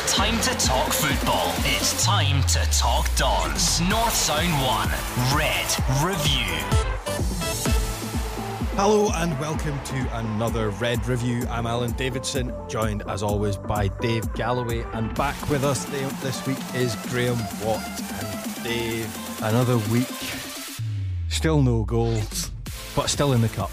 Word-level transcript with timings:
It's 0.00 0.14
time 0.14 0.40
to 0.42 0.50
talk 0.64 0.92
football. 0.92 1.52
It's 1.64 2.04
time 2.04 2.40
to 2.42 2.60
talk 2.70 3.12
Dons. 3.16 3.80
North 3.80 4.14
Sound 4.14 4.52
1, 4.64 4.88
Red 5.36 5.66
Review. 6.04 6.54
Hello 8.76 9.10
and 9.16 9.36
welcome 9.40 9.76
to 9.86 10.18
another 10.18 10.70
Red 10.70 11.04
Review. 11.08 11.44
I'm 11.50 11.66
Allan 11.66 11.90
Davidson, 11.94 12.54
joined 12.68 13.02
as 13.08 13.24
always 13.24 13.56
by 13.56 13.88
Dave 13.88 14.32
Galloway, 14.34 14.84
and 14.92 15.12
back 15.16 15.50
with 15.50 15.64
us 15.64 15.84
this 15.86 16.46
week 16.46 16.58
is 16.76 16.94
Graham 17.10 17.36
Watt. 17.64 17.82
And 18.22 18.62
Dave, 18.62 19.42
another 19.42 19.78
week, 19.90 20.06
still 21.28 21.60
no 21.60 21.82
goals, 21.82 22.52
but 22.94 23.10
still 23.10 23.32
in 23.32 23.40
the 23.40 23.48
cup. 23.48 23.72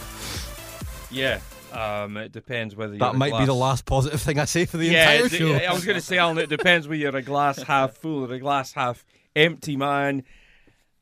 Yeah, 1.12 1.40
um, 1.76 2.18
it 2.18 2.32
depends 2.32 2.76
whether 2.76 2.98
that 2.98 3.16
might 3.16 3.30
glass... 3.30 3.42
be 3.42 3.46
the 3.46 3.56
last 3.56 3.86
positive 3.86 4.22
thing 4.22 4.40
I 4.40 4.46
say 4.46 4.66
for 4.66 4.78
the 4.78 4.88
yeah, 4.88 5.12
entire 5.12 5.30
show. 5.30 5.54
I 5.54 5.74
was 5.74 5.86
going 5.86 6.00
to 6.00 6.06
say, 6.06 6.18
Allan, 6.18 6.38
it 6.38 6.50
depends 6.50 6.88
whether 6.88 6.98
you're 6.98 7.16
a 7.16 7.22
glass 7.22 7.62
half 7.62 7.94
full 7.94 8.30
or 8.30 8.34
a 8.34 8.40
glass 8.40 8.74
half 8.74 9.06
empty 9.36 9.76
man. 9.76 10.24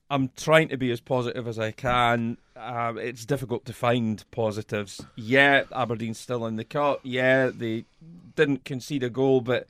I'm 0.10 0.30
trying 0.36 0.68
to 0.70 0.78
be 0.78 0.92
as 0.92 1.02
positive 1.02 1.48
as 1.48 1.58
I 1.58 1.72
can. 1.72 2.38
Uh, 2.56 2.94
it's 2.98 3.26
difficult 3.26 3.66
to 3.66 3.74
find 3.74 4.24
positives. 4.32 5.02
Yeah, 5.16 5.64
Aberdeen's 5.72 6.20
still 6.20 6.46
in 6.46 6.56
the 6.56 6.64
cup. 6.64 7.00
Yeah, 7.04 7.50
they 7.54 7.86
didn't 8.36 8.64
concede 8.64 9.04
a 9.04 9.10
goal, 9.10 9.42
but 9.42 9.68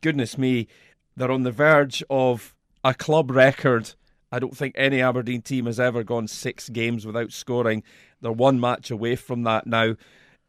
goodness 0.00 0.38
me, 0.38 0.68
they're 1.16 1.30
on 1.30 1.42
the 1.42 1.50
verge 1.50 2.04
of 2.08 2.54
a 2.84 2.94
club 2.94 3.30
record. 3.30 3.94
I 4.30 4.38
don't 4.38 4.56
think 4.56 4.74
any 4.76 5.02
Aberdeen 5.02 5.42
team 5.42 5.66
has 5.66 5.80
ever 5.80 6.04
gone 6.04 6.28
six 6.28 6.68
games 6.68 7.04
without 7.04 7.32
scoring. 7.32 7.82
They're 8.20 8.30
one 8.30 8.60
match 8.60 8.90
away 8.90 9.16
from 9.16 9.42
that 9.42 9.66
now. 9.66 9.96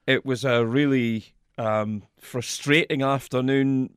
It 0.08 0.26
was 0.26 0.44
a 0.44 0.66
really 0.66 1.34
um, 1.58 2.04
frustrating 2.20 3.02
afternoon. 3.02 3.92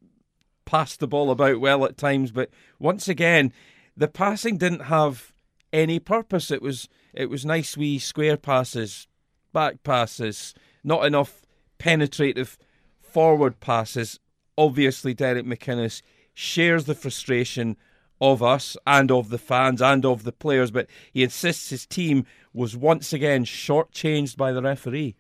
Passed 0.65 1.01
the 1.01 1.07
ball 1.07 1.31
about 1.31 1.61
well 1.61 1.85
at 1.85 1.99
times, 1.99 2.31
but 2.31 2.51
once 2.79 3.07
again, 3.07 3.53
the 3.97 4.09
passing 4.09 4.57
didn't 4.57 4.85
have 4.85 5.33
any 5.73 5.99
purpose. 5.99 6.51
It 6.51 6.63
was 6.63 6.89
it 7.13 7.29
was 7.29 7.45
nice 7.45 7.77
wee 7.77 7.99
square 7.99 8.37
passes, 8.37 9.07
back 9.53 9.83
passes, 9.83 10.55
not 10.83 11.05
enough 11.05 11.43
penetrative 11.79 12.57
forward 13.01 13.61
passes. 13.61 14.19
Obviously, 14.57 15.15
Derek 15.15 15.45
McInnes 15.45 16.01
shares 16.33 16.85
the 16.85 16.95
frustration 16.95 17.77
of 18.21 18.43
us 18.43 18.77
and 18.87 19.11
of 19.11 19.29
the 19.29 19.39
fans 19.39 19.83
and 19.83 20.05
of 20.05 20.25
the 20.25 20.33
players, 20.33 20.71
but 20.71 20.87
he 21.13 21.23
insists 21.23 21.71
his 21.71 21.87
team 21.87 22.25
was 22.53 22.77
once 22.77 23.13
again 23.13 23.45
shortchanged 23.45 24.37
by 24.37 24.53
the 24.53 24.63
referee. 24.63 25.15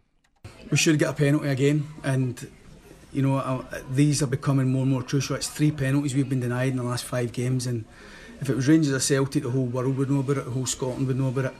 We 0.70 0.76
should 0.76 0.98
get 0.98 1.10
a 1.10 1.12
penalty 1.12 1.48
again, 1.48 1.86
and 2.02 2.50
you 3.12 3.22
know 3.22 3.36
uh, 3.36 3.64
these 3.90 4.22
are 4.22 4.26
becoming 4.26 4.72
more 4.72 4.82
and 4.82 4.90
more 4.90 5.02
crucial. 5.02 5.36
It's 5.36 5.48
three 5.48 5.70
penalties 5.70 6.14
we've 6.14 6.28
been 6.28 6.40
denied 6.40 6.70
in 6.70 6.76
the 6.76 6.82
last 6.82 7.04
five 7.04 7.32
games, 7.32 7.66
and 7.66 7.84
if 8.40 8.50
it 8.50 8.56
was 8.56 8.66
Rangers 8.66 8.92
or 8.92 9.00
Celtic, 9.00 9.42
the 9.42 9.50
whole 9.50 9.66
world 9.66 9.96
would 9.96 10.10
know 10.10 10.20
about 10.20 10.38
it, 10.38 10.44
the 10.44 10.50
whole 10.50 10.66
Scotland 10.66 11.06
would 11.06 11.18
know 11.18 11.28
about 11.28 11.46
it. 11.46 11.54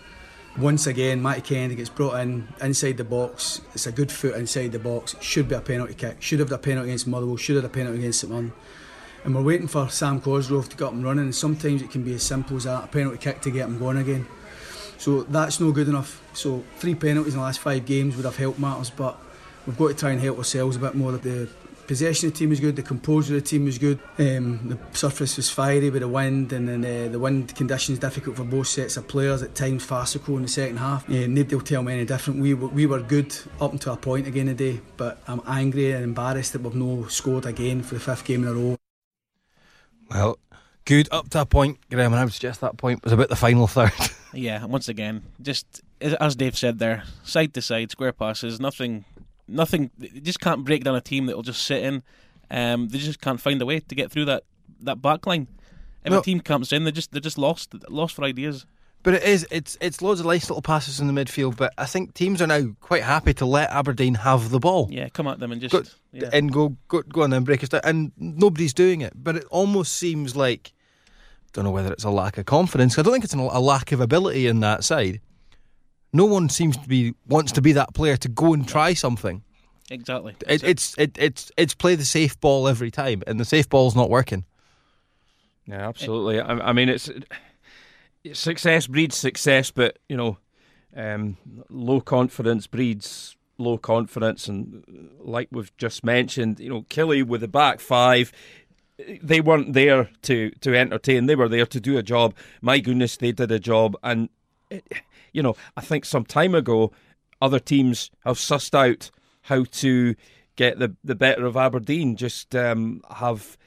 Once 0.57 0.87
again, 0.87 1.21
Matty 1.21 1.41
Kennedy 1.41 1.75
gets 1.75 1.89
brought 1.89 2.21
in 2.21 2.47
inside 2.61 2.97
the 2.97 3.05
box. 3.05 3.61
It's 3.75 3.89
a 3.89 3.93
good 3.93 4.13
foot 4.13 4.37
inside 4.37 4.71
the 4.71 4.79
box. 4.79 5.17
Should 5.21 5.48
be 5.48 5.57
a 5.57 5.61
penalty 5.61 5.95
kick. 5.95 6.23
Should 6.23 6.39
have 6.39 6.53
a 6.53 6.59
penalty 6.59 6.91
against 6.91 7.09
Motherwell. 7.09 7.37
Should 7.37 7.57
have 7.57 7.65
a 7.65 7.69
penalty 7.69 7.98
against 7.98 8.21
St 8.21 8.33
Mirren. 8.33 8.53
And 9.25 9.35
we're 9.35 9.43
waiting 9.43 9.67
for 9.67 9.89
Sam 9.89 10.21
Cosgrove 10.21 10.69
to 10.69 10.77
get 10.77 10.85
up 10.85 10.93
and 10.93 11.03
running. 11.03 11.25
And 11.25 11.35
sometimes 11.35 11.83
it 11.83 11.91
can 11.91 12.05
be 12.05 12.15
as 12.15 12.23
simple 12.23 12.57
as 12.57 12.65
that, 12.65 12.85
a 12.85 12.87
penalty 12.87 13.19
kick 13.19 13.41
to 13.41 13.51
get 13.51 13.67
him 13.67 13.81
going 13.81 13.97
again. 13.97 14.29
So 15.05 15.23
that's 15.25 15.61
no 15.61 15.71
good 15.71 15.89
enough. 15.89 16.23
So 16.33 16.65
three 16.79 16.95
penalties 16.95 17.35
in 17.35 17.39
the 17.39 17.45
last 17.45 17.61
five 17.61 17.85
games 17.85 18.17
would 18.17 18.25
have 18.25 18.39
helped 18.39 18.59
matters, 18.59 18.89
but 18.89 19.19
we've 19.67 19.77
got 19.77 19.89
to 19.89 19.95
try 19.95 20.13
and 20.13 20.19
help 20.19 20.39
ourselves 20.39 20.77
a 20.77 20.79
bit 20.79 20.95
more. 20.95 21.13
The 21.13 21.47
possession 21.87 22.29
of 22.29 22.33
the 22.33 22.39
team 22.39 22.49
was 22.49 22.59
good, 22.59 22.75
the 22.75 22.83
composure 22.83 23.37
of 23.37 23.43
the 23.43 23.47
team 23.47 23.67
was 23.67 23.77
good. 23.77 23.99
Um, 24.19 24.67
the 24.67 24.79
surface 24.97 25.37
was 25.37 25.51
fiery 25.51 25.91
with 25.91 26.01
the 26.01 26.09
wind, 26.09 26.55
and 26.55 26.67
then 26.67 26.85
uh, 26.87 27.13
the 27.13 27.19
wind 27.19 27.55
conditions 27.55 27.98
difficult 27.98 28.37
for 28.37 28.45
both 28.45 28.69
sets 28.69 28.97
of 28.97 29.07
players. 29.07 29.43
At 29.43 29.55
times, 29.55 29.85
farcical 29.85 30.39
in 30.39 30.43
the 30.45 30.48
second 30.48 30.79
half. 30.79 31.07
Uh, 31.07 31.27
nobody 31.27 31.55
will 31.55 31.63
tell 31.63 31.83
me 31.83 31.93
any 31.93 32.07
different. 32.07 32.41
We 32.41 32.55
were, 32.55 32.69
we 32.69 32.87
were 32.87 33.01
good 33.01 33.37
up 33.61 33.73
until 33.73 33.93
a 33.93 33.98
point 33.98 34.27
again 34.27 34.47
today, 34.47 34.81
but 34.97 35.19
I'm 35.29 35.43
angry 35.47 35.93
and 35.93 36.03
embarrassed 36.03 36.55
that 36.55 36.63
we've 36.63 36.75
no 36.75 37.09
scored 37.09 37.45
again 37.45 37.83
for 37.83 37.93
the 37.93 38.01
fifth 38.01 38.25
game 38.25 38.45
in 38.45 38.48
a 38.48 38.55
row. 38.55 38.79
Well, 40.11 40.39
good 40.87 41.11
up 41.13 41.29
to 41.29 41.43
a 41.43 41.45
point, 41.45 41.79
Graham, 41.91 42.14
and 42.14 42.20
I 42.20 42.25
would 42.25 42.33
suggest 42.33 42.63
that 42.63 42.79
point 42.79 43.05
was 43.05 43.13
about 43.13 43.29
the 43.29 43.37
final 43.37 43.67
third. 43.67 43.93
yeah, 44.34 44.64
once 44.64 44.89
again, 44.89 45.22
just 45.40 45.83
as 46.00 46.36
Dave 46.36 46.56
said 46.56 46.78
there, 46.78 47.05
side 47.22 47.55
to 47.55 47.62
side, 47.62 47.90
square 47.90 48.12
passes, 48.12 48.61
nothing 48.61 49.05
nothing. 49.48 49.90
They 49.98 50.20
just 50.20 50.40
can't 50.40 50.64
break 50.64 50.84
down 50.84 50.95
a 50.95 51.00
team 51.00 51.27
that 51.27 51.36
will 51.36 51.42
just 51.42 51.64
sit 51.64 51.83
in. 51.83 52.02
Um, 52.50 52.89
they 52.89 52.98
just 52.98 53.20
can't 53.20 53.40
find 53.40 53.61
a 53.61 53.67
way 53.67 53.80
to 53.80 53.95
get 53.95 54.11
through 54.11 54.27
that 54.27 54.45
that 54.80 55.00
back 55.00 55.27
line. 55.27 55.48
If 56.05 56.11
well, 56.11 56.20
a 56.20 56.22
team 56.22 56.40
comes 56.40 56.72
in, 56.72 56.84
they 56.84 56.92
just 56.92 57.12
they're 57.12 57.20
just 57.20 57.39
lost 57.39 57.74
lost 57.89 58.14
for 58.14 58.24
ideas. 58.24 58.67
But 59.02 59.14
it 59.14 59.22
is 59.22 59.46
it's 59.50 59.77
it's 59.80 60.00
loads 60.00 60.20
of 60.20 60.27
nice 60.27 60.48
little 60.48 60.62
passes 60.62 61.01
in 61.01 61.12
the 61.12 61.24
midfield. 61.24 61.56
But 61.56 61.72
I 61.77 61.86
think 61.86 62.14
teams 62.14 62.40
are 62.40 62.46
now 62.46 62.74
quite 62.80 63.02
happy 63.02 63.34
to 63.34 63.46
let 63.46 63.70
Aberdeen 63.70 64.14
have 64.14 64.51
the 64.51 64.58
ball. 64.58 64.89
Yeah, 64.90 65.08
come 65.08 65.27
at 65.27 65.40
them 65.40 65.52
and 65.52 65.61
just 65.61 65.72
go, 65.72 65.83
yeah. 66.12 66.30
and 66.33 66.52
go 66.52 66.77
go 66.89 67.02
go 67.02 67.22
on 67.22 67.33
and 67.33 67.45
break 67.45 67.62
us 67.62 67.68
down. 67.70 67.83
And 67.84 68.12
nobody's 68.16 68.74
doing 68.74 69.01
it. 69.01 69.12
But 69.14 69.36
it 69.36 69.45
almost 69.51 69.95
seems 69.95 70.36
like 70.36 70.72
don't 71.55 71.65
know 71.65 71.70
whether 71.70 71.92
it's 71.92 72.05
a 72.05 72.11
lack 72.11 72.37
of 72.37 72.45
confidence. 72.45 72.98
I 72.98 73.03
don't 73.03 73.13
think 73.13 73.25
it's 73.25 73.33
a 73.33 73.39
lack 73.39 73.92
of 73.92 74.01
ability 74.01 74.47
in 74.47 74.61
that 74.61 74.85
side 74.85 75.20
no 76.15 76.25
one 76.25 76.48
seems 76.48 76.77
to 76.79 76.89
be 76.89 77.13
wants 77.27 77.53
to 77.53 77.61
be 77.61 77.73
that 77.73 77.92
player 77.92 78.17
to 78.17 78.29
go 78.29 78.55
and 78.55 78.67
try 78.67 78.95
something. 78.95 79.42
Exactly. 79.91 80.35
It, 80.48 80.63
it's 80.63 80.97
it, 80.97 81.19
it's 81.19 81.53
it's 81.59 81.75
play 81.75 81.97
the 81.97 82.05
safe 82.05 82.41
ball 82.41 82.69
every 82.69 82.91
time, 82.91 83.23
and 83.27 83.39
the 83.39 83.45
safe 83.45 83.69
ball's 83.69 83.97
not 83.97 84.09
working. 84.09 84.45
Yeah, 85.67 85.89
absolutely. 85.89 86.41
I, 86.41 86.70
I 86.70 86.73
mean, 86.73 86.89
it's 86.89 87.11
success 88.33 88.87
breeds 88.87 89.17
success, 89.17 89.70
but 89.73 89.98
you 90.09 90.17
know, 90.17 90.39
um, 90.97 91.37
low 91.69 92.01
confidence 92.01 92.69
breeds 92.69 93.37
low 93.59 93.77
confidence, 93.77 94.47
and 94.47 94.85
like 95.19 95.48
we've 95.51 95.77
just 95.77 96.05
mentioned, 96.05 96.61
you 96.61 96.70
know, 96.70 96.83
Killie 96.83 97.27
with 97.27 97.41
the 97.41 97.48
back 97.48 97.81
five. 97.81 98.31
They 98.99 99.41
weren't 99.41 99.73
there 99.73 100.09
to, 100.23 100.51
to 100.51 100.77
entertain. 100.77 101.27
They 101.27 101.35
were 101.35 101.49
there 101.49 101.67
to 101.67 101.81
do 101.81 101.99
a 101.99 102.03
job. 102.03 102.35
My 102.61 102.79
goodness, 102.79 103.17
they 103.17 103.33
did 103.33 103.51
a 103.51 103.59
job, 103.59 103.97
and 104.03 104.29
you 105.33 105.43
know, 105.43 105.57
I 105.77 105.81
think 105.81 106.05
some 106.05 106.25
time 106.25 106.55
ago, 106.55 106.93
other 107.43 107.59
teams 107.59 108.11
have 108.25 108.37
sussed 108.37 108.75
out 108.75 109.11
how 109.43 109.65
to 109.65 110.15
get 110.57 110.79
the, 110.79 110.97
the 111.05 111.15
better 111.15 111.45
of 111.45 111.57
Aberdeen. 111.57 112.17
Just 112.17 112.55
um, 112.55 113.03
have 113.11 113.59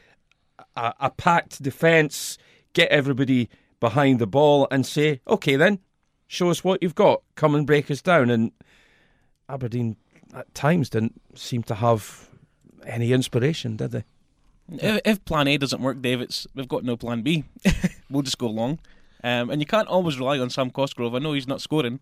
a, 0.76 0.94
a 1.00 1.10
packed 1.12 1.62
defence, 1.62 2.38
get 2.74 2.90
everybody 2.90 3.50
behind 3.80 4.20
the 4.20 4.28
ball, 4.28 4.68
and 4.72 4.86
say, 4.86 5.22
okay, 5.28 5.56
then 5.56 5.80
show 6.28 6.50
us 6.50 6.64
what 6.64 6.82
you've 6.82 6.96
got. 6.96 7.22
Come 7.36 7.54
and 7.54 7.68
break 7.68 7.92
us 7.92 8.02
down. 8.02 8.30
And 8.30 8.52
Aberdeen 9.50 9.98
at 10.34 10.54
times 10.56 10.90
didn't 10.90 11.22
seem 11.36 11.64
to 11.64 11.76
have 11.76 12.30
any 12.86 13.12
inspiration, 13.12 13.76
did 13.76 13.92
they? 13.92 14.04
If, 14.70 15.02
if 15.06 15.26
Plan 15.26 15.48
A 15.48 15.58
doesn't 15.58 15.82
work, 15.82 16.02
Dave, 16.02 16.22
it's, 16.22 16.46
we've 16.54 16.68
got 16.68 16.84
no 16.84 16.98
Plan 16.98 17.22
B. 17.22 17.46
we'll 18.10 18.24
just 18.24 18.38
go 18.38 18.48
along. 18.48 18.80
Um, 19.24 19.50
and 19.50 19.62
you 19.62 19.66
can't 19.66 19.88
always 19.88 20.20
rely 20.20 20.40
on 20.40 20.50
Sam 20.50 20.70
Cosgrove. 20.70 21.16
I 21.16 21.20
know 21.20 21.34
he's 21.34 21.48
not 21.48 21.62
scoring, 21.62 22.00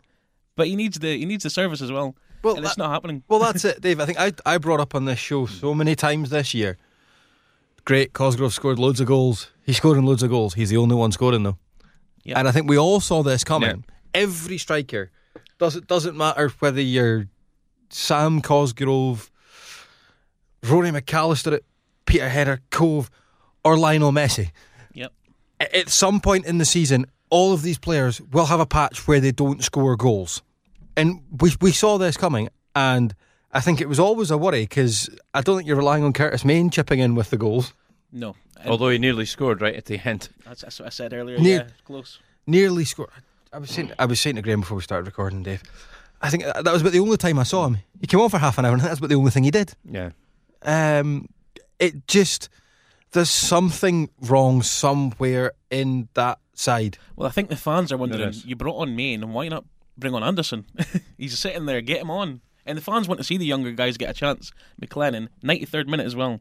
but 0.56 0.68
he 0.68 0.76
needs 0.76 1.00
the 1.00 1.18
he 1.18 1.26
needs 1.26 1.44
the 1.44 1.50
service 1.50 1.82
as 1.82 1.92
well. 1.92 2.16
Well, 2.44 2.56
and 2.56 2.66
that, 2.66 2.70
it's 2.70 2.78
not 2.78 2.92
happening. 2.92 3.24
Well, 3.28 3.40
that's 3.40 3.64
it, 3.66 3.82
Dave. 3.82 4.00
I 4.00 4.06
think 4.06 4.20
I 4.20 4.34
I 4.46 4.58
brought 4.58 4.80
up 4.80 4.94
on 4.96 5.06
this 5.06 5.20
show 5.20 5.46
so 5.46 5.74
many 5.74 5.96
times 5.96 6.30
this 6.30 6.54
year. 6.54 6.78
Great, 7.86 8.14
Cosgrove 8.14 8.54
scored 8.54 8.80
loads 8.80 9.00
of 9.00 9.08
goals. 9.08 9.52
He's 9.64 9.78
scoring 9.78 10.06
loads 10.06 10.24
of 10.24 10.30
goals. 10.30 10.56
He's 10.56 10.70
the 10.70 10.78
only 10.78 10.96
one 10.96 11.12
scoring 11.12 11.44
though. 11.44 11.58
Yep. 12.24 12.38
And 12.38 12.48
I 12.48 12.52
think 12.52 12.70
we 12.70 12.78
all 12.78 13.00
saw 13.00 13.24
this 13.24 13.44
coming. 13.44 13.86
Every 14.14 14.58
striker 14.58 15.12
does 15.58 15.76
it 15.76 15.88
doesn't 15.88 16.18
matter 16.18 16.50
whether 16.60 16.82
you're 16.82 17.28
Sam 17.90 18.42
Cosgrove, 18.42 19.32
Rory 20.64 20.90
McAllister 20.92 21.54
at 21.54 21.64
Peterhead, 22.06 22.60
Cove, 22.72 23.10
or 23.64 23.78
Lionel 23.78 24.12
Messi 24.12 24.52
Yep. 24.94 25.12
at 25.60 25.90
some 25.90 26.20
point 26.20 26.46
in 26.46 26.58
the 26.58 26.66
season, 26.66 27.06
all 27.30 27.54
of 27.54 27.62
these 27.62 27.78
players 27.78 28.22
will 28.22 28.46
have 28.46 28.60
a 28.60 28.66
patch 28.66 29.08
where 29.08 29.20
they 29.20 29.32
don't 29.32 29.64
score 29.64 29.96
goals. 29.96 30.42
And 30.96 31.22
we, 31.42 31.52
we 31.62 31.72
saw 31.72 31.98
this 31.98 32.16
coming, 32.16 32.50
and 32.76 33.14
I 33.52 33.60
think 33.60 33.82
it 33.82 33.90
was 33.90 34.00
always 34.00 34.32
a 34.32 34.38
worry 34.38 34.62
because 34.62 35.10
I 35.34 35.42
don't 35.42 35.58
think 35.58 35.68
you're 35.68 35.78
relying 35.78 36.04
on 36.04 36.14
Curtis 36.14 36.46
Main 36.46 36.70
chipping 36.70 37.00
in 37.00 37.16
with 37.16 37.30
the 37.32 37.38
goals. 37.38 37.74
No. 38.12 38.36
Although 38.66 38.90
he 38.90 38.98
nearly 38.98 39.26
scored 39.26 39.62
right 39.62 39.76
at 39.76 39.86
the 39.86 40.00
end. 40.08 40.30
That's, 40.46 40.62
that's 40.62 40.80
what 40.80 40.86
I 40.88 40.90
said 40.90 41.14
earlier. 41.14 41.38
Near, 41.38 41.58
yeah, 41.58 41.68
close. 41.84 42.20
Nearly 42.48 42.86
scored. 42.86 43.10
I 43.52 43.58
was 43.58 43.70
saying 43.70 43.92
I 44.00 44.06
was 44.06 44.20
saying 44.20 44.38
to 44.38 44.42
Graham 44.42 44.62
before 44.62 44.78
we 44.78 44.84
started 44.84 45.06
recording, 45.06 45.44
Dave. 45.44 45.64
I 46.22 46.30
think 46.30 46.44
that 46.44 46.64
was 46.66 46.82
about 46.82 46.94
the 46.94 47.00
only 47.00 47.18
time 47.18 47.38
I 47.40 47.44
saw 47.44 47.66
him. 47.68 47.78
He 48.00 48.08
came 48.08 48.20
on 48.22 48.30
for 48.30 48.38
half 48.40 48.58
an 48.58 48.66
hour, 48.66 48.74
and 48.74 48.82
that's 48.82 49.00
about 49.00 49.10
the 49.10 49.16
only 49.16 49.32
thing 49.32 49.44
he 49.44 49.52
did. 49.52 49.74
Yeah. 49.90 50.12
Um, 50.64 51.28
it 51.80 52.08
just 52.08 52.50
there's 53.12 53.30
something 53.30 54.10
wrong 54.22 54.62
somewhere 54.62 55.54
in 55.70 56.10
that 56.16 56.40
side. 56.54 56.98
Well, 57.16 57.28
I 57.28 57.32
think 57.32 57.50
the 57.50 57.56
fans 57.56 57.92
are 57.92 57.98
wondering 57.98 58.34
you 58.46 58.56
brought 58.56 58.78
on 58.78 58.96
Main, 58.96 59.24
and 59.24 59.34
why 59.34 59.48
not 59.48 59.66
bring 59.98 60.14
on 60.14 60.24
Anderson? 60.24 60.66
He's 61.18 61.38
sitting 61.40 61.66
there, 61.66 61.82
get 61.82 62.02
him 62.02 62.12
on. 62.12 62.42
And 62.66 62.78
the 62.78 62.82
fans 62.82 63.08
want 63.08 63.20
to 63.20 63.24
see 63.24 63.38
the 63.38 63.46
younger 63.46 63.72
guys 63.72 63.96
get 63.96 64.10
a 64.10 64.14
chance. 64.14 64.52
McLennan, 64.82 65.28
93rd 65.44 65.88
minute 65.88 66.06
as 66.08 66.16
well. 66.16 66.40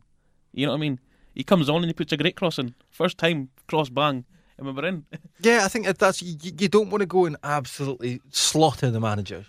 You 0.52 0.66
know 0.66 0.72
what 0.72 0.78
I 0.78 0.80
mean? 0.80 1.00
he 1.34 1.42
comes 1.44 1.68
on 1.68 1.76
and 1.76 1.86
he 1.86 1.92
puts 1.92 2.12
a 2.12 2.16
great 2.16 2.36
cross 2.36 2.58
in. 2.58 2.74
First 2.90 3.18
time 3.18 3.50
cross 3.66 3.88
bang, 3.88 4.24
and 4.56 4.66
we 4.66 4.72
were 4.72 4.86
in. 4.86 5.04
Yeah, 5.40 5.64
I 5.64 5.68
think 5.68 5.86
that's 5.98 6.22
you, 6.22 6.36
you 6.58 6.68
don't 6.68 6.90
want 6.90 7.00
to 7.02 7.06
go 7.06 7.26
and 7.26 7.36
absolutely 7.44 8.20
slaughter 8.30 8.90
the 8.90 9.00
manager. 9.00 9.44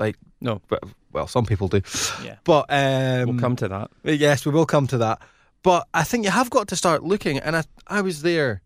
Like 0.00 0.16
No. 0.40 0.60
but- 0.68 0.82
well, 1.12 1.26
some 1.26 1.46
people 1.46 1.68
do. 1.68 1.82
Yeah. 2.24 2.36
But 2.44 2.66
um, 2.68 3.28
We'll 3.28 3.40
come 3.40 3.56
to 3.56 3.68
that. 3.68 3.90
Yes, 4.04 4.44
we 4.46 4.52
will 4.52 4.66
come 4.66 4.86
to 4.88 4.98
that. 4.98 5.20
But 5.62 5.86
I 5.94 6.04
think 6.04 6.24
you 6.24 6.30
have 6.30 6.50
got 6.50 6.68
to 6.68 6.76
start 6.76 7.02
looking. 7.02 7.38
And 7.38 7.56
I, 7.56 7.64
I 7.86 8.00
was 8.00 8.22
there 8.22 8.62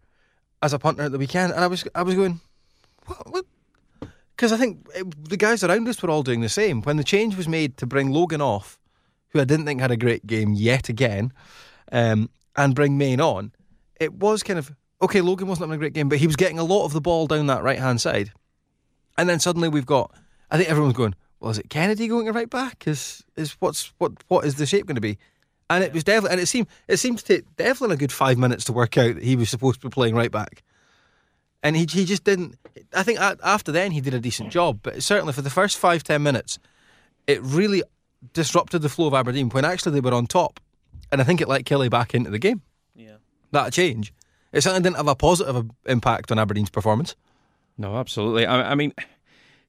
as 0.62 0.72
a 0.72 0.78
punter 0.78 1.02
at 1.02 1.12
the 1.12 1.18
weekend, 1.18 1.52
and 1.52 1.62
I 1.62 1.66
was, 1.66 1.86
I 1.94 2.02
was 2.02 2.14
going, 2.14 2.40
what? 3.26 3.44
Because 4.34 4.52
I 4.52 4.56
think 4.56 4.86
it, 4.94 5.28
the 5.28 5.36
guys 5.36 5.62
around 5.64 5.88
us 5.88 6.02
were 6.02 6.10
all 6.10 6.22
doing 6.22 6.40
the 6.40 6.48
same. 6.48 6.82
When 6.82 6.96
the 6.96 7.04
change 7.04 7.36
was 7.36 7.48
made 7.48 7.76
to 7.78 7.86
bring 7.86 8.10
Logan 8.10 8.40
off, 8.40 8.78
who 9.30 9.40
I 9.40 9.44
didn't 9.44 9.66
think 9.66 9.80
had 9.80 9.90
a 9.90 9.96
great 9.96 10.26
game 10.26 10.54
yet 10.54 10.88
again, 10.88 11.32
um, 11.92 12.30
and 12.56 12.74
bring 12.74 12.96
Main 12.98 13.20
on, 13.20 13.52
it 14.00 14.14
was 14.14 14.42
kind 14.42 14.58
of 14.58 14.72
okay. 15.00 15.20
Logan 15.20 15.48
wasn't 15.48 15.66
having 15.66 15.76
a 15.76 15.78
great 15.78 15.92
game, 15.92 16.08
but 16.08 16.18
he 16.18 16.26
was 16.26 16.36
getting 16.36 16.58
a 16.58 16.64
lot 16.64 16.84
of 16.84 16.92
the 16.92 17.00
ball 17.00 17.26
down 17.26 17.46
that 17.46 17.62
right 17.62 17.78
hand 17.78 18.00
side. 18.00 18.32
And 19.18 19.28
then 19.28 19.40
suddenly 19.40 19.68
we've 19.68 19.86
got, 19.86 20.12
I 20.50 20.58
think 20.58 20.68
everyone's 20.68 20.96
going, 20.96 21.14
well, 21.46 21.52
is 21.52 21.58
it 21.58 21.70
Kennedy 21.70 22.08
going 22.08 22.26
right 22.32 22.50
back? 22.50 22.88
Is 22.88 23.22
is 23.36 23.52
what's 23.60 23.92
what 23.98 24.12
what 24.26 24.44
is 24.44 24.56
the 24.56 24.66
shape 24.66 24.84
going 24.84 24.96
to 24.96 25.00
be? 25.00 25.16
And 25.70 25.84
it 25.84 25.92
was 25.92 26.02
Devlin, 26.02 26.32
and 26.32 26.40
it 26.40 26.46
seemed 26.46 26.66
it 26.88 26.96
seemed 26.96 27.18
to 27.18 27.24
take 27.24 27.54
Devlin 27.54 27.92
a 27.92 27.96
good 27.96 28.10
five 28.10 28.36
minutes 28.36 28.64
to 28.64 28.72
work 28.72 28.98
out 28.98 29.14
that 29.14 29.22
he 29.22 29.36
was 29.36 29.48
supposed 29.48 29.80
to 29.80 29.88
be 29.88 29.92
playing 29.92 30.16
right 30.16 30.32
back, 30.32 30.64
and 31.62 31.76
he 31.76 31.86
he 31.88 32.04
just 32.04 32.24
didn't. 32.24 32.56
I 32.92 33.04
think 33.04 33.20
after 33.20 33.70
then 33.70 33.92
he 33.92 34.00
did 34.00 34.12
a 34.12 34.18
decent 34.18 34.50
job, 34.50 34.80
but 34.82 35.00
certainly 35.04 35.32
for 35.32 35.42
the 35.42 35.50
first 35.50 35.78
five 35.78 36.02
ten 36.02 36.20
minutes, 36.20 36.58
it 37.28 37.40
really 37.42 37.84
disrupted 38.32 38.82
the 38.82 38.88
flow 38.88 39.06
of 39.06 39.14
Aberdeen 39.14 39.48
when 39.50 39.64
actually 39.64 39.92
they 39.92 40.00
were 40.00 40.14
on 40.14 40.26
top, 40.26 40.58
and 41.12 41.20
I 41.20 41.24
think 41.24 41.40
it 41.40 41.46
let 41.46 41.62
Killie 41.62 41.88
back 41.88 42.12
into 42.12 42.30
the 42.30 42.40
game. 42.40 42.60
Yeah. 42.96 43.18
That 43.52 43.72
change, 43.72 44.12
it 44.50 44.62
certainly 44.62 44.82
didn't 44.82 44.96
have 44.96 45.06
a 45.06 45.14
positive 45.14 45.54
uh, 45.54 45.62
impact 45.84 46.32
on 46.32 46.40
Aberdeen's 46.40 46.70
performance. 46.70 47.14
No, 47.78 47.94
absolutely. 47.98 48.46
I, 48.46 48.72
I 48.72 48.74
mean, 48.74 48.92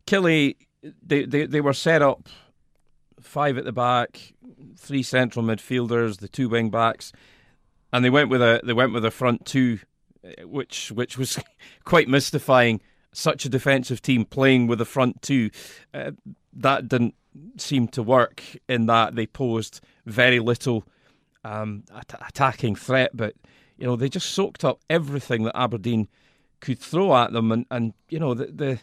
Killie, 0.07 0.55
they, 0.81 1.25
they 1.25 1.45
they 1.45 1.61
were 1.61 1.73
set 1.73 2.01
up 2.01 2.29
five 3.19 3.57
at 3.57 3.65
the 3.65 3.71
back, 3.71 4.33
three 4.77 5.03
central 5.03 5.43
midfielders, 5.43 6.19
the 6.19 6.27
two 6.27 6.49
wing 6.49 6.69
backs, 6.69 7.11
and 7.91 8.03
they 8.03 8.09
went 8.09 8.29
with 8.29 8.41
a 8.41 8.61
they 8.63 8.73
went 8.73 8.93
with 8.93 9.05
a 9.05 9.11
front 9.11 9.45
two, 9.45 9.79
eh, 10.23 10.43
which 10.43 10.91
which 10.91 11.17
was 11.17 11.39
quite 11.83 12.07
mystifying. 12.07 12.81
Such 13.13 13.45
a 13.45 13.49
defensive 13.49 14.01
team 14.01 14.25
playing 14.25 14.67
with 14.67 14.79
a 14.79 14.85
front 14.85 15.23
two, 15.23 15.49
uh, 15.91 16.11
that 16.53 16.87
didn't 16.87 17.15
seem 17.57 17.87
to 17.89 18.03
work. 18.03 18.43
In 18.69 18.85
that 18.87 19.15
they 19.15 19.25
posed 19.25 19.81
very 20.05 20.39
little 20.39 20.83
um, 21.43 21.83
at- 21.95 22.21
attacking 22.27 22.75
threat, 22.75 23.11
but 23.15 23.33
you 23.77 23.87
know 23.87 23.95
they 23.95 24.09
just 24.09 24.29
soaked 24.29 24.63
up 24.63 24.81
everything 24.89 25.43
that 25.43 25.57
Aberdeen 25.57 26.07
could 26.59 26.79
throw 26.79 27.15
at 27.15 27.31
them, 27.31 27.51
and, 27.51 27.65
and 27.71 27.93
you 28.09 28.19
know 28.19 28.33
the, 28.35 28.45
the 28.47 28.79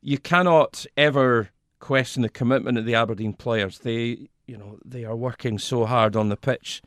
you 0.00 0.18
cannot 0.18 0.86
ever 0.96 1.50
question 1.80 2.22
the 2.22 2.28
commitment 2.28 2.78
of 2.78 2.84
the 2.84 2.94
Aberdeen 2.94 3.32
players. 3.32 3.80
They 3.80 4.28
you 4.46 4.56
know 4.56 4.78
they 4.84 5.04
are 5.04 5.16
working 5.16 5.58
so 5.58 5.84
hard 5.84 6.16
on 6.16 6.28
the 6.28 6.36
pitch 6.36 6.82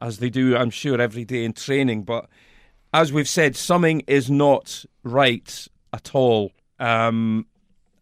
as 0.00 0.18
they 0.18 0.28
do, 0.28 0.56
I'm 0.56 0.70
sure, 0.70 1.00
every 1.00 1.24
day 1.24 1.44
in 1.44 1.52
training. 1.52 2.02
But 2.02 2.28
as 2.92 3.12
we've 3.12 3.28
said, 3.28 3.56
something 3.56 4.02
is 4.06 4.30
not 4.30 4.84
right 5.02 5.68
at 5.92 6.14
all, 6.14 6.52
um, 6.78 7.46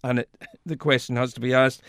and 0.03 0.20
it, 0.20 0.31
the 0.67 0.76
question 0.76 1.17
has 1.17 1.32
to 1.35 1.41
be 1.41 1.55
asked: 1.55 1.82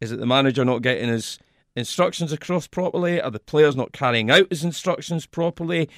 Is 0.00 0.12
it 0.12 0.20
the 0.20 0.26
manager 0.26 0.64
not 0.64 0.82
getting 0.82 1.08
his 1.08 1.38
instructions 1.74 2.32
across 2.32 2.66
properly? 2.66 3.20
Are 3.20 3.30
the 3.30 3.38
players 3.38 3.76
not 3.76 3.92
carrying 3.92 4.30
out 4.30 4.50
his 4.50 4.64
instructions 4.64 5.26
properly? 5.26 5.88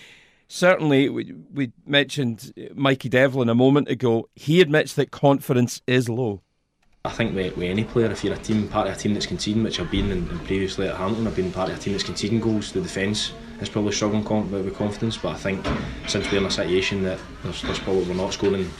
Certainly 0.51 1.09
we, 1.09 1.33
we 1.53 1.73
mentioned 1.87 2.53
Mikey 2.75 3.09
Devlin 3.09 3.49
a 3.49 3.55
moment 3.55 3.89
ago. 3.89 4.29
He 4.35 4.61
admits 4.61 4.95
that 4.95 5.11
confidence 5.11 5.81
is 5.87 6.09
low. 6.09 6.43
I 7.05 7.11
think 7.11 7.35
with, 7.35 7.57
with 7.57 7.71
any 7.71 7.85
player, 7.85 8.11
if 8.11 8.23
you're 8.23 8.35
a 8.35 8.39
team 8.39 8.69
part 8.69 8.87
of 8.87 8.95
a 8.95 8.99
team 8.99 9.15
that's 9.15 9.25
conceding, 9.25 9.63
which 9.63 9.81
I've 9.81 9.91
been 9.91 10.11
in, 10.11 10.29
in 10.29 10.39
previously 10.41 10.87
at 10.87 10.97
Hamilton, 10.97 11.27
I've 11.27 11.37
been 11.37 11.51
part 11.51 11.71
of 11.71 11.79
a 11.79 11.81
team 11.81 11.95
that's 11.95 12.05
conceding 12.05 12.41
goals. 12.41 12.73
The 12.73 12.83
defence 12.83 13.33
is 13.61 13.71
probably 13.71 13.93
struggling 13.93 14.23
with 14.51 14.77
confidence, 14.77 15.17
but 15.17 15.31
I 15.31 15.39
think 15.39 15.67
since 16.09 16.31
we're 16.31 16.39
in 16.39 16.47
a 16.47 16.51
situation 16.51 17.03
that 17.05 17.19
there's, 17.43 17.63
there's 17.63 17.79
probably 17.79 18.05
we're 18.05 18.15
not 18.15 18.35
scoring 18.35 18.71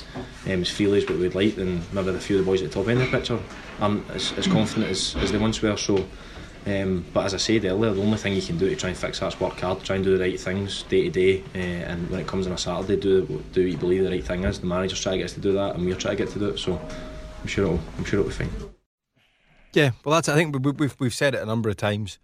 um, 0.47 0.61
as 0.61 0.69
freely 0.69 0.99
as 0.99 1.09
what 1.09 1.19
we'd 1.19 1.35
like, 1.35 1.55
then 1.55 1.83
maybe 1.93 2.11
the 2.11 2.21
few 2.21 2.39
of 2.39 2.45
the 2.45 2.51
boys 2.51 2.61
at 2.61 2.71
the 2.71 2.75
top 2.75 2.89
end 2.89 3.01
of 3.01 3.11
the 3.11 3.17
pitch 3.17 3.31
are- 3.31 3.41
aren't 3.81 4.11
as, 4.11 4.33
as 4.33 4.47
confident 4.47 4.91
as, 4.91 5.17
as 5.17 5.33
they 5.33 5.39
once 5.39 5.63
were. 5.63 5.77
So. 5.77 6.05
Um, 6.67 7.05
but 7.15 7.25
as 7.27 7.35
I 7.35 7.39
said 7.39 7.65
earlier, 7.65 7.93
the 7.93 8.03
only 8.03 8.19
thing 8.19 8.35
you 8.35 8.43
can 8.43 8.59
do 8.59 8.69
to 8.69 8.77
try 8.77 8.91
and 8.91 8.99
fix 8.99 9.19
that 9.21 9.33
is 9.35 9.41
work 9.41 9.59
hard, 9.61 9.83
try 9.83 9.97
and 9.97 10.05
do 10.05 10.17
the 10.17 10.23
right 10.23 10.39
things 10.39 10.83
day 10.85 11.09
to 11.09 11.11
day. 11.11 11.43
Uh, 11.55 11.59
and 11.91 12.11
when 12.11 12.21
it 12.21 12.27
comes 12.27 12.47
on 12.47 12.53
a 12.53 12.59
Saturday, 12.59 12.97
do 13.01 13.27
do 13.53 13.63
what 13.63 13.71
you 13.73 13.77
believe 13.79 14.05
the 14.05 14.11
right 14.11 14.25
thing 14.25 14.45
is. 14.45 14.61
The 14.61 14.67
manager's 14.67 15.01
trying 15.01 15.15
to 15.15 15.19
get 15.19 15.25
us 15.27 15.33
to 15.35 15.41
do 15.41 15.53
that, 15.55 15.75
and 15.77 15.85
we're 15.87 15.95
trying 15.95 16.17
to 16.17 16.23
get 16.25 16.33
to 16.35 16.39
do 16.39 16.49
it. 16.51 16.59
So 16.59 16.79
I'm 17.41 17.47
sure 17.47 17.65
it'll, 17.65 17.81
I'm 17.97 18.05
sure 18.05 18.21
it'll 18.21 18.29
be 18.31 18.35
fine. 18.37 18.51
Yeah, 19.73 19.91
well, 20.05 20.15
that's 20.17 20.29
I 20.29 20.35
think 20.35 20.55
we- 20.65 20.73
we've 20.73 20.97
we've 20.99 21.15
said 21.15 21.35
it 21.35 21.43
a 21.43 21.47
number 21.47 21.69
of 21.71 21.77
times. 21.77 22.19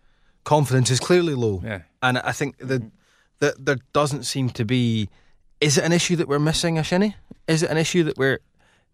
Confidence 0.45 0.91
is 0.91 1.01
clearly 1.01 1.35
low, 1.35 1.63
Yeah. 1.65 1.83
and 2.03 2.19
I 2.19 2.33
think 2.33 2.59
that 2.59 2.83
that 3.41 3.65
there 3.65 3.79
doesn't 3.93 4.25
seem 4.25 4.51
to 4.51 4.65
be. 4.65 5.09
Is 5.61 5.79
it 5.79 5.85
an 5.85 5.93
issue 5.93 6.17
that 6.17 6.29
we're 6.29 6.39
missing 6.39 6.79
a 6.79 6.83
Shinnie? 6.85 7.17
Is 7.49 7.63
it 7.63 7.71
an 7.71 7.79
issue 7.79 8.05
that 8.05 8.19
we're 8.19 8.41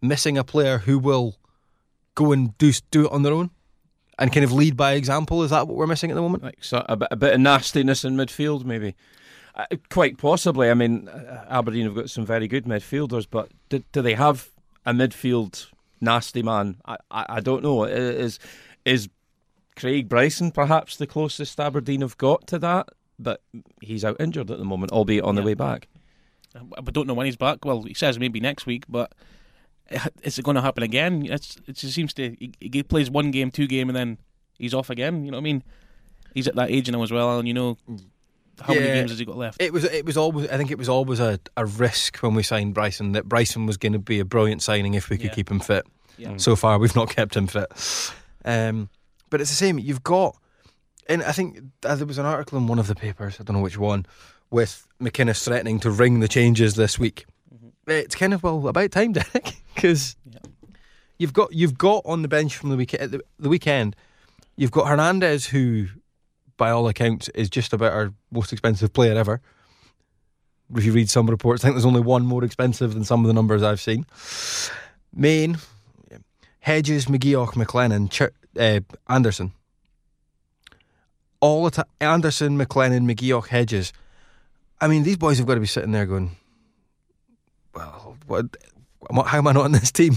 missing 0.00 0.38
a 0.38 0.44
player 0.44 0.78
who 0.78 0.98
will 0.98 1.36
go 2.14 2.30
and 2.32 2.56
do 2.58 2.72
do 2.90 3.06
it 3.06 3.12
on 3.12 3.22
their 3.22 3.32
own 3.32 3.50
and 4.22 4.32
kind 4.32 4.44
of 4.44 4.52
lead 4.52 4.76
by 4.76 4.92
example? 4.92 5.42
Is 5.42 5.50
that 5.50 5.66
what 5.66 5.76
we're 5.76 5.88
missing 5.88 6.12
at 6.12 6.14
the 6.14 6.22
moment? 6.22 6.44
Like 6.44 6.62
so, 6.62 6.86
a, 6.88 6.96
bit, 6.96 7.08
a 7.10 7.16
bit 7.16 7.34
of 7.34 7.40
nastiness 7.40 8.04
in 8.04 8.16
midfield, 8.16 8.64
maybe. 8.64 8.94
Uh, 9.56 9.66
quite 9.90 10.16
possibly. 10.16 10.70
I 10.70 10.74
mean, 10.74 11.08
uh, 11.08 11.44
Aberdeen 11.50 11.86
have 11.86 11.96
got 11.96 12.08
some 12.08 12.24
very 12.24 12.46
good 12.46 12.64
midfielders, 12.64 13.26
but 13.28 13.50
do, 13.68 13.82
do 13.90 14.00
they 14.00 14.14
have 14.14 14.50
a 14.86 14.92
midfield 14.92 15.66
nasty 16.00 16.40
man? 16.40 16.76
I, 16.86 16.98
I, 17.10 17.26
I 17.28 17.40
don't 17.40 17.64
know. 17.64 17.82
Is 17.82 18.38
is 18.84 19.08
Craig 19.74 20.08
Bryson 20.08 20.52
perhaps 20.52 20.96
the 20.96 21.06
closest 21.08 21.58
Aberdeen 21.58 22.00
have 22.02 22.16
got 22.16 22.46
to 22.46 22.60
that? 22.60 22.90
But 23.18 23.42
he's 23.80 24.04
out 24.04 24.20
injured 24.20 24.52
at 24.52 24.58
the 24.58 24.64
moment, 24.64 24.92
albeit 24.92 25.24
on 25.24 25.34
the 25.34 25.42
way 25.42 25.54
back. 25.54 25.88
I 26.54 26.90
don't 26.92 27.08
know 27.08 27.14
when 27.14 27.26
he's 27.26 27.36
back. 27.36 27.64
Well, 27.64 27.82
he 27.82 27.94
says 27.94 28.20
maybe 28.20 28.38
next 28.38 28.66
week, 28.66 28.84
but 28.88 29.12
is 30.22 30.38
it 30.38 30.44
going 30.44 30.54
to 30.54 30.60
happen 30.62 30.82
again? 30.82 31.26
It's, 31.26 31.56
it 31.66 31.76
just 31.76 31.94
seems 31.94 32.12
to 32.14 32.30
he, 32.38 32.52
he 32.60 32.82
plays 32.82 33.10
one 33.10 33.30
game, 33.30 33.50
two 33.50 33.66
game, 33.66 33.88
and 33.88 33.96
then 33.96 34.18
he's 34.58 34.74
off 34.74 34.90
again. 34.90 35.24
You 35.24 35.30
know 35.30 35.36
what 35.38 35.42
I 35.42 35.44
mean? 35.44 35.62
He's 36.34 36.48
at 36.48 36.54
that 36.56 36.70
age 36.70 36.90
now 36.90 37.02
as 37.02 37.10
well, 37.12 37.38
and 37.38 37.46
you 37.46 37.54
know 37.54 37.76
how 38.60 38.74
many 38.74 38.86
games 38.86 39.10
has 39.10 39.18
he 39.18 39.24
got 39.24 39.36
left? 39.36 39.60
It 39.60 39.72
was 39.72 39.84
it 39.84 40.06
was 40.06 40.16
always 40.16 40.48
I 40.48 40.56
think 40.56 40.70
it 40.70 40.78
was 40.78 40.88
always 40.88 41.20
a, 41.20 41.38
a 41.56 41.66
risk 41.66 42.18
when 42.18 42.34
we 42.34 42.42
signed 42.42 42.74
Bryson 42.74 43.12
that 43.12 43.28
Bryson 43.28 43.66
was 43.66 43.76
going 43.76 43.92
to 43.92 43.98
be 43.98 44.18
a 44.20 44.24
brilliant 44.24 44.62
signing 44.62 44.94
if 44.94 45.10
we 45.10 45.16
could 45.18 45.26
Yeah. 45.26 45.34
keep 45.34 45.50
him 45.50 45.60
fit. 45.60 45.84
Yeah. 46.16 46.36
So 46.36 46.56
far, 46.56 46.78
we've 46.78 46.94
not 46.96 47.10
kept 47.10 47.36
him 47.36 47.46
fit. 47.46 47.70
Um, 48.44 48.88
but 49.30 49.40
it's 49.40 49.50
the 49.50 49.56
same. 49.56 49.78
You've 49.78 50.02
got, 50.02 50.36
and 51.08 51.22
I 51.22 51.32
think 51.32 51.58
uh, 51.84 51.94
there 51.96 52.06
was 52.06 52.18
an 52.18 52.26
article 52.26 52.58
in 52.58 52.66
one 52.66 52.78
of 52.78 52.86
the 52.86 52.94
papers. 52.94 53.36
I 53.40 53.44
don't 53.44 53.56
know 53.56 53.62
which 53.62 53.78
one, 53.78 54.04
with 54.50 54.86
McInnes 55.00 55.42
threatening 55.44 55.80
to 55.80 55.90
ring 55.90 56.20
the 56.20 56.28
changes 56.28 56.74
this 56.74 56.98
week. 56.98 57.24
It's 57.96 58.14
kind 58.14 58.34
of 58.34 58.42
well 58.42 58.66
about 58.68 58.90
time, 58.90 59.12
Derek, 59.14 59.54
because 59.74 60.16
Yeah. 60.30 60.38
you've 61.18 61.32
got 61.32 61.52
you've 61.52 61.78
got 61.78 62.02
on 62.04 62.22
the 62.22 62.28
bench 62.28 62.56
from 62.56 62.70
the 62.70 62.76
weekend 62.76 63.10
the, 63.12 63.20
the 63.38 63.48
weekend. 63.48 63.96
You've 64.56 64.70
got 64.70 64.86
Hernandez, 64.86 65.46
who, 65.46 65.86
by 66.56 66.70
all 66.70 66.86
accounts, 66.88 67.28
is 67.30 67.48
just 67.48 67.72
about 67.72 67.92
our 67.92 68.12
most 68.30 68.52
expensive 68.52 68.92
player 68.92 69.16
ever. 69.16 69.40
If 70.74 70.84
you 70.84 70.92
read 70.92 71.08
some 71.10 71.26
reports, 71.28 71.62
I 71.64 71.68
think 71.68 71.76
there's 71.76 71.86
only 71.86 72.00
one 72.00 72.24
more 72.24 72.44
expensive 72.44 72.94
than 72.94 73.04
some 73.04 73.20
of 73.20 73.26
the 73.28 73.32
numbers 73.34 73.62
I've 73.62 73.80
seen. 73.80 74.06
Main, 75.14 75.58
Hedges, 76.60 77.06
McGeoch, 77.06 77.52
McLennan, 77.54 78.10
Ch- 78.10 78.32
uh, 78.58 78.80
Anderson. 79.12 79.52
All 81.40 81.64
the 81.64 81.70
time, 81.72 81.86
Anderson, 82.00 82.56
McLennan, 82.58 83.10
McGeoch, 83.12 83.48
Hedges. 83.48 83.92
I 84.80 84.88
mean, 84.88 85.02
these 85.02 85.16
boys 85.16 85.38
have 85.38 85.46
got 85.46 85.54
to 85.54 85.60
be 85.60 85.66
sitting 85.66 85.92
there 85.92 86.06
going, 86.06 86.36
well, 87.74 88.16
what, 88.26 88.46
how 89.26 89.38
am 89.38 89.46
I 89.46 89.52
not 89.52 89.64
on 89.64 89.72
this 89.72 89.90
team? 89.90 90.14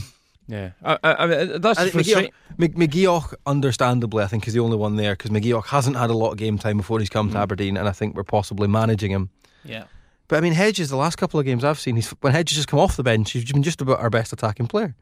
Yeah, 0.48 0.72
I, 0.84 0.98
I, 1.04 1.14
I 1.16 1.28
mean, 1.28 1.62
that's 1.62 1.80
I 1.80 1.90
frustrating. 1.90 2.32
McGeoch, 2.60 2.76
McGeoch, 2.76 3.34
understandably, 3.48 4.24
I 4.24 4.28
think 4.28 4.48
is 4.48 4.54
the 4.54 4.60
only 4.60 4.78
one 4.78 4.96
there 4.96 5.14
because 5.14 5.32
McGeoch 5.32 5.66
hasn't 5.66 5.96
had 5.96 6.12
a 6.12 6.14
lot 6.14 6.32
of 6.32 6.38
game 6.38 6.60
time 6.60 6.78
before 6.78 7.00
he's 7.00 7.10
come 7.10 7.30
to 7.32 7.36
mm. 7.36 7.42
Aberdeen, 7.42 7.78
and 7.78 7.88
I 7.88 7.92
think 7.92 8.16
we're 8.16 8.24
possibly 8.24 8.68
managing 8.68 9.12
him. 9.12 9.32
Yeah. 9.64 9.86
But 10.28 10.38
I 10.38 10.42
mean, 10.42 10.54
Hedges, 10.54 10.90
the 10.90 10.98
last 10.98 11.18
couple 11.18 11.40
of 11.40 11.46
games 11.46 11.64
I've 11.64 11.80
seen, 11.80 11.96
he's, 11.96 12.10
when 12.22 12.34
Hedges 12.34 12.58
has 12.58 12.66
come 12.66 12.80
off 12.80 12.96
the 12.96 13.04
bench, 13.04 13.32
he's 13.32 13.52
been 13.52 13.64
just 13.64 13.82
about 13.82 14.00
our 14.00 14.10
best 14.10 14.34
attacking 14.34 14.68
player. 14.68 14.96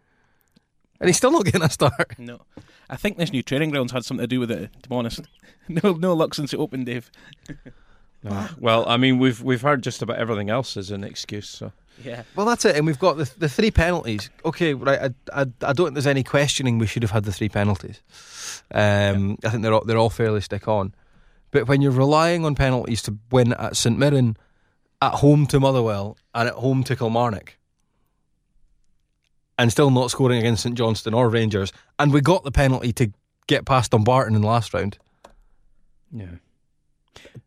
And 1.00 1.10
he's 1.10 1.18
still 1.18 1.32
not 1.32 1.46
getting 1.46 1.62
a 1.62 1.70
start. 1.70 2.14
No, 2.18 2.42
I 2.90 2.96
think 2.96 3.18
this 3.18 3.32
new 3.32 3.44
training 3.44 3.72
grounds 3.72 3.92
had 3.92 4.06
something 4.06 4.24
to 4.24 4.28
do 4.28 4.40
with 4.40 4.52
it. 4.52 4.70
To 4.84 4.90
be 4.90 4.96
honest, 4.96 5.22
no, 5.68 5.94
no 5.94 6.14
luck 6.14 6.34
since 6.34 6.54
it 6.54 6.60
opened, 6.60 6.86
Dave. 6.86 7.12
No. 8.24 8.48
Well, 8.58 8.88
I 8.88 8.96
mean, 8.96 9.20
we've 9.20 9.42
we've 9.42 9.62
heard 9.62 9.84
just 9.84 10.02
about 10.02 10.18
everything 10.18 10.50
else 10.50 10.78
as 10.78 10.92
an 10.92 11.04
excuse. 11.04 11.50
So 11.50 11.74
Yeah. 12.02 12.24
Well, 12.36 12.46
that's 12.46 12.66
it. 12.66 12.76
And 12.76 12.86
we've 12.86 13.00
got 13.00 13.18
the, 13.18 13.32
the 13.38 13.50
three 13.50 13.72
penalties. 13.72 14.30
Okay, 14.46 14.74
right. 14.74 15.12
I, 15.32 15.42
I, 15.42 15.46
I 15.62 15.74
don't 15.74 15.88
think 15.88 15.94
there's 15.94 16.08
any 16.08 16.24
questioning 16.24 16.78
we 16.78 16.88
should 16.88 17.04
have 17.04 17.12
had 17.12 17.24
the 17.24 17.32
three 17.32 17.50
penalties. 17.50 18.02
Um, 18.74 19.38
I 19.44 19.50
think 19.50 19.64
they're 19.64 19.74
all, 19.74 19.86
they're 19.86 19.98
all 19.98 20.10
fairly 20.10 20.42
stick 20.42 20.68
on. 20.68 20.94
But 21.52 21.68
when 21.68 21.82
you're 21.82 21.92
relying 21.92 22.46
on 22.46 22.56
penalties 22.56 23.04
to 23.04 23.18
win 23.32 23.54
at 23.54 23.78
St 23.78 23.98
Mirren, 23.98 24.38
at 25.02 25.16
home 25.16 25.46
to 25.48 25.60
Motherwell, 25.60 26.18
and 26.34 26.50
at 26.50 26.56
home 26.56 26.84
to 26.86 26.96
Kilmarnock, 26.96 27.58
and 29.60 29.72
still 29.72 29.92
not 29.92 30.10
scoring 30.10 30.40
against 30.40 30.64
St 30.64 30.76
Johnstone 30.76 31.14
or 31.14 31.30
Rangers, 31.30 31.72
and 32.00 32.12
we 32.12 32.22
got 32.22 32.44
the 32.44 32.52
penalty 32.52 32.92
to 32.94 33.12
get 33.48 33.66
past 33.66 33.92
Dumbarton 33.92 34.36
in 34.36 34.42
the 34.42 34.48
last 34.48 34.74
round. 34.74 34.98
Yeah. 36.12 36.26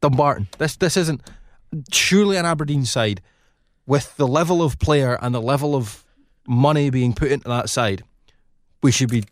Dumbarton. 0.01 0.49
This 0.59 0.77
this 0.77 0.97
isn't 0.97 1.21
surely 1.91 2.37
an 2.37 2.47
Aberdeen 2.47 2.85
side 2.85 3.21
with 3.87 4.17
the 4.17 4.27
level 4.27 4.63
of 4.63 4.79
player 4.79 5.19
and 5.23 5.35
the 5.35 5.43
level 5.43 5.75
of 5.75 6.05
money 6.47 6.91
being 6.91 7.13
put 7.13 7.31
into 7.31 7.49
that 7.49 7.69
side. 7.71 8.03
We 8.83 8.93
should 8.93 9.11
be 9.11 9.25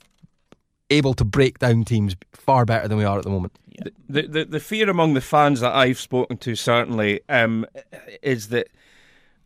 able 0.91 1.15
to 1.15 1.25
break 1.25 1.59
down 1.59 1.85
teams 1.85 2.17
far 2.33 2.65
better 2.65 2.89
than 2.89 2.99
we 2.99 3.05
are 3.05 3.19
at 3.19 3.25
the 3.25 3.31
moment. 3.31 3.57
The, 4.09 4.23
the 4.23 4.45
the 4.45 4.61
fear 4.61 4.89
among 4.89 5.15
the 5.15 5.21
fans 5.21 5.61
that 5.61 5.75
I've 5.75 5.99
spoken 5.99 6.37
to 6.39 6.55
certainly 6.55 7.21
um, 7.29 7.67
is 8.23 8.49
that 8.49 8.69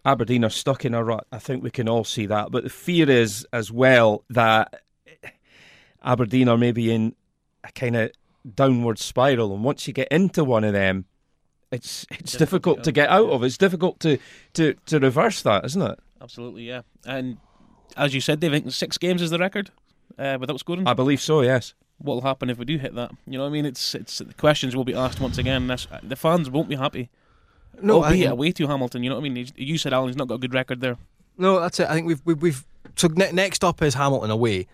Aberdeen 0.05 0.45
are 0.45 0.51
stuck 0.51 0.85
in 0.85 0.95
a 0.95 1.03
rut. 1.03 1.27
I 1.33 1.39
think 1.39 1.63
we 1.63 1.71
can 1.71 1.89
all 1.89 2.05
see 2.05 2.27
that. 2.27 2.51
But 2.51 2.65
the 2.65 2.71
fear 2.71 3.11
is 3.11 3.47
as 3.53 3.73
well 3.73 4.25
that 4.29 4.83
Aberdeen 6.03 6.49
are 6.49 6.59
maybe 6.59 6.93
in 6.93 7.15
a 7.65 7.73
kind 7.73 7.97
of 7.97 8.13
downward 8.55 8.99
spiral, 8.99 9.55
and 9.55 9.65
once 9.65 9.87
you 9.87 9.95
get 9.95 10.09
into 10.09 10.45
one 10.45 10.65
of 10.65 10.73
them, 10.73 11.07
it's 11.71 12.07
it's 12.11 12.33
difficult, 12.33 12.85
to 12.85 12.93
get 12.93 13.09
out 13.09 13.29
of. 13.29 13.43
It's 13.45 13.59
difficult 13.59 14.01
to, 14.01 14.19
to, 14.55 14.75
to 14.87 14.99
reverse 14.99 15.43
that, 15.43 15.65
isn't 15.65 15.83
it? 15.83 15.99
Absolutely, 16.21 16.63
yeah. 16.63 16.83
And 17.07 17.39
as 17.97 18.15
you 18.15 18.21
said, 18.21 18.41
Dave, 18.41 18.53
think 18.53 18.71
six 18.73 18.99
games 18.99 19.23
is 19.23 19.31
the 19.31 19.39
record 19.39 19.71
uh, 20.19 20.39
without 20.41 20.59
scoring. 20.61 20.87
I 20.87 20.95
believe 20.95 21.21
so. 21.21 21.43
Yes. 21.43 21.75
What 21.99 22.15
will 22.15 22.23
happen 22.23 22.49
if 22.49 22.59
we 22.59 22.65
do 22.65 22.79
hit 22.79 22.95
that? 22.95 23.11
You 23.27 23.39
know, 23.39 23.45
what 23.45 23.51
I 23.51 23.53
mean, 23.53 23.67
it's 23.67 23.95
it's 23.95 24.19
the 24.19 24.35
questions 24.35 24.77
will 24.77 24.85
be 24.85 24.95
asked 24.95 25.21
once 25.21 25.37
again. 25.37 25.67
That's, 25.67 25.87
the 26.03 26.17
fans 26.17 26.49
won't 26.49 26.69
be 26.69 26.77
happy. 26.77 27.11
No, 27.83 28.03
I 28.03 28.09
albeit 28.09 28.31
away 28.31 28.53
to 28.53 28.67
Hamilton. 28.67 29.03
You 29.03 29.11
know 29.11 29.17
what 29.17 29.25
I 29.25 29.29
mean? 29.29 29.49
You 29.57 29.79
said 29.79 29.93
Alan's 29.93 30.17
not 30.17 30.29
got 30.29 30.37
a 30.37 30.39
good 30.39 30.55
record 30.55 30.81
there. 30.81 30.97
No, 31.37 31.61
that's 31.61 31.81
it. 31.81 31.89
I 31.89 31.95
think 31.95 32.07
we've 32.07 32.21
we've, 32.25 32.43
we've 32.43 32.67
so 32.97 33.09
ne- 33.09 33.33
next 33.33 33.65
up 33.65 33.83
is 33.83 33.95
Hamilton 33.95 34.31
away. 34.31 34.67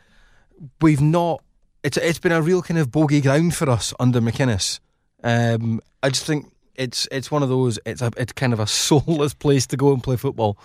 We've 0.81 1.01
not. 1.01 1.43
It's 1.83 1.97
it's 1.97 2.19
been 2.19 2.33
a 2.33 2.41
real 2.43 2.63
kind 2.63 2.79
of 2.79 2.91
bogey 2.91 3.21
ground 3.21 3.55
for 3.55 3.69
us 3.69 3.93
under 3.99 4.21
McInnes. 4.21 4.81
Um, 5.23 5.81
I 6.03 6.11
just 6.11 6.27
think 6.27 6.53
it's 6.75 7.09
it's 7.11 7.31
one 7.31 7.43
of 7.43 7.49
those. 7.49 7.78
It's 7.87 8.02
a 8.02 8.11
it's 8.16 8.33
kind 8.33 8.52
of 8.52 8.61
a 8.61 8.66
soulless 8.83 9.35
place 9.35 9.66
to 9.69 9.76
go 9.76 9.93
and 9.93 10.02
play 10.02 10.16
football. 10.16 10.59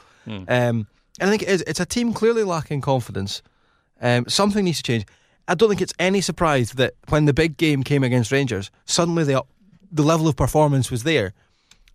Um, 0.48 0.88
and 1.20 1.28
I 1.28 1.30
think 1.30 1.42
it 1.44 1.50
is. 1.50 1.62
It's 1.68 1.80
a 1.80 1.86
team 1.86 2.14
clearly 2.14 2.44
lacking 2.44 2.82
confidence. 2.82 3.42
Um, 4.02 4.26
something 4.28 4.64
needs 4.64 4.78
to 4.78 4.84
change. 4.84 5.06
I 5.48 5.56
don't 5.56 5.70
think 5.70 5.82
it's 5.82 5.94
any 5.98 6.22
surprise 6.22 6.74
that 6.74 6.94
when 7.10 7.26
the 7.26 7.34
big 7.34 7.58
game 7.58 7.84
came 7.84 8.04
against 8.04 8.32
Rangers, 8.32 8.70
suddenly 8.86 9.24
the 9.24 9.44
the 9.92 10.04
level 10.04 10.28
of 10.28 10.36
performance 10.36 10.92
was 10.92 11.04
there 11.04 11.34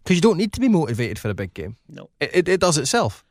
because 0.03 0.17
you 0.17 0.21
don't 0.21 0.37
need 0.37 0.53
to 0.53 0.61
be 0.61 0.69
motivated 0.69 1.19
for 1.19 1.31
a 1.31 1.35
big 1.35 1.55
game. 1.55 1.77
No. 1.89 2.11
It, 2.21 2.31
it, 2.35 2.49
it 2.49 2.61
does 2.61 2.77
itself. 2.77 3.25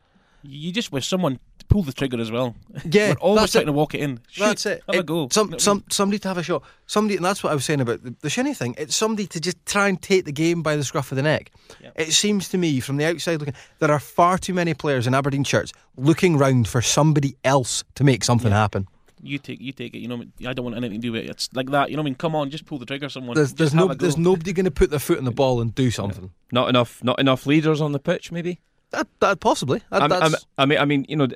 You 0.44 0.72
just 0.72 0.92
wish 0.92 1.08
someone 1.08 1.40
to 1.60 1.66
pull 1.68 1.84
the 1.84 1.94
trigger 1.94 2.20
as 2.20 2.30
well. 2.30 2.56
Yeah, 2.84 3.10
We're 3.12 3.16
always 3.20 3.52
trying 3.54 3.64
it. 3.64 3.66
to 3.68 3.72
walk 3.72 3.96
it 3.96 4.02
in. 4.02 4.20
Shoot, 4.30 4.44
That's 4.44 4.66
it. 4.66 4.84
Have 4.90 5.00
a 5.00 5.04
go. 5.04 5.30
Some, 5.32 5.48
You 5.48 5.52
know 5.52 5.56
what 5.56 5.62
I 5.62 5.64
some, 5.64 5.78
mean? 5.78 5.86
somebody 5.90 6.20
to 6.20 6.28
have 6.28 6.38
a 6.38 6.44
shot. 6.44 6.64
Somebody, 6.86 7.16
and 7.16 7.26
that's 7.26 7.44
what 7.44 7.52
I 7.52 7.56
was 7.56 7.64
saying 7.64 7.80
about 7.82 8.04
the, 8.04 8.14
the 8.22 8.30
Shinnie 8.30 8.54
thing. 8.54 8.76
It's 8.78 8.96
somebody 8.96 9.26
to 9.28 9.40
just 9.40 9.66
try 9.66 9.88
and 9.88 10.02
take 10.02 10.26
the 10.26 10.32
game 10.34 10.62
by 10.62 10.76
the 10.76 10.84
scruff 10.84 11.12
of 11.12 11.16
the 11.16 11.22
neck. 11.24 11.52
Yeah. 11.82 11.92
It 11.96 12.12
seems 12.12 12.50
to 12.50 12.58
me, 12.58 12.80
from 12.82 12.98
the 12.98 13.06
outside 13.06 13.40
looking, 13.40 13.56
there 13.80 13.92
are 13.92 14.00
far 14.00 14.38
too 14.38 14.54
many 14.54 14.74
players 14.74 15.08
in 15.08 15.14
Aberdeen 15.14 15.44
shirts 15.46 15.72
looking 15.96 16.38
round 16.38 16.68
for 16.68 16.82
somebody 16.82 17.38
else 17.46 17.84
to 17.96 18.04
make 18.04 18.24
something 18.24 18.52
happen. 18.52 18.88
You 19.26 19.38
take, 19.38 19.62
you 19.62 19.72
take 19.72 19.96
it. 19.96 20.00
You 20.00 20.10
know, 20.10 20.18
what 20.18 20.28
I 20.38 20.42
mean? 20.42 20.48
I 20.50 20.54
don't 20.54 20.66
want 20.66 20.76
anything 20.76 21.00
to 21.00 21.08
do 21.08 21.14
with 21.14 21.24
it. 21.24 21.30
It's 21.30 21.48
like 21.54 21.70
that. 21.72 21.90
You 21.90 21.96
know, 21.96 22.02
what 22.02 22.08
I 22.08 22.12
mean, 22.12 22.16
come 22.16 22.36
on, 22.36 22.50
just 22.50 22.66
pull 22.66 22.78
the 22.78 22.86
trigger. 22.86 23.08
Someone. 23.08 23.36
There's, 23.36 23.54
there's 23.54 23.74
no, 23.74 23.94
there's 23.94 24.18
nobody 24.18 24.52
going 24.52 24.66
to 24.66 24.72
put 24.72 24.90
their 24.90 25.00
foot 25.00 25.18
in 25.18 25.24
the 25.24 25.32
ball 25.32 25.62
and 25.62 25.74
do 25.74 25.92
something. 25.92 26.32
Not 26.52 26.68
enough. 26.68 27.02
Not 27.02 27.20
enough 27.20 27.46
leaders 27.46 27.80
on 27.80 27.94
the 27.94 28.00
pitch. 28.00 28.34
Maybe. 28.34 28.60
That, 28.94 29.08
that 29.20 29.40
possibly. 29.42 29.82
That, 29.92 30.02
I'm- 30.04 30.12
I'm- 30.14 30.34
I 30.58 30.66
mean, 30.66 30.78
I 30.80 30.86
mean, 30.86 31.06
you 31.10 31.16
know, 31.18 31.28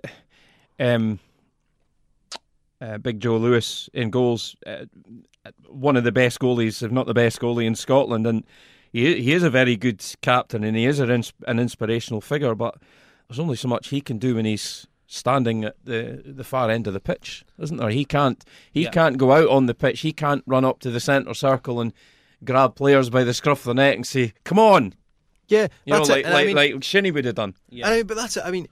um, 0.79 1.19
uh, 2.81 2.97
Big 2.99 3.19
Joe 3.19 3.37
Lewis 3.37 3.89
in 3.93 4.09
goals, 4.11 4.55
uh, 4.65 4.85
one 5.67 5.97
of 5.97 6.03
the 6.03 6.11
best 6.11 6.39
goalies, 6.39 6.83
if 6.83 6.91
not 6.91 7.07
the 7.07 7.13
best 7.13 7.39
goalie 7.39 7.65
in 7.65 7.75
Scotland, 7.75 8.27
and 8.27 8.43
he 8.93 9.21
he 9.21 9.33
is 9.33 9.43
a 9.43 9.49
very 9.49 9.75
good 9.75 10.03
captain 10.21 10.63
and 10.63 10.77
he 10.77 10.85
is 10.85 10.99
an, 10.99 11.09
ins- 11.09 11.33
an 11.47 11.59
inspirational 11.59 12.21
figure. 12.21 12.53
But 12.55 12.75
there's 13.27 13.39
only 13.39 13.55
so 13.55 13.67
much 13.67 13.87
he 13.89 14.01
can 14.01 14.17
do 14.17 14.35
when 14.35 14.45
he's 14.45 14.87
standing 15.07 15.63
at 15.63 15.75
the 15.83 16.21
the 16.25 16.43
far 16.43 16.69
end 16.69 16.85
of 16.85 16.93
the 16.93 16.99
pitch, 16.99 17.43
isn't 17.59 17.77
there? 17.77 17.89
He 17.89 18.05
can't 18.05 18.43
he 18.71 18.83
Yeah. 18.83 18.91
can't 18.91 19.17
go 19.17 19.31
out 19.31 19.49
on 19.49 19.65
the 19.65 19.73
pitch. 19.75 20.01
He 20.01 20.13
can't 20.13 20.43
run 20.45 20.63
up 20.65 20.79
to 20.81 20.91
the 20.91 20.99
centre 20.99 21.33
circle 21.33 21.81
and 21.81 21.93
grab 22.43 22.75
players 22.75 23.09
by 23.09 23.23
the 23.23 23.33
scruff 23.33 23.59
of 23.61 23.65
the 23.65 23.73
neck 23.73 23.95
and 23.95 24.05
say, 24.05 24.33
"Come 24.43 24.59
on." 24.59 24.93
Yeah, 25.47 25.67
You 25.85 25.93
know, 25.93 26.01
like. 26.01 26.25
And 26.25 26.33
I 26.33 26.37
like, 26.37 26.47
mean- 26.47 26.55
like 26.55 26.83
Shinnie 26.83 27.11
would 27.11 27.25
have 27.25 27.35
done. 27.35 27.55
Yeah. 27.69 27.87
I 27.87 27.97
mean, 27.97 28.07
but 28.07 28.17
that's 28.17 28.37
it. 28.37 28.43
I 28.45 28.51
mean, 28.51 28.67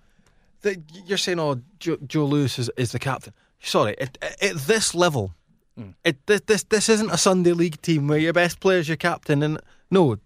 the, 0.61 0.81
you're 1.05 1.17
saying, 1.17 1.39
oh, 1.39 1.61
Joe, 1.79 1.97
Joe 2.05 2.25
Lewis 2.25 2.59
is, 2.59 2.69
is 2.77 2.91
the 2.91 2.99
captain. 2.99 3.33
Sorry, 3.61 3.99
at, 3.99 4.17
at 4.41 4.55
this 4.57 4.93
level, 4.93 5.33
mm. 5.79 5.93
it, 6.03 6.17
this, 6.27 6.41
this 6.41 6.63
this 6.63 6.89
isn't 6.89 7.09
a 7.11 7.17
Sunday 7.17 7.53
league 7.53 7.81
team 7.81 8.07
where 8.07 8.17
your 8.17 8.33
best 8.33 8.59
player 8.59 8.79
is 8.79 8.87
your 8.87 8.97
captain. 8.97 9.41
And 9.41 9.59
no, 9.89 10.17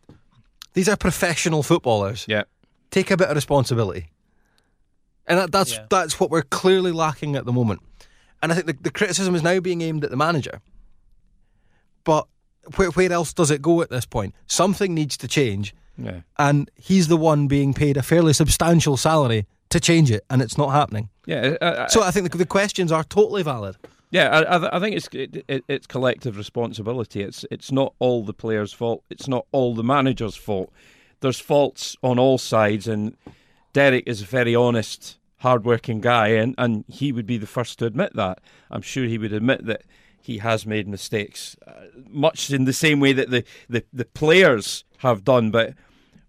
these 0.74 0.90
are 0.90 0.98
professional 0.98 1.64
footballers. 1.64 2.26
Yeah. 2.28 2.44
Take 2.92 3.12
a 3.12 3.18
bit 3.18 3.30
of 3.30 3.36
responsibility. 3.36 4.12
And 5.28 5.38
that, 5.38 5.52
that's 5.52 5.74
Yeah. 5.74 5.86
that's 5.90 6.20
what 6.20 6.32
we're 6.32 6.42
clearly 6.42 6.92
lacking 6.92 7.36
at 7.36 7.46
the 7.46 7.54
moment. 7.54 7.82
And 8.42 8.52
I 8.52 8.56
think 8.56 8.68
the, 8.68 8.78
the 8.82 8.92
criticism 8.92 9.36
is 9.36 9.44
now 9.44 9.60
being 9.60 9.82
aimed 9.82 10.04
at 10.04 10.10
the 10.10 10.18
manager. 10.18 10.62
But 12.04 12.28
where, 12.76 12.90
where 12.90 13.12
else 13.12 13.34
does 13.34 13.52
it 13.52 13.62
go 13.62 13.82
at 13.82 13.90
this 13.90 14.06
point? 14.06 14.34
Something 14.48 14.94
needs 14.96 15.18
to 15.18 15.28
change 15.28 15.76
Yeah. 16.04 16.22
and 16.38 16.70
he's 16.76 17.08
the 17.08 17.18
one 17.18 17.48
being 17.48 17.74
paid 17.74 17.98
a 17.98 18.02
fairly 18.04 18.34
substantial 18.34 18.98
salary 18.98 19.46
to 19.70 19.80
change 19.80 20.10
it, 20.12 20.24
and 20.30 20.42
it's 20.42 20.58
not 20.58 20.70
happening. 20.70 21.10
Yeah, 21.26 21.56
I, 21.62 21.84
I, 21.84 21.88
So 21.88 22.02
I 22.04 22.12
think 22.12 22.32
the, 22.32 22.38
the 22.38 22.46
questions 22.46 22.92
are 22.92 23.04
totally 23.04 23.44
valid. 23.44 23.76
yeah, 24.12 24.30
I, 24.30 24.58
I, 24.58 24.78
I 24.78 24.80
think 24.80 24.96
it's 24.96 25.08
it, 25.14 25.46
it, 25.48 25.64
it's 25.68 25.86
collective 25.88 26.38
responsibility. 26.38 27.22
It's 27.22 27.46
it's 27.52 27.72
not 27.72 27.94
all 28.00 28.24
the 28.24 28.34
players' 28.34 28.74
fault. 28.74 29.04
It's 29.10 29.28
not 29.28 29.46
all 29.52 29.76
the 29.76 29.84
manager's 29.84 30.36
fault. 30.36 30.72
There's 31.22 31.40
faults 31.40 31.96
on 32.02 32.18
all 32.18 32.38
sides, 32.38 32.88
and 32.88 33.16
Derek 33.74 34.06
is 34.08 34.22
a 34.22 34.26
very 34.26 34.56
honest, 34.56 35.18
hard-working 35.38 36.02
guy, 36.02 36.30
and, 36.30 36.56
and 36.58 36.86
he 36.88 37.12
would 37.12 37.26
be 37.28 37.38
the 37.38 37.46
first 37.48 37.78
to 37.80 37.86
admit 37.86 38.14
that. 38.16 38.40
I'm 38.72 38.82
sure 38.82 39.04
he 39.06 39.18
would 39.18 39.34
admit 39.34 39.66
that 39.66 39.84
he 40.22 40.38
has 40.40 40.66
made 40.66 40.88
mistakes, 40.88 41.56
uh, 41.68 41.72
much 42.10 42.50
in 42.52 42.66
the 42.66 42.74
same 42.74 43.00
way 43.00 43.14
that 43.14 43.30
the, 43.30 43.44
the, 43.68 43.84
the 43.94 44.06
players 44.06 44.84
have 45.00 45.24
done. 45.24 45.52
But 45.52 45.74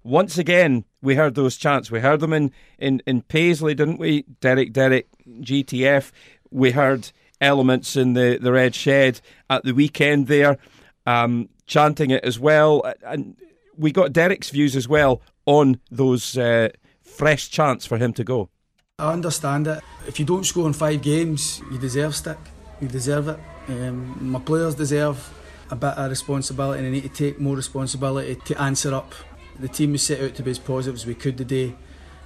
once 0.03 0.39
again, 0.39 0.85
we 1.03 1.15
heard 1.15 1.35
those 1.35 1.57
chants. 1.57 1.91
We 1.91 2.01
heard 2.01 2.21
them 2.21 2.33
in, 2.33 2.53
in, 2.79 3.03
in 3.07 3.23
Paisley, 3.23 3.75
didn't 3.75 3.99
we? 3.99 4.23
Derek, 4.41 4.73
Derek, 4.73 5.09
GTF. 5.27 6.11
We 6.51 6.73
heard 6.73 7.11
elements 7.41 7.97
in 7.97 8.15
the, 8.15 8.39
the 8.41 8.53
Red 8.53 8.75
Shed 8.75 9.21
at 9.49 9.65
the 9.65 9.73
weekend 9.73 10.27
there, 10.27 10.59
um, 11.07 11.49
chanting 11.67 12.11
it 12.11 12.25
as 12.25 12.39
well. 12.39 12.83
And 13.03 13.37
we 13.77 13.93
got 13.93 14.13
Derek's 14.13 14.51
views 14.51 14.77
as 14.77 14.89
well 14.89 15.23
on 15.47 15.81
those 15.91 16.37
uh, 16.37 16.69
fresh 17.03 17.51
chants 17.51 17.87
for 17.87 17.99
him 17.99 18.13
to 18.15 18.25
go. 18.25 18.51
I 18.99 19.13
understand 19.13 19.67
it. 19.67 19.81
If 20.07 20.21
you 20.21 20.27
don't 20.27 20.45
score 20.45 20.67
in 20.67 20.75
five 20.75 21.01
games, 21.01 21.63
you 21.71 21.79
deserve 21.79 22.15
stick. 22.15 22.39
You 22.81 22.89
deserve 22.89 23.29
it. 23.29 23.39
Um, 23.69 24.31
my 24.31 24.39
players 24.39 24.75
deserve 24.75 25.33
a 25.71 25.77
bit 25.77 25.95
of 25.97 26.11
responsibility 26.11 26.79
and 26.79 26.87
they 26.87 27.01
need 27.01 27.03
to 27.03 27.09
take 27.09 27.41
more 27.41 27.57
responsibility 27.57 28.35
to 28.35 28.61
answer 28.61 28.95
up. 28.95 29.15
The 29.61 29.69
team 29.69 29.93
was 29.93 30.03
set 30.03 30.21
out 30.21 30.35
to 30.35 30.43
be 30.43 30.51
as 30.51 30.59
positive 30.59 30.95
as 30.95 31.07
we 31.07 31.15
could 31.15 31.37
today. 31.39 31.75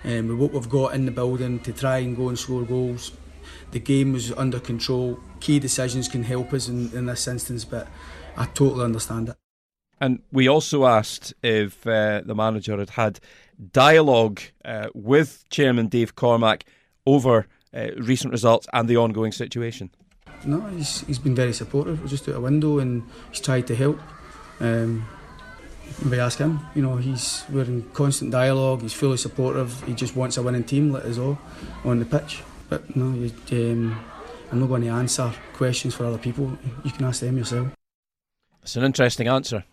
Um, 0.05 0.29
with 0.29 0.39
what 0.39 0.53
we've 0.53 0.69
got 0.69 0.95
in 0.95 1.07
the 1.07 1.11
building 1.11 1.61
to 1.61 1.73
try 1.73 1.99
and 1.99 2.15
go 2.15 2.29
and 2.29 2.39
score 2.39 2.63
goals. 2.63 3.13
The 3.71 3.81
game 3.81 4.13
was 4.13 4.33
under 4.33 4.61
control. 4.61 5.19
Key 5.41 5.59
decisions 5.59 6.09
can 6.09 6.25
help 6.25 6.53
us 6.53 6.69
in, 6.69 6.93
in 6.93 7.07
this 7.07 7.27
instance, 7.27 7.65
but 7.65 7.89
I 8.37 8.45
totally 8.45 8.85
understand 8.85 9.31
it. 9.31 9.37
And 10.01 10.21
we 10.31 10.47
also 10.47 10.85
asked 10.85 11.33
if 11.43 11.87
uh, 11.87 12.21
the 12.27 12.35
manager 12.35 12.77
had 12.77 12.91
had 12.91 13.21
dialogue 13.73 14.41
uh, 14.65 14.89
with 14.93 15.45
Chairman 15.49 15.87
Dave 15.89 16.15
Cormack 16.15 16.65
over 17.07 17.47
uh, 17.73 17.89
recent 17.97 18.33
results 18.33 18.67
and 18.73 18.89
the 18.89 18.99
ongoing 18.99 19.33
situation. 19.33 19.91
No, 20.45 20.61
he's, 20.67 21.01
he's 21.07 21.19
been 21.19 21.35
very 21.35 21.55
supportive. 21.55 22.03
We're 22.03 22.09
just 22.09 22.29
out 22.29 22.35
a 22.35 22.41
window 22.41 22.79
and 22.79 23.05
he's 23.31 23.41
tried 23.41 23.67
to 23.69 23.75
help. 23.75 23.99
Um, 24.61 25.07
maybe 26.05 26.21
ask 26.21 26.39
him. 26.39 26.61
You 26.75 26.83
know, 26.83 26.97
he's 26.97 27.45
we're 27.51 27.65
in 27.65 27.83
constant 27.93 28.31
dialogue. 28.31 28.83
He's 28.83 28.93
fully 28.93 29.17
supportive. 29.17 29.83
He 29.85 29.95
just 29.95 30.17
wants 30.17 30.37
a 30.37 30.43
winning 30.43 30.65
team, 30.65 30.93
like 30.93 31.05
us 31.05 31.19
all, 31.19 31.39
on 31.85 31.99
the 31.99 32.05
pitch. 32.05 32.43
But 32.69 32.95
no, 32.97 33.13
you, 33.13 33.33
um, 33.53 34.05
I'm 34.51 34.61
not 34.61 34.69
going 34.69 34.83
to 34.83 34.89
answer 34.89 35.33
questions 35.53 35.95
for 35.95 36.07
other 36.07 36.19
people. 36.19 36.57
You 36.85 36.91
can 36.91 37.05
ask 37.05 37.21
them 37.21 37.37
yourself. 37.37 37.69
It's 38.63 38.77
an 38.77 38.85
interesting 38.85 39.29
answer. 39.29 39.65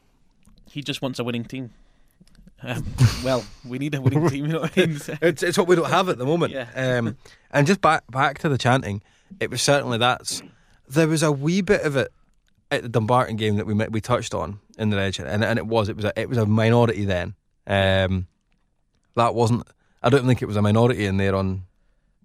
He 0.70 0.82
just 0.82 1.02
wants 1.02 1.20
a 1.20 1.24
winning 1.24 1.46
team. 1.46 1.72
Um, 2.64 2.86
well, 3.24 3.44
we 3.66 3.80
need 3.80 3.96
a 3.96 4.02
winning 4.02 4.28
team. 4.30 4.46
You 4.46 4.54
know 4.54 4.60
what 4.62 4.78
I 4.78 4.86
mean? 4.86 5.00
It's, 5.22 5.44
it's 5.44 5.58
what 5.58 5.68
we 5.68 5.76
don't 5.76 5.90
have 5.90 6.10
at 6.10 6.18
the 6.18 6.26
moment. 6.26 6.54
Yeah. 6.54 6.68
Um, 6.76 7.18
and 7.52 7.66
just 7.66 7.82
back 7.82 8.04
back 8.12 8.40
to 8.40 8.50
the 8.50 8.58
chanting, 8.58 9.02
it 9.40 9.50
was 9.50 9.62
certainly 9.62 9.98
that's 9.98 10.44
there 10.88 11.08
was 11.08 11.24
a 11.24 11.32
wee 11.32 11.62
bit 11.62 11.82
of 11.82 11.96
it 11.96 12.12
at 12.72 12.82
the 12.84 12.90
Dumbarton 12.90 13.36
game 13.36 13.58
that 13.58 13.66
we 13.68 13.74
met, 13.74 13.92
we 13.92 14.02
touched 14.02 14.34
on 14.34 14.60
in 14.78 14.90
the 14.90 14.96
legend, 14.98 15.28
and 15.28 15.44
and 15.44 15.60
it 15.60 15.68
was 15.68 15.90
it 15.90 15.96
was 15.96 16.06
a, 16.06 16.20
it 16.20 16.30
was 16.30 16.38
a 16.38 16.46
minority 16.46 17.06
then. 17.06 17.36
Um, 17.68 18.28
that 19.16 19.36
wasn't. 19.36 19.64
I 20.02 20.10
don't 20.10 20.26
think 20.26 20.42
it 20.42 20.46
was 20.48 20.56
a 20.56 20.62
minority 20.62 21.06
in 21.06 21.18
there 21.18 21.36
on 21.36 21.64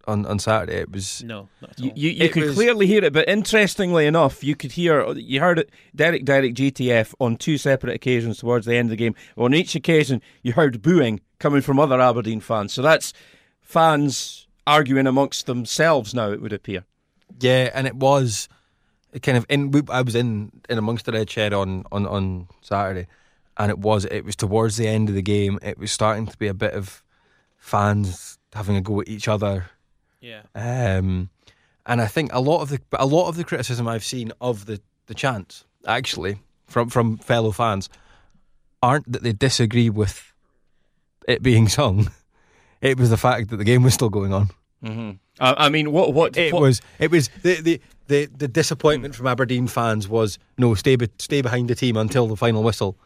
on, 0.07 0.25
on 0.25 0.39
Saturday. 0.39 0.77
It 0.77 0.91
was 0.93 1.23
No, 1.25 1.49
not 1.61 1.73
at 1.73 1.81
all. 1.81 1.87
You, 1.87 1.93
you, 1.97 2.11
you 2.11 2.29
could 2.31 2.45
was- 2.45 2.55
clearly 2.55 2.87
hear 2.87 3.03
it, 3.05 3.13
but 3.13 3.29
interestingly 3.29 4.07
enough, 4.07 4.45
you 4.45 4.55
could 4.55 4.73
hear 4.73 5.11
you 5.15 5.41
heard 5.41 5.59
it 5.59 5.71
Derek 5.95 6.25
Derek 6.25 6.55
GTF 6.55 7.13
on 7.21 7.37
two 7.37 7.59
separate 7.59 7.95
occasions 7.95 8.39
towards 8.39 8.67
the 8.67 8.77
end 8.77 8.87
of 8.87 8.91
the 8.91 8.97
game. 8.97 9.15
On 9.37 9.53
each 9.53 9.75
occasion, 9.75 10.23
you 10.43 10.53
heard 10.53 10.81
booing 10.81 11.21
coming 11.41 11.61
from 11.61 11.79
other 11.81 12.01
Aberdeen 12.01 12.41
fans. 12.41 12.73
So 12.73 12.83
that's 12.83 13.13
fans 13.61 14.47
arguing 14.67 15.07
amongst 15.07 15.47
themselves 15.47 16.15
now. 16.15 16.31
It 16.31 16.41
would 16.41 16.53
appear. 16.53 16.85
Yeah, 17.41 17.71
and 17.75 17.87
it 17.87 17.97
was 17.97 18.49
it 18.49 18.56
kind 19.23 19.39
of 19.39 19.47
in. 19.49 19.71
we- 19.71 19.83
I 19.89 20.03
was 20.03 20.15
in 20.15 20.51
in 20.69 20.79
amongst 20.79 21.07
the 21.07 21.13
red 21.13 21.31
shed 21.31 21.53
on 21.53 21.85
on 21.93 22.07
on 22.07 22.49
Saturday, 22.61 23.07
and 23.57 23.71
it 23.71 23.79
was 23.79 24.05
it 24.07 24.25
was 24.25 24.37
towards 24.37 24.77
the 24.77 24.87
end 24.89 25.09
of 25.09 25.15
the 25.15 25.23
game. 25.23 25.59
It 25.63 25.79
was 25.79 25.91
starting 25.93 26.27
to 26.27 26.37
be 26.37 26.49
a 26.49 26.55
bit 26.55 26.73
of 26.75 27.03
fans 27.57 28.39
having 28.55 28.77
a 28.77 28.81
go 28.81 29.01
at 29.01 29.09
each 29.09 29.29
other, 29.29 29.67
yeah. 30.21 30.43
um, 30.55 31.29
and 31.85 32.01
I 32.01 32.07
think 32.07 32.33
a 32.33 32.41
lot 32.41 32.61
of 32.63 32.69
the 32.71 32.81
a 32.93 33.07
lot 33.07 33.29
of 33.29 33.37
the 33.37 33.45
criticism 33.45 33.87
I've 33.89 34.05
seen 34.05 34.33
of 34.41 34.67
the 34.67 34.81
the 35.07 35.15
chants 35.15 35.65
actually 35.87 36.39
from 36.67 36.89
from 36.91 37.17
fellow 37.19 37.53
fans 37.53 37.89
aren't 38.83 39.11
that 39.13 39.23
they 39.23 39.33
disagree 39.33 39.91
with 39.91 40.33
it 41.29 41.43
being 41.43 41.69
sung. 41.69 42.11
It 42.83 42.99
was 43.01 43.09
the 43.09 43.17
fact 43.17 43.49
that 43.49 43.57
the 43.57 43.65
game 43.65 43.83
was 43.83 43.95
still 43.95 44.11
going 44.11 44.35
on. 44.35 44.51
Mm-hmm. 44.85 45.11
I, 45.41 45.67
I 45.67 45.69
mean, 45.71 45.93
what 45.93 46.13
what 46.13 46.37
It 46.37 46.53
what- 46.53 46.61
was. 46.63 46.83
It 46.99 47.11
was 47.11 47.31
the, 47.43 47.55
the 47.63 47.81
the 48.09 48.27
the 48.27 48.49
disappointment 48.49 49.15
from 49.15 49.27
Aberdeen 49.27 49.67
fans 49.67 50.09
was 50.09 50.39
no 50.59 50.75
stay 50.75 50.97
be, 50.97 51.09
stay 51.19 51.43
behind 51.43 51.69
the 51.69 51.75
team 51.75 51.97
until 51.97 52.27
the 52.27 52.37
final 52.37 52.63
whistle, 52.63 52.97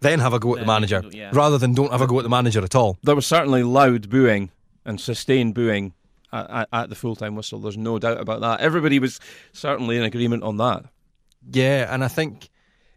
then 0.00 0.18
have 0.18 0.32
a 0.32 0.38
go 0.38 0.54
at 0.54 0.60
the 0.60 0.66
manager, 0.66 1.02
go- 1.02 1.10
yeah. 1.12 1.30
rather 1.32 1.58
than 1.58 1.74
don't 1.74 1.92
have 1.92 2.02
a 2.02 2.06
go 2.06 2.18
at 2.18 2.22
the 2.22 2.28
manager 2.28 2.62
at 2.62 2.74
all. 2.74 2.98
there 3.02 3.14
was 3.14 3.26
certainly 3.26 3.62
loud 3.62 4.08
booing 4.08 4.50
and 4.84 5.00
sustained 5.00 5.54
booing 5.54 5.92
at, 6.32 6.50
at, 6.50 6.68
at 6.72 6.88
the 6.88 6.94
full 6.94 7.16
time 7.16 7.34
whistle. 7.34 7.58
There's 7.58 7.76
no 7.76 7.98
doubt 7.98 8.20
about 8.20 8.40
that. 8.40 8.60
Everybody 8.60 8.98
was 8.98 9.20
certainly 9.52 9.96
in 9.96 10.02
agreement 10.04 10.42
on 10.42 10.56
that. 10.58 10.84
Yeah, 11.50 11.92
and 11.92 12.04
I 12.04 12.08
think 12.08 12.48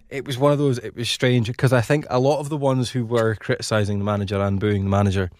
it 0.09 0.25
was 0.25 0.37
one 0.37 0.51
of 0.51 0.57
those. 0.57 0.77
It 0.77 0.95
was 0.95 1.09
strange 1.09 1.47
because 1.47 1.73
I 1.73 1.81
think 1.81 2.05
a 2.09 2.19
lot 2.19 2.39
of 2.39 2.49
the 2.49 2.57
ones 2.57 2.91
who 2.91 3.05
were 3.05 3.35
criticising 3.35 3.99
the 3.99 4.05
manager 4.05 4.39
and 4.41 4.59
booing 4.59 4.83
the 4.83 4.89
manager 4.89 5.31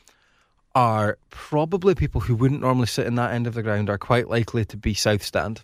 are 0.75 1.17
probably 1.29 1.93
people 1.93 2.21
who 2.21 2.35
wouldn't 2.35 2.61
normally 2.61 2.87
sit 2.87 3.05
in 3.05 3.15
that 3.15 3.31
end 3.31 3.45
of 3.45 3.53
the 3.53 3.61
ground. 3.61 3.89
Are 3.89 3.97
quite 3.97 4.27
likely 4.29 4.65
to 4.65 4.77
be 4.77 4.93
south 4.93 5.21
stand, 5.23 5.63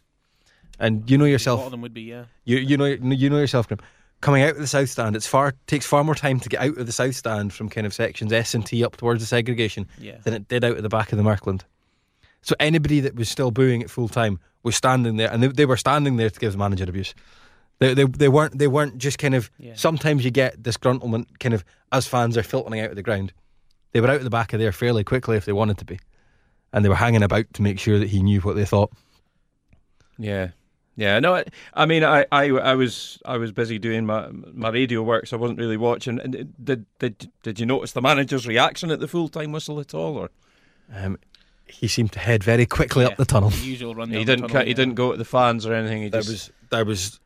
and 0.79 1.09
you 1.09 1.17
know 1.17 1.25
A 1.25 1.27
lot 1.27 1.31
yourself. 1.31 1.65
of 1.65 1.71
them 1.71 1.81
would 1.81 1.93
be, 1.93 2.01
yeah. 2.03 2.25
You 2.45 2.57
you 2.57 2.77
know 2.77 2.85
you 2.85 3.29
know 3.29 3.37
yourself, 3.39 3.67
Graham. 3.67 3.79
Coming 4.21 4.43
out 4.43 4.51
of 4.51 4.57
the 4.57 4.67
south 4.67 4.89
stand, 4.89 5.15
it's 5.15 5.27
far 5.27 5.53
takes 5.67 5.85
far 5.85 6.03
more 6.03 6.15
time 6.15 6.39
to 6.41 6.49
get 6.49 6.59
out 6.61 6.77
of 6.77 6.85
the 6.85 6.91
south 6.91 7.15
stand 7.15 7.53
from 7.53 7.69
kind 7.69 7.87
of 7.87 7.93
sections 7.93 8.33
S 8.33 8.53
and 8.53 8.65
T 8.65 8.83
up 8.83 8.97
towards 8.97 9.21
the 9.21 9.27
segregation 9.27 9.87
Yeah. 9.97 10.17
than 10.23 10.33
it 10.33 10.47
did 10.49 10.63
out 10.65 10.75
of 10.75 10.83
the 10.83 10.89
back 10.89 11.11
of 11.13 11.17
the 11.17 11.23
Merkland. 11.23 11.63
So 12.41 12.53
anybody 12.59 12.99
that 13.01 13.15
was 13.15 13.29
still 13.29 13.51
booing 13.51 13.81
at 13.81 13.89
full 13.89 14.09
time 14.09 14.39
was 14.63 14.75
standing 14.75 15.15
there, 15.17 15.31
and 15.31 15.41
they, 15.41 15.47
they 15.47 15.65
were 15.65 15.77
standing 15.77 16.17
there 16.17 16.29
to 16.29 16.39
give 16.39 16.51
the 16.51 16.57
manager 16.57 16.83
abuse. 16.83 17.13
They, 17.79 17.93
they 17.93 18.03
they 18.03 18.27
weren't 18.27 18.57
they 18.57 18.67
weren't 18.67 18.97
just 18.97 19.19
kind 19.19 19.35
of. 19.35 19.49
Yeah. 19.57 19.73
Sometimes 19.75 20.25
you 20.25 20.31
get 20.31 20.61
disgruntlement 20.61 21.27
kind 21.39 21.53
of 21.53 21.63
as 21.93 22.05
fans 22.07 22.35
are 22.37 22.43
filtering 22.43 22.81
out 22.81 22.89
of 22.89 22.97
the 22.97 23.03
ground. 23.03 23.31
They 23.93 24.01
were 24.01 24.09
out 24.09 24.17
of 24.17 24.23
the 24.25 24.29
back 24.29 24.51
of 24.51 24.59
there 24.59 24.73
fairly 24.73 25.05
quickly 25.05 25.37
if 25.37 25.45
they 25.45 25.53
wanted 25.53 25.77
to 25.77 25.85
be, 25.85 25.97
and 26.73 26.83
they 26.83 26.89
were 26.89 26.95
hanging 26.95 27.23
about 27.23 27.45
to 27.53 27.61
make 27.61 27.79
sure 27.79 27.99
that 27.99 28.09
he 28.09 28.21
knew 28.21 28.41
what 28.41 28.57
they 28.57 28.65
thought. 28.65 28.91
Yeah. 30.17 30.49
Yeah, 30.99 31.19
no, 31.19 31.35
I, 31.35 31.45
I 31.73 31.85
mean, 31.85 32.03
I, 32.03 32.25
I, 32.31 32.49
I 32.49 32.75
was, 32.75 33.19
I 33.25 33.37
was 33.37 33.51
busy 33.51 33.79
doing 33.79 34.05
my 34.05 34.27
my 34.31 34.69
radio 34.69 35.01
work, 35.01 35.27
so 35.27 35.37
I 35.37 35.39
wasn't 35.39 35.59
really 35.59 35.77
watching. 35.77 36.19
And 36.19 36.53
did, 36.63 36.85
did, 36.99 37.31
did 37.41 37.59
you 37.59 37.65
notice 37.65 37.93
the 37.93 38.01
manager's 38.01 38.45
reaction 38.45 38.91
at 38.91 38.99
the 38.99 39.07
full 39.07 39.29
time 39.29 39.51
whistle 39.51 39.79
at 39.79 39.93
all, 39.93 40.17
or 40.17 40.29
Um, 40.93 41.17
he 41.67 41.87
seemed 41.87 42.11
to 42.13 42.19
head 42.19 42.43
very 42.43 42.65
quickly 42.65 43.05
up 43.05 43.15
the 43.15 43.25
tunnel. 43.25 43.49
The 43.49 43.57
usual 43.65 43.95
run. 43.95 44.09
he 44.09 44.25
didn't, 44.25 44.41
tunnel, 44.41 44.49
cut, 44.49 44.65
he 44.65 44.71
yeah. 44.71 44.75
didn't 44.75 44.95
go 44.95 45.11
at 45.13 45.19
the 45.19 45.25
fans 45.25 45.65
or 45.65 45.73
anything. 45.73 46.03
He 46.03 46.09
There 46.09 46.21
just, 46.21 46.31
was 46.31 46.51
there 46.69 46.85
was 46.85 47.19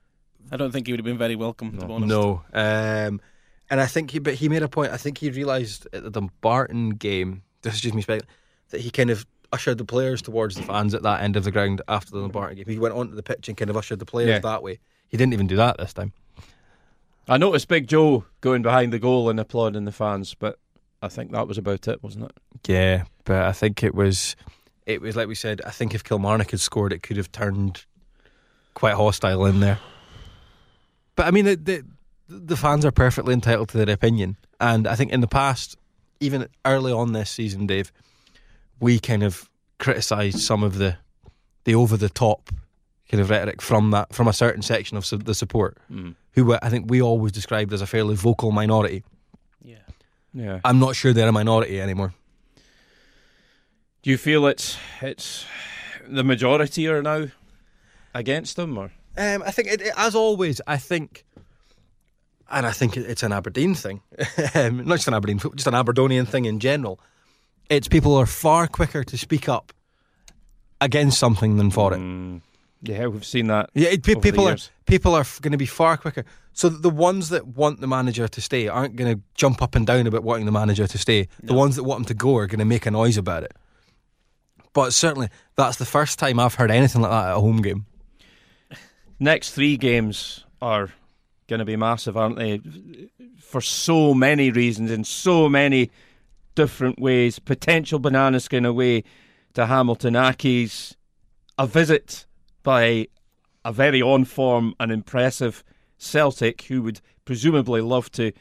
I 0.51 0.57
don't 0.57 0.71
think 0.71 0.85
he 0.85 0.93
would 0.93 0.99
have 0.99 1.05
been 1.05 1.17
very 1.17 1.35
welcome, 1.35 1.71
to 1.79 1.87
be 1.87 1.93
honest. 1.93 2.09
No, 2.09 2.43
um, 2.53 3.21
and 3.69 3.81
I 3.81 3.87
think 3.87 4.11
he, 4.11 4.19
but 4.19 4.35
he 4.35 4.49
made 4.49 4.61
a 4.61 4.67
point. 4.67 4.91
I 4.91 4.97
think 4.97 5.17
he 5.17 5.31
realised 5.31 5.87
at 5.93 6.03
the 6.03 6.11
Dumbarton 6.11 6.91
game. 6.91 7.43
This 7.63 7.75
is 7.75 7.81
just 7.81 7.95
me 7.95 8.01
speculating 8.01 8.29
that 8.69 8.81
he 8.81 8.91
kind 8.91 9.09
of 9.09 9.25
ushered 9.53 9.77
the 9.77 9.85
players 9.85 10.21
towards 10.21 10.55
the 10.55 10.63
fans 10.63 10.93
at 10.93 11.03
that 11.03 11.21
end 11.21 11.35
of 11.37 11.43
the 11.43 11.51
ground 11.51 11.81
after 11.87 12.11
the 12.11 12.17
mm. 12.17 12.23
Dumbarton 12.23 12.57
game. 12.57 12.65
He 12.67 12.79
went 12.79 12.95
onto 12.95 13.15
the 13.15 13.23
pitch 13.23 13.47
and 13.47 13.55
kind 13.55 13.69
of 13.69 13.77
ushered 13.77 13.99
the 13.99 14.05
players 14.05 14.29
Yeah. 14.29 14.39
that 14.39 14.63
way. 14.63 14.79
He 15.07 15.15
didn't 15.15 15.33
even 15.33 15.47
do 15.47 15.55
that 15.57 15.77
this 15.77 15.93
time. 15.93 16.11
I 17.27 17.37
noticed 17.37 17.67
Big 17.67 17.87
Joe 17.87 18.25
going 18.41 18.63
behind 18.63 18.91
the 18.91 18.99
goal 18.99 19.29
and 19.29 19.39
applauding 19.39 19.85
the 19.85 19.91
fans, 19.91 20.33
but 20.33 20.59
I 21.01 21.07
think 21.07 21.31
that 21.31 21.47
was 21.47 21.57
about 21.57 21.87
it, 21.87 22.03
wasn't 22.03 22.25
it? 22.25 22.31
Yeah, 22.67 23.03
but 23.23 23.43
I 23.43 23.51
think 23.53 23.83
it 23.83 23.95
was, 23.95 24.35
it 24.85 25.01
was 25.01 25.15
like 25.15 25.27
we 25.27 25.35
said. 25.35 25.61
I 25.65 25.69
think 25.69 25.93
if 25.93 26.03
Kilmarnock 26.03 26.51
had 26.51 26.59
scored, 26.59 26.91
it 26.91 27.03
could 27.03 27.17
have 27.17 27.31
turned 27.31 27.85
quite 28.73 28.95
hostile 28.95 29.45
in 29.45 29.59
there. 29.59 29.79
But 31.15 31.27
I 31.27 31.31
mean, 31.31 31.45
the 31.45 31.55
the, 31.55 31.85
the 32.27 32.57
fans 32.57 32.83
are 32.85 32.91
perfectly 32.91 33.33
entitled 33.33 33.69
to 33.69 33.77
their 33.77 33.93
opinion, 33.93 34.35
and 34.59 34.87
I 34.87 34.95
think 34.95 35.11
in 35.11 35.21
the 35.21 35.27
past, 35.27 35.77
even 36.19 36.47
early 36.65 36.91
on 36.91 37.13
this 37.13 37.29
season, 37.29 37.67
Dave, 37.67 37.91
we 38.79 38.99
kind 38.99 39.23
of 39.23 39.49
criticised 39.79 40.39
some 40.39 40.63
of 40.63 40.77
the 40.77 40.97
the 41.65 41.75
over 41.75 41.95
the 41.97 42.09
top 42.09 42.49
kind 43.09 43.21
of 43.21 43.29
rhetoric 43.29 43.61
from 43.61 43.91
that 43.91 44.13
from 44.13 44.27
a 44.27 44.33
certain 44.33 44.61
section 44.61 44.97
of 44.97 45.05
su- 45.05 45.17
the 45.17 45.33
support, 45.35 45.77
Mm. 45.91 46.15
who 46.33 46.45
were, 46.45 46.59
I 46.61 46.69
think 46.69 46.89
we 46.89 47.01
always 47.01 47.31
described 47.31 47.71
as 47.73 47.81
a 47.81 47.85
fairly 47.87 48.15
vocal 48.15 48.51
minority. 48.51 49.03
Yeah. 49.63 49.75
Yeah. 50.33 50.59
I'm 50.65 50.79
not 50.79 50.95
sure 50.95 51.13
they're 51.13 51.27
a 51.29 51.31
minority 51.31 51.79
anymore. 51.79 52.13
Do 54.01 54.09
you 54.09 54.17
feel 54.17 54.45
it's 54.47 54.77
it's 55.01 55.45
the 56.07 56.23
majority 56.23 56.87
are 56.89 57.01
now 57.01 57.27
against 58.13 58.55
them, 58.55 58.77
or 58.77 58.91
Um, 59.17 59.43
I 59.45 59.51
think, 59.51 59.67
it, 59.69 59.81
it- 59.81 59.93
as 59.95 60.15
always, 60.15 60.59
I 60.67 60.77
think, 60.77 61.23
and 62.49 62.65
I 62.65 62.71
think 62.71 62.97
it- 62.97 63.05
it's 63.09 63.23
an 63.23 63.31
Aberdeen 63.31 63.75
thing, 63.75 64.01
um, 64.55 64.85
not 64.85 64.95
just 64.95 65.07
an 65.07 65.13
Aberdeen, 65.13 65.39
just 65.55 65.67
an 65.67 65.75
Aberdonian 65.75 66.25
thing 66.25 66.45
in 66.45 66.59
general. 66.59 66.99
It's 67.69 67.87
people 67.87 68.15
are 68.15 68.25
far 68.25 68.67
quicker 68.67 69.03
to 69.03 69.17
speak 69.17 69.49
up 69.49 69.73
against 70.81 71.17
something 71.17 71.57
than 71.57 71.71
for 71.71 71.93
it. 71.93 71.99
Mm, 71.99 72.41
yeah, 72.81 73.07
we've 73.07 73.25
seen 73.25 73.47
that. 73.47 73.69
Yeah, 73.73 73.89
it, 73.89 74.03
pe- 74.03 74.13
over 74.13 74.21
the 74.21 74.31
people 74.31 74.47
are 74.47 74.57
people 74.85 75.15
are 75.15 75.25
going 75.41 75.53
to 75.53 75.57
be 75.57 75.65
far 75.65 75.97
quicker. 75.97 76.25
So 76.51 76.69
the 76.69 76.89
ones 76.89 77.29
that 77.29 77.47
want 77.47 77.81
the 77.81 77.87
manager 77.87 78.27
to 78.27 78.41
stay 78.41 78.67
aren't 78.67 78.95
going 78.95 79.15
to 79.15 79.21
jump 79.33 79.61
up 79.61 79.75
and 79.75 79.87
down 79.87 80.05
about 80.05 80.23
wanting 80.23 80.45
the 80.45 80.51
manager 80.51 80.85
to 80.85 80.97
stay. 80.97 81.27
The 81.41 81.53
ones 81.53 81.75
that 81.77 81.83
want 81.83 82.01
him 82.01 82.05
to 82.05 82.13
go 82.13 82.37
are 82.37 82.47
going 82.47 82.59
to 82.59 82.65
make 82.65 82.85
a 82.85 82.91
noise 82.91 83.17
about 83.17 83.43
it. 83.43 83.53
But 84.73 84.93
certainly, 84.93 85.29
that's 85.55 85.77
the 85.77 85.85
first 85.85 86.19
time 86.19 86.39
I've 86.39 86.55
heard 86.55 86.71
anything 86.71 87.01
like 87.01 87.11
that 87.11 87.29
at 87.29 87.37
a 87.37 87.39
home 87.39 87.61
game. 87.61 87.85
next 89.19 89.51
three 89.51 89.77
games 89.77 90.43
are 90.61 90.89
going 91.47 91.59
to 91.59 91.65
be 91.65 91.75
massive, 91.75 92.17
aren't 92.17 92.37
they? 92.37 92.61
For 93.39 93.61
so 93.61 94.13
many 94.13 94.51
reasons, 94.51 94.91
in 94.91 95.03
so 95.03 95.47
many 95.47 95.91
different 96.55 96.99
ways. 96.99 97.39
Potential 97.39 97.99
banana 97.99 98.39
skin 98.39 98.65
away 98.65 99.03
to 99.53 99.65
Hamilton 99.65 100.13
Accies, 100.13 100.95
a 101.57 101.67
visit 101.67 102.25
by 102.63 103.07
a 103.65 103.71
very 103.71 104.01
on 104.01 104.25
form 104.25 104.73
and 104.79 104.91
impressive 104.91 105.63
Celtic, 105.97 106.63
who 106.63 106.81
would 106.81 107.01
presumably 107.25 107.81
love 107.81 108.11
to 108.11 108.31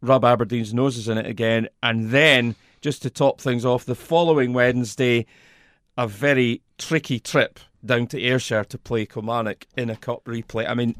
rub 0.00 0.24
Aberdeen's 0.24 0.72
noses 0.72 1.08
in 1.08 1.18
it 1.18 1.26
again, 1.26 1.68
and 1.82 2.10
then 2.10 2.54
just 2.80 3.02
to 3.02 3.10
top 3.10 3.40
things 3.40 3.64
off, 3.64 3.84
the 3.84 3.94
following 3.94 4.52
Wednesday, 4.52 5.26
a 5.98 6.06
very 6.06 6.62
tricky 6.78 7.20
trip 7.20 7.60
down 7.84 8.06
to 8.06 8.20
Ayrshire 8.20 8.64
to 8.64 8.78
play 8.78 9.04
Kilmarnock 9.04 9.66
in 9.76 9.90
a 9.90 9.96
cup 9.96 10.24
replay. 10.24 10.68
I 10.68 10.74
mean, 10.74 10.96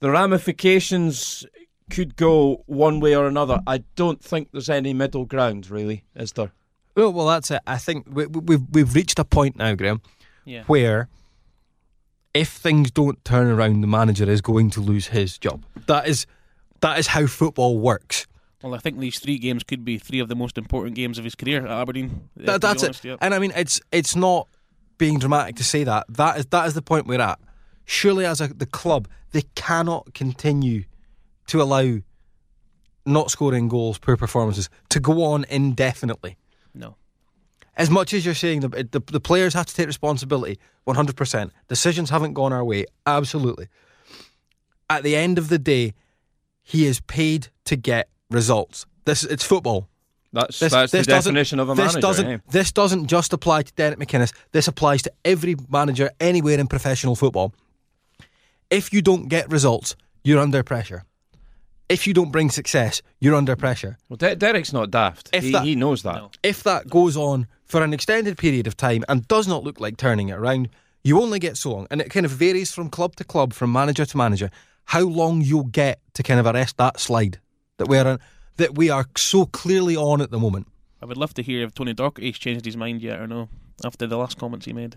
the 0.00 0.10
ramifications 0.10 1.44
could 1.92 2.16
go 2.16 2.62
one 2.66 2.98
way 3.00 3.14
or 3.14 3.26
another. 3.26 3.60
I 3.66 3.84
don't 3.96 4.20
think 4.22 4.48
there's 4.52 4.68
any 4.70 4.92
middle 4.94 5.24
ground, 5.26 5.70
really, 5.70 6.02
is 6.16 6.32
there? 6.32 6.50
Well, 6.96 7.12
well, 7.12 7.26
that's 7.26 7.50
it. 7.50 7.60
I 7.66 7.78
think 7.78 8.06
we, 8.10 8.26
we- 8.26 8.40
we've 8.40 8.66
we've 8.72 8.94
reached 8.94 9.18
a 9.18 9.24
point 9.24 9.56
now, 9.56 9.74
Graham, 9.74 10.00
Yeah. 10.44 10.64
where 10.66 11.08
if 12.34 12.48
things 12.48 12.90
don't 12.90 13.22
turn 13.24 13.46
around, 13.48 13.80
the 13.82 13.86
manager 13.86 14.28
is 14.28 14.40
going 14.40 14.70
to 14.70 14.80
lose 14.80 15.08
his 15.08 15.38
job. 15.38 15.64
That 15.86 16.06
is 16.08 16.26
that 16.80 16.98
is 16.98 17.06
how 17.08 17.26
football 17.26 17.78
works. 17.78 18.26
Well, 18.62 18.74
I 18.74 18.78
think 18.78 18.98
these 18.98 19.18
three 19.18 19.38
games 19.38 19.64
could 19.64 19.84
be 19.84 19.98
three 19.98 20.20
of 20.20 20.28
the 20.28 20.36
most 20.36 20.56
important 20.56 20.94
games 20.94 21.18
of 21.18 21.24
his 21.24 21.34
career 21.34 21.64
at 21.66 21.70
Aberdeen. 21.70 22.28
That, 22.36 22.54
eh, 22.54 22.58
that's 22.58 22.82
honest, 22.84 23.04
it. 23.04 23.08
yeah. 23.08 23.16
And 23.20 23.34
I 23.34 23.38
mean, 23.38 23.52
it's 23.56 23.80
it's 23.90 24.14
not 24.16 24.48
being 24.98 25.18
dramatic 25.18 25.56
to 25.56 25.64
say 25.64 25.84
that. 25.84 26.06
That 26.08 26.38
is 26.38 26.46
that 26.46 26.66
is 26.66 26.74
the 26.74 26.82
point 26.82 27.06
we're 27.06 27.20
at. 27.20 27.38
Surely, 27.84 28.24
as 28.24 28.40
a, 28.40 28.48
the 28.48 28.66
club, 28.66 29.08
they 29.32 29.42
cannot 29.54 30.14
continue 30.14 30.84
to 31.46 31.60
allow 31.62 31.98
not 33.04 33.30
scoring 33.30 33.68
goals, 33.68 33.98
poor 33.98 34.16
performances 34.16 34.70
to 34.88 35.00
go 35.00 35.24
on 35.24 35.44
indefinitely. 35.48 36.36
No. 36.74 36.96
as 37.76 37.90
much 37.90 38.14
as 38.14 38.24
you're 38.24 38.34
saying 38.34 38.60
the, 38.60 38.68
the 38.68 39.00
the 39.00 39.20
players 39.20 39.54
have 39.54 39.66
to 39.66 39.74
take 39.74 39.86
responsibility, 39.86 40.58
one 40.84 40.96
hundred 40.96 41.16
percent. 41.16 41.52
Decisions 41.68 42.10
haven't 42.10 42.34
gone 42.34 42.52
our 42.52 42.64
way, 42.64 42.86
absolutely. 43.06 43.68
at 44.92 45.02
the 45.02 45.16
end 45.16 45.38
of 45.38 45.48
the 45.48 45.58
day, 45.58 45.94
he 46.62 46.86
is 46.86 47.00
paid 47.00 47.48
to 47.64 47.76
get 47.76 48.08
results. 48.30 48.86
This 49.04 49.24
it's 49.24 49.44
football. 49.44 49.88
That's 50.34 50.58
This, 50.58 50.72
that's 50.72 50.92
this 50.92 51.06
the 51.06 51.12
definition 51.12 51.60
of 51.60 51.68
a 51.68 51.74
this 51.74 51.94
manager. 51.94 52.00
Doesn't, 52.00 52.26
eh? 52.26 52.38
This 52.50 52.72
doesn't 52.72 53.06
just 53.06 53.32
apply 53.32 53.62
to 53.62 53.72
Derek 53.74 53.98
McInnes. 53.98 54.32
This 54.52 54.68
applies 54.68 55.02
to 55.02 55.12
every 55.24 55.56
manager 55.68 56.10
anywhere 56.20 56.58
in 56.58 56.66
professional 56.66 57.16
football. 57.16 57.54
If 58.70 58.92
you 58.92 59.02
don't 59.02 59.28
get 59.28 59.50
results, 59.50 59.96
you're 60.24 60.40
under 60.40 60.62
pressure. 60.62 61.04
If 61.92 62.06
you 62.06 62.14
don't 62.14 62.32
bring 62.32 62.50
success, 62.50 63.02
you're 63.20 63.34
under 63.34 63.54
pressure. 63.54 63.98
Well, 64.08 64.16
De- 64.16 64.34
Derek's 64.36 64.72
not 64.72 64.90
daft. 64.90 65.28
If 65.32 65.44
He, 65.44 65.52
that- 65.52 65.64
he 65.64 65.74
knows 65.76 66.02
that. 66.02 66.14
No. 66.16 66.30
If 66.42 66.62
that 66.62 66.88
goes 66.88 67.16
on 67.16 67.46
for 67.64 67.82
an 67.82 67.92
extended 67.92 68.38
period 68.38 68.66
of 68.66 68.76
time 68.76 69.04
and 69.08 69.26
does 69.28 69.46
not 69.46 69.62
look 69.64 69.78
like 69.80 69.96
turning 69.96 70.28
it 70.30 70.34
around, 70.38 70.68
you 71.04 71.20
only 71.20 71.38
get 71.38 71.56
so 71.56 71.72
long. 71.72 71.86
And 71.90 72.00
it 72.00 72.10
kind 72.10 72.24
of 72.24 72.32
varies 72.32 72.72
from 72.72 72.88
club 72.88 73.16
to 73.16 73.24
club, 73.24 73.52
from 73.52 73.72
manager 73.72 74.06
to 74.06 74.16
manager, 74.16 74.50
how 74.86 75.02
long 75.02 75.42
you'll 75.42 75.64
get 75.64 76.00
to 76.14 76.22
kind 76.22 76.40
of 76.40 76.46
arrest 76.46 76.76
that 76.78 76.98
slide 76.98 77.38
that 77.78 77.88
we're 77.88 78.06
on, 78.06 78.18
that 78.56 78.74
we 78.76 78.88
are 78.90 79.06
so 79.16 79.46
clearly 79.46 79.96
on 79.96 80.20
at 80.20 80.30
the 80.30 80.38
moment. 80.38 80.68
I 81.02 81.06
would 81.06 81.16
love 81.16 81.34
to 81.34 81.42
hear 81.42 81.62
if 81.64 81.74
Tony 81.74 81.94
Docherty's 81.94 82.38
changed 82.38 82.64
his 82.64 82.76
mind 82.76 83.02
yet 83.02 83.20
or 83.20 83.26
no 83.26 83.48
after 83.84 84.06
the 84.06 84.16
last 84.16 84.38
comments 84.38 84.66
he 84.66 84.72
made. 84.72 84.96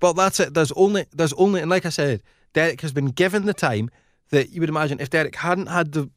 But 0.00 0.12
that's 0.14 0.38
it. 0.38 0.54
There's 0.54 0.72
only 0.72 1.06
there's 1.12 1.32
only 1.34 1.60
and 1.60 1.70
like 1.70 1.86
I 1.86 1.88
said, 1.88 2.22
Derek 2.52 2.80
has 2.82 2.92
been 2.92 3.06
given 3.06 3.46
the 3.46 3.54
time 3.54 3.90
that 4.30 4.50
you 4.50 4.60
would 4.60 4.68
imagine 4.68 5.00
if 5.00 5.10
Derek 5.10 5.34
hadn't 5.36 5.66
had 5.66 5.92
the 5.92 6.10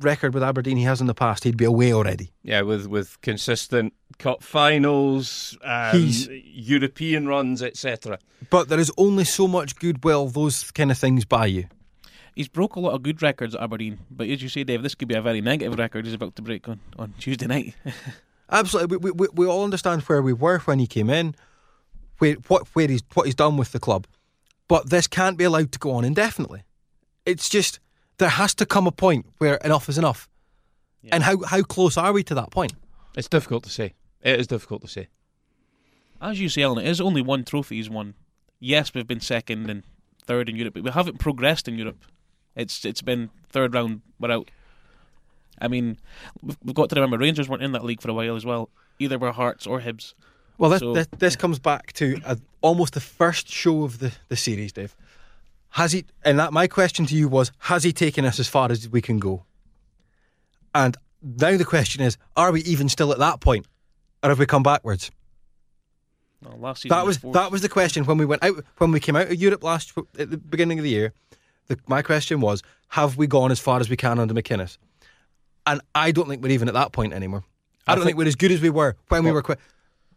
record 0.00 0.32
with 0.32 0.42
Aberdeen 0.42 0.76
he 0.76 0.84
has 0.84 1.00
in 1.00 1.06
the 1.08 1.14
past, 1.14 1.44
he'd 1.44 1.56
be 1.56 1.64
away 1.64 1.92
already. 1.92 2.32
Yeah, 2.42 2.62
with 2.62 2.86
with 2.86 3.20
consistent 3.20 3.92
cup 4.18 4.42
finals, 4.42 5.56
um, 5.64 5.96
He's- 5.98 6.28
European 6.30 7.26
runs, 7.26 7.62
etc. 7.62 8.18
But 8.50 8.68
there 8.68 8.78
is 8.78 8.92
only 8.96 9.24
so 9.24 9.48
much 9.48 9.76
goodwill 9.76 10.28
those 10.28 10.70
kind 10.70 10.90
of 10.90 10.98
things 10.98 11.24
buy 11.24 11.46
you. 11.46 11.66
He's 12.34 12.48
broke 12.48 12.76
a 12.76 12.80
lot 12.80 12.92
of 12.92 13.02
good 13.02 13.20
records 13.20 13.56
at 13.56 13.60
Aberdeen, 13.62 13.98
but 14.10 14.28
as 14.28 14.40
you 14.40 14.48
say, 14.48 14.62
Dave, 14.62 14.84
this 14.84 14.94
could 14.94 15.08
be 15.08 15.16
a 15.16 15.22
very 15.22 15.40
negative 15.40 15.76
record 15.76 16.04
he's 16.04 16.14
about 16.14 16.36
to 16.36 16.42
break 16.42 16.68
on, 16.68 16.78
on 16.96 17.12
Tuesday 17.18 17.48
night. 17.48 17.74
Absolutely, 18.50 18.96
we, 18.98 19.10
we, 19.10 19.26
we 19.34 19.46
all 19.46 19.64
understand 19.64 20.02
where 20.02 20.22
we 20.22 20.32
were 20.32 20.60
when 20.60 20.78
he 20.78 20.86
came 20.86 21.10
in, 21.10 21.34
where 22.18 22.34
what 22.46 22.68
where 22.74 22.86
he's 22.86 23.02
what 23.14 23.26
he's 23.26 23.34
done 23.34 23.56
with 23.56 23.72
the 23.72 23.80
club, 23.80 24.06
but 24.68 24.88
this 24.90 25.08
can't 25.08 25.36
be 25.36 25.44
allowed 25.44 25.72
to 25.72 25.78
go 25.80 25.90
on 25.90 26.04
indefinitely. 26.04 26.62
It's 27.28 27.48
just 27.48 27.78
there 28.18 28.28
has 28.30 28.54
to 28.54 28.66
come 28.66 28.86
a 28.86 28.92
point 28.92 29.26
where 29.38 29.56
enough 29.56 29.88
is 29.88 29.98
enough, 29.98 30.28
and 31.12 31.22
how 31.22 31.42
how 31.44 31.62
close 31.62 31.96
are 31.96 32.12
we 32.12 32.22
to 32.24 32.34
that 32.34 32.50
point? 32.50 32.72
It's 33.16 33.28
difficult 33.28 33.64
to 33.64 33.70
say. 33.70 33.94
It 34.22 34.40
is 34.40 34.46
difficult 34.46 34.82
to 34.82 34.88
say. 34.88 35.08
As 36.20 36.40
you 36.40 36.48
say, 36.48 36.62
Allan, 36.62 36.84
it 36.84 36.90
is 36.90 37.00
only 37.00 37.22
one 37.22 37.44
trophy 37.44 37.76
he's 37.76 37.90
won. 37.90 38.14
Yes, 38.60 38.92
we've 38.94 39.06
been 39.06 39.20
second 39.20 39.70
and 39.70 39.82
third 40.24 40.48
in 40.48 40.56
Europe, 40.56 40.74
but 40.74 40.82
we 40.82 40.90
haven't 40.90 41.18
progressed 41.18 41.68
in 41.68 41.76
Europe. 41.78 42.02
It's 42.56 42.84
it's 42.84 43.02
been 43.02 43.30
third 43.50 43.74
round, 43.74 44.00
we're. 44.18 44.42
I 45.60 45.68
mean, 45.68 45.98
we've, 46.42 46.56
we've 46.64 46.74
got 46.74 46.88
to 46.88 46.94
remember 46.94 47.18
Rangers 47.18 47.48
weren't 47.48 47.62
in 47.62 47.72
that 47.72 47.84
league 47.84 48.00
for 48.00 48.10
a 48.10 48.14
while 48.14 48.36
as 48.36 48.44
well. 48.46 48.70
Either 48.98 49.18
were 49.18 49.32
Hearts 49.32 49.66
or 49.66 49.80
Hibs. 49.80 50.14
Well, 50.56 50.70
this 50.70 50.80
So- 50.80 50.94
this, 50.94 51.06
this 51.18 51.36
comes 51.36 51.58
back 51.58 51.92
to 51.94 52.20
uh 52.24 52.36
almost 52.60 52.94
the 52.94 53.00
first 53.00 53.48
show 53.48 53.84
of 53.84 53.98
the, 53.98 54.12
the 54.28 54.36
series, 54.36 54.72
Dave. 54.72 54.96
Has 55.70 55.92
he? 55.92 56.04
And 56.24 56.38
that 56.38 56.52
my 56.52 56.66
question 56.66 57.06
to 57.06 57.14
you 57.14 57.28
was: 57.28 57.52
Has 57.58 57.84
he 57.84 57.92
taken 57.92 58.24
us 58.24 58.38
as 58.40 58.48
far 58.48 58.70
as 58.70 58.88
we 58.88 59.00
can 59.00 59.18
go? 59.18 59.44
And 60.74 60.96
now 61.22 61.56
the 61.56 61.64
question 61.64 62.02
is: 62.02 62.16
Are 62.36 62.52
we 62.52 62.62
even 62.62 62.88
still 62.88 63.12
at 63.12 63.18
that 63.18 63.40
point, 63.40 63.66
or 64.22 64.30
have 64.30 64.38
we 64.38 64.46
come 64.46 64.62
backwards? 64.62 65.10
Well, 66.42 66.58
last 66.58 66.82
season 66.82 66.96
That 66.96 67.04
was 67.04 67.18
that 67.18 67.50
was 67.50 67.62
the 67.62 67.68
question 67.68 68.04
when 68.04 68.18
we 68.18 68.24
went 68.24 68.44
out 68.44 68.64
when 68.78 68.92
we 68.92 69.00
came 69.00 69.16
out 69.16 69.28
of 69.28 69.34
Europe 69.34 69.62
last 69.62 69.92
at 70.18 70.30
the 70.30 70.38
beginning 70.38 70.78
of 70.78 70.84
the 70.84 70.90
year. 70.90 71.12
The, 71.66 71.78
my 71.86 72.02
question 72.02 72.40
was: 72.40 72.62
Have 72.88 73.16
we 73.16 73.26
gone 73.26 73.50
as 73.50 73.60
far 73.60 73.80
as 73.80 73.90
we 73.90 73.96
can 73.96 74.18
under 74.18 74.34
McInnes? 74.34 74.78
And 75.66 75.82
I 75.94 76.12
don't 76.12 76.28
think 76.28 76.42
we're 76.42 76.50
even 76.50 76.68
at 76.68 76.74
that 76.74 76.92
point 76.92 77.12
anymore. 77.12 77.44
I, 77.86 77.92
I 77.92 77.94
don't 77.94 78.04
think, 78.04 78.10
think- 78.10 78.18
we're 78.18 78.28
as 78.28 78.36
good 78.36 78.52
as 78.52 78.60
we 78.60 78.70
were 78.70 78.96
when 79.08 79.24
we 79.24 79.32
were. 79.32 79.42
Qu- 79.42 79.56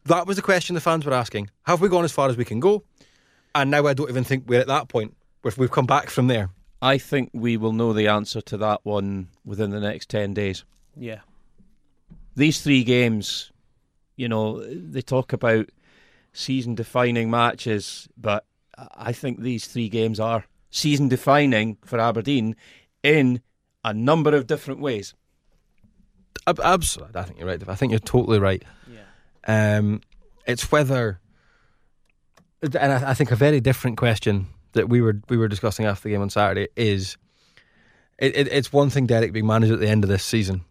that 0.05 0.25
was 0.25 0.37
the 0.37 0.41
question 0.41 0.75
the 0.75 0.81
fans 0.81 1.05
were 1.05 1.13
asking: 1.13 1.49
Have 1.63 1.81
we 1.81 1.89
gone 1.89 2.05
as 2.05 2.11
far 2.11 2.29
as 2.29 2.37
we 2.37 2.45
can 2.45 2.59
go? 2.59 2.83
And 3.53 3.69
now 3.69 3.85
I 3.85 3.93
don't 3.93 4.09
even 4.09 4.23
think 4.23 4.45
we're 4.47 4.61
at 4.61 4.67
that 4.67 4.87
point. 4.87 5.13
We've, 5.43 5.57
we've 5.57 5.71
come 5.71 5.85
back 5.85 6.09
from 6.09 6.27
there. 6.27 6.49
I 6.81 6.97
think 6.97 7.29
we 7.33 7.57
will 7.57 7.73
know 7.73 7.93
the 7.93 8.07
answer 8.07 8.41
to 8.41 8.57
that 8.57 8.81
one 8.83 9.29
within 9.45 9.69
the 9.71 9.79
next 9.79 10.09
10 10.09 10.33
days. 10.33 10.63
yeah. 10.95 11.19
These 12.33 12.61
three 12.61 12.85
games, 12.85 13.51
you 14.15 14.29
know, 14.29 14.63
they 14.63 15.01
talk 15.01 15.33
about 15.33 15.69
season 16.31 16.75
defining 16.75 17.29
matches, 17.29 18.07
but 18.17 18.45
I 18.95 19.11
think 19.11 19.41
these 19.41 19.67
three 19.67 19.89
games 19.89 20.17
are 20.17 20.45
season 20.69 21.09
defining 21.09 21.77
for 21.83 21.99
Aberdeen 21.99 22.55
in 23.03 23.41
a 23.83 23.93
number 23.93 24.33
of 24.33 24.47
different 24.47 24.79
ways. 24.79 25.13
Absolutely, 26.47 27.19
I 27.19 27.23
think 27.23 27.37
you're 27.37 27.47
right. 27.49 27.67
I 27.67 27.75
think 27.75 27.91
you're 27.91 27.99
totally 27.99 28.39
right. 28.39 28.63
Yeah. 28.89 29.77
Um, 29.77 30.01
it's 30.47 30.71
whether, 30.71 31.19
and 32.61 32.93
I, 32.93 33.11
I 33.11 33.13
think 33.13 33.31
a 33.31 33.35
very 33.35 33.59
different 33.59 33.97
question 33.97 34.47
that 34.73 34.89
we 34.89 35.01
were 35.01 35.21
we 35.29 35.37
were 35.37 35.47
discussing 35.47 35.85
after 35.85 36.03
the 36.03 36.09
game 36.09 36.21
on 36.21 36.29
Saturday 36.29 36.67
is, 36.75 37.17
it, 38.17 38.35
it, 38.35 38.47
it's 38.47 38.71
one 38.71 38.89
thing 38.89 39.05
Derek 39.07 39.33
being 39.33 39.47
manager 39.47 39.73
at 39.73 39.79
the 39.79 39.89
end 39.89 40.03
of 40.03 40.09
this 40.09 40.23
season. 40.23 40.63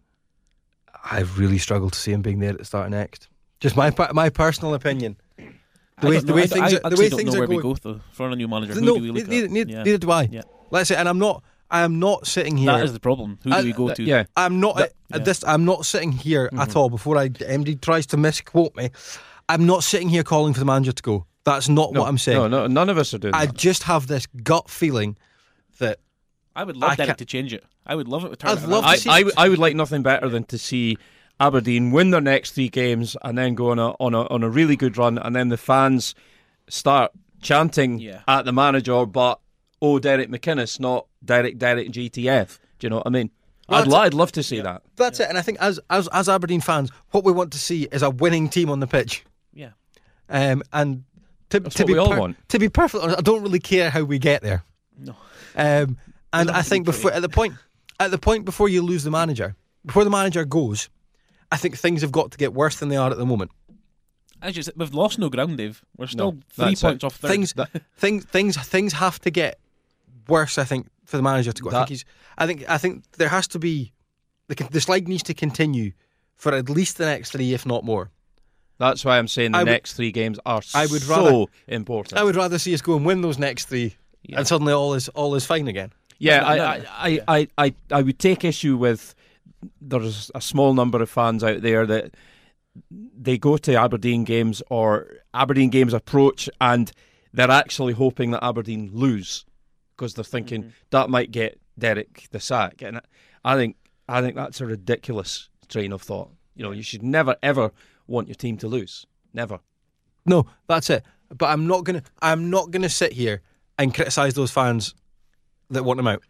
I've 1.03 1.39
really 1.39 1.57
struggled 1.57 1.93
to 1.93 1.99
see 1.99 2.11
him 2.11 2.21
being 2.21 2.39
there 2.39 2.51
at 2.51 2.59
the 2.59 2.65
start 2.65 2.85
of 2.85 2.91
next. 2.91 3.27
Just 3.59 3.75
my 3.75 3.93
my 4.13 4.29
personal 4.29 4.73
opinion. 4.73 5.17
The 6.01 6.07
way 6.07 6.15
don't 6.15 6.25
the 6.25 6.31
know. 6.31 6.35
way 6.35 6.43
I- 6.43 6.47
things 6.47 6.61
I 6.61 6.65
are, 6.65 6.69
the 6.69 6.87
actually 6.87 6.97
way 6.97 7.09
don't 7.09 7.17
things 7.17 7.31
know 7.31 7.35
are 7.35 7.39
where 7.39 7.47
going. 7.47 7.57
we 7.57 7.63
go 7.63 7.75
though, 7.75 8.01
for 8.11 8.29
a 8.29 8.35
new 8.35 8.47
manager. 8.47 8.73
Who 8.73 8.81
no, 8.81 8.95
do 8.95 9.01
we 9.01 9.11
look 9.11 9.27
neither, 9.27 9.45
at? 9.45 9.51
neither, 9.51 9.71
yeah. 9.71 9.83
neither 9.83 9.97
do 9.97 10.11
I. 10.11 10.23
Yeah. 10.31 10.41
Let's 10.71 10.89
say, 10.89 10.95
and 10.95 11.07
I'm 11.07 11.19
not. 11.19 11.43
I 11.69 11.83
am 11.83 11.99
not 11.99 12.27
sitting 12.27 12.57
here. 12.57 12.71
That 12.71 12.83
is 12.83 12.91
the 12.91 12.99
problem. 12.99 13.39
Who 13.43 13.49
do 13.49 13.63
we 13.63 13.71
go 13.71 13.87
That- 13.87 13.95
to? 13.97 14.03
yeah. 14.03 14.25
I'm 14.35 14.59
not 14.59 14.75
That- 14.75 14.93
at 15.13 15.19
yeah. 15.19 15.23
this. 15.23 15.43
I'm 15.45 15.63
not 15.63 15.85
sitting 15.85 16.11
here 16.11 16.45
at 16.45 16.51
mm-hmm. 16.51 16.77
all. 16.77 16.89
Before 16.89 17.17
I 17.17 17.29
MD 17.29 17.79
tries 17.79 18.05
to 18.07 18.17
misquote 18.17 18.75
me, 18.75 18.89
I'm 19.47 19.65
not 19.65 19.83
sitting 19.83 20.09
here 20.09 20.23
calling 20.23 20.53
for 20.53 20.59
the 20.59 20.65
manager 20.65 20.91
to 20.91 21.03
go. 21.03 21.25
That's 21.43 21.67
not 21.69 21.91
No, 21.93 22.01
what 22.01 22.09
I'm 22.09 22.17
saying. 22.17 22.37
No, 22.37 22.47
no, 22.47 22.67
none 22.67 22.89
of 22.89 22.97
us 22.97 23.13
are 23.13 23.17
doing 23.17 23.33
I 23.33 23.47
that. 23.47 23.55
just 23.57 23.83
have 23.83 24.07
this 24.07 24.27
gut 24.43 24.69
feeling 24.69 25.17
that 25.79 25.99
I 26.55 26.63
would 26.63 26.77
love 26.77 26.91
I 26.91 26.95
Derek 26.95 27.17
to 27.17 27.25
change 27.25 27.53
it. 27.53 27.63
I 27.85 27.95
would 27.95 28.07
love 28.07 28.23
it. 28.25 28.29
To 28.29 28.35
turn 28.35 28.51
I'd 28.51 28.61
love 28.63 28.83
around. 28.83 28.83
to 28.83 28.87
I, 28.89 28.95
see- 28.97 29.09
I, 29.09 29.19
w- 29.19 29.33
I 29.37 29.49
would 29.49 29.57
like 29.59 29.75
nothing 29.75 30.03
better 30.03 30.29
than 30.29 30.43
to 30.45 30.57
see 30.57 30.97
Aberdeen 31.39 31.91
win 31.91 32.11
their 32.11 32.21
next 32.21 32.51
three 32.51 32.69
games 32.69 33.17
and 33.23 33.35
then 33.37 33.55
go 33.55 33.71
on 33.71 33.79
a 33.79 33.89
on 33.99 34.13
a 34.13 34.27
on 34.27 34.43
a 34.43 34.49
really 34.49 34.75
good 34.75 34.97
run, 34.97 35.17
and 35.17 35.35
then 35.35 35.49
the 35.49 35.57
fans 35.57 36.13
start 36.69 37.11
chanting 37.41 37.97
Yeah. 37.99 38.21
at 38.27 38.45
the 38.45 38.51
manager, 38.53 39.05
but 39.07 39.39
oh 39.81 39.97
Derek 39.97 40.29
McInnes, 40.29 40.79
not 40.79 41.07
Derek 41.25 41.57
Derek 41.57 41.89
GTF. 41.89 42.59
Do 42.77 42.85
you 42.85 42.89
know 42.91 42.97
what 42.97 43.07
I 43.07 43.09
mean? 43.09 43.31
Well, 43.67 43.81
I'd, 43.81 43.87
lo- 43.87 43.97
I'd 43.99 44.13
love 44.13 44.31
to 44.33 44.43
see 44.43 44.59
that. 44.61 44.83
that's 44.95 45.19
it. 45.19 45.27
And 45.29 45.37
I 45.37 45.41
think 45.41 45.57
as 45.59 45.79
as 45.89 46.07
as 46.09 46.29
Aberdeen 46.29 46.61
fans, 46.61 46.91
what 47.11 47.23
we 47.23 47.31
want 47.31 47.51
to 47.53 47.57
see 47.57 47.87
is 47.91 48.03
a 48.03 48.09
winning 48.11 48.47
team 48.49 48.69
on 48.69 48.79
the 48.79 48.87
pitch. 48.87 49.23
Yeah. 49.53 49.71
Um, 50.29 50.61
and 50.71 51.03
to, 51.51 51.59
That's 51.59 51.75
to 51.75 51.83
what 51.83 51.87
be 51.87 51.93
we 51.93 51.99
all 51.99 52.09
per- 52.11 52.19
want. 52.19 52.49
To 52.49 52.59
be 52.59 52.67
perfectly 52.69 53.03
honest, 53.03 53.19
I 53.19 53.21
don't 53.21 53.41
really 53.43 53.59
care 53.59 53.89
how 53.89 54.03
we 54.03 54.19
get 54.19 54.41
there. 54.41 54.63
No. 54.97 55.15
Um, 55.55 55.97
and 56.33 56.49
I 56.51 56.61
think 56.61 56.85
be 56.85 56.91
before 56.91 57.11
at 57.11 57.21
the 57.21 57.29
point 57.29 57.53
at 57.99 58.11
the 58.11 58.17
point 58.17 58.45
before 58.45 58.69
you 58.69 58.81
lose 58.81 59.03
the 59.03 59.11
manager, 59.11 59.55
before 59.85 60.03
the 60.03 60.09
manager 60.09 60.43
goes, 60.45 60.89
I 61.51 61.57
think 61.57 61.77
things 61.77 62.01
have 62.01 62.11
got 62.11 62.31
to 62.31 62.37
get 62.37 62.53
worse 62.53 62.77
than 62.79 62.89
they 62.89 62.97
are 62.97 63.11
at 63.11 63.17
the 63.17 63.25
moment. 63.25 63.51
As 64.41 64.57
you 64.57 64.63
said, 64.63 64.73
we've 64.75 64.93
lost 64.93 65.19
no 65.19 65.29
ground, 65.29 65.57
Dave. 65.57 65.83
We're 65.97 66.07
still 66.07 66.31
No, 66.31 66.39
three 66.49 66.65
that's 66.65 66.81
it. 66.81 66.85
points 66.87 67.03
off 67.03 67.15
third. 67.17 67.27
Things 67.29 67.53
things 67.97 68.25
things 68.25 68.57
things 68.57 68.93
have 68.93 69.19
to 69.21 69.29
get 69.29 69.59
worse. 70.27 70.57
I 70.57 70.63
think 70.63 70.87
for 71.05 71.17
the 71.17 71.23
manager 71.23 71.51
to 71.51 71.61
go. 71.63 71.69
I 71.69 71.73
think 71.73 71.89
he's. 71.89 72.05
I 72.37 72.47
think 72.47 72.65
I 72.69 72.77
think 72.77 73.03
there 73.17 73.29
has 73.29 73.47
to 73.49 73.59
be 73.59 73.91
the 74.47 74.55
the 74.71 74.81
slide 74.81 75.07
needs 75.07 75.23
to 75.23 75.33
continue 75.33 75.91
for 76.35 76.53
at 76.53 76.69
least 76.69 76.97
the 76.97 77.05
next 77.05 77.31
three, 77.33 77.53
if 77.53 77.65
not 77.65 77.83
more. 77.83 78.09
That's 78.81 79.05
why 79.05 79.19
I'm 79.19 79.27
saying 79.27 79.51
the 79.51 79.59
I 79.59 79.63
would- 79.63 79.69
next 79.69 79.93
three 79.93 80.11
games 80.11 80.39
are 80.43 80.63
I 80.73 80.87
would 80.87 81.03
so 81.03 81.15
rather- 81.15 81.51
important. 81.67 82.19
I 82.19 82.23
would 82.23 82.35
rather 82.35 82.57
see 82.57 82.73
us 82.73 82.81
go 82.81 82.95
and 82.95 83.05
win 83.05 83.21
those 83.21 83.37
next 83.37 83.65
three, 83.65 83.95
Yeah. 84.23 84.39
and 84.39 84.47
suddenly 84.47 84.73
all 84.73 84.95
is 84.95 85.07
all 85.09 85.35
is 85.35 85.45
fine 85.45 85.67
again. 85.67 85.91
Yeah, 86.17 86.43
I, 86.43 86.57
I. 86.57 87.19
I, 87.27 87.47
I, 87.59 87.73
I, 87.91 88.01
would 88.01 88.17
take 88.17 88.43
issue 88.43 88.77
with 88.77 89.13
there's 89.79 90.31
a 90.33 90.41
small 90.41 90.73
number 90.73 90.99
of 90.99 91.11
fans 91.11 91.43
out 91.43 91.61
there 91.61 91.85
that 91.85 92.15
they 92.91 93.37
go 93.37 93.57
to 93.57 93.75
Aberdeen 93.75 94.23
games 94.23 94.63
or 94.71 95.07
Aberdeen 95.35 95.69
games 95.69 95.93
approach 95.93 96.49
and 96.59 96.91
they're 97.33 97.51
actually 97.51 97.93
hoping 97.93 98.31
that 98.31 98.43
Aberdeen 98.43 98.89
lose 98.93 99.45
because 99.95 100.15
they're 100.15 100.23
thinking 100.23 100.61
mm-hmm. 100.61 100.71
that 100.89 101.09
might 101.11 101.29
get 101.29 101.59
Derek 101.77 102.27
the 102.31 102.39
sack. 102.39 102.81
And 102.81 102.99
I 103.45 103.55
think 103.55 103.75
I 104.09 104.21
think 104.21 104.35
that's 104.35 104.59
a 104.59 104.65
ridiculous 104.65 105.49
train 105.69 105.91
of 105.91 106.01
thought. 106.01 106.31
You 106.55 106.63
know, 106.63 106.71
you 106.71 106.83
should 106.83 107.03
never 107.03 107.35
ever 107.43 107.71
want 108.07 108.27
your 108.27 108.35
team 108.35 108.57
to 108.57 108.67
lose. 108.67 109.05
Never. 109.33 109.59
No, 110.25 110.45
that's 110.67 110.89
it. 110.89 111.03
But 111.35 111.47
I'm 111.49 111.67
not 111.67 111.83
gonna. 111.83 112.03
I'm 112.21 112.49
not 112.49 112.71
gonna 112.71 112.89
sit 112.89 113.13
here 113.13 113.41
and 113.77 113.93
criticise 113.93 114.33
those 114.33 114.51
fans 114.51 114.93
that 115.69 115.83
want 115.83 115.97
them 115.97 116.07
out 116.07 116.23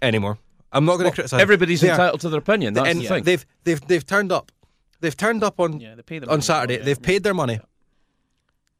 anymore. 0.00 0.38
I'm 0.72 0.84
not 0.84 0.96
gonna 0.96 1.12
criticise. 1.12 1.40
Everybody's 1.40 1.80
They 1.80 1.88
are- 1.90 1.92
entitled 1.92 2.20
to 2.22 2.28
their 2.30 2.38
opinion. 2.40 2.74
That's 2.74 2.88
and 2.88 3.00
the 3.00 3.06
thing. 3.08 3.24
they've 3.24 3.46
they've 3.64 3.80
they've 3.86 4.06
turned 4.06 4.32
up. 4.32 4.50
They've 5.00 5.16
turned 5.16 5.44
up 5.44 5.60
on 5.60 5.78
Yeah, 5.80 5.94
they 5.94 6.02
pay 6.02 6.18
them 6.18 6.30
on 6.30 6.40
Saturday. 6.42 6.78
They've 6.78 7.00
paid 7.00 7.22
their 7.22 7.34
money 7.34 7.60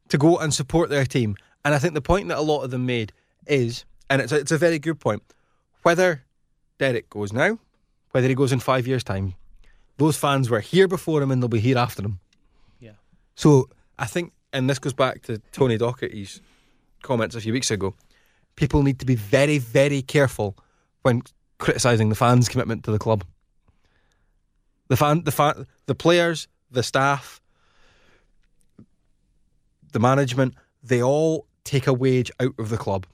to 0.09 0.17
go 0.17 0.37
and 0.37 0.53
support 0.53 0.89
their 0.89 1.05
team. 1.05 1.35
And 1.63 1.75
I 1.75 1.79
think 1.79 1.93
the 1.93 2.01
point 2.01 2.27
that 2.29 2.37
a 2.37 2.41
lot 2.41 2.63
of 2.63 2.71
them 2.71 2.85
made 2.85 3.11
is, 3.45 3.85
and 4.09 4.21
it's 4.21 4.31
a, 4.31 4.37
it's 4.37 4.51
a 4.51 4.57
very 4.57 4.79
good 4.79 4.99
point. 4.99 5.21
whether 5.83 6.23
Derek 6.79 7.09
goes 7.09 7.31
now, 7.33 7.59
whether 8.11 8.27
he 8.27 8.35
goes 8.35 8.51
in 8.51 8.59
five 8.59 8.87
years' 8.87 9.03
time, 9.03 9.33
those 9.97 10.17
fans 10.17 10.49
were 10.49 10.59
here 10.59 10.87
before 10.87 11.21
him 11.21 11.31
and 11.31 11.41
they'll 11.41 11.47
be 11.49 11.59
here 11.59 11.77
after 11.77 12.03
him. 12.03 12.19
So 13.37 13.69
I 13.97 14.05
think, 14.05 14.33
and 14.51 14.69
this 14.69 14.79
goes 14.79 14.93
back 14.93 15.21
to 15.23 15.37
Tony 15.51 15.77
Docherty's 15.77 16.41
comments 17.03 17.35
a 17.35 17.39
few 17.39 17.53
weeks 17.53 17.71
ago, 17.71 17.93
people 18.55 18.83
need 18.83 18.99
to 18.99 19.05
be 19.05 19.15
very, 19.15 19.59
very 19.59 20.01
careful 20.01 20.57
when 21.03 21.21
criticising 21.59 22.09
the 22.09 22.15
fans' 22.15 22.49
commitment 22.49 22.83
to 22.83 22.91
the 22.91 22.99
club. 22.99 23.23
The 24.89 24.97
fan, 24.97 25.23
the 25.23 25.31
fan, 25.31 25.67
the 25.85 25.93
players, 25.93 26.47
the 26.71 26.81
staff, 26.81 27.39
the 29.91 29.99
management, 29.99 30.55
they 30.81 31.03
all 31.03 31.45
take 31.63 31.85
a 31.85 31.93
wage 31.93 32.31
out 32.39 32.55
of 32.57 32.69
the 32.69 32.77
club. 32.77 33.05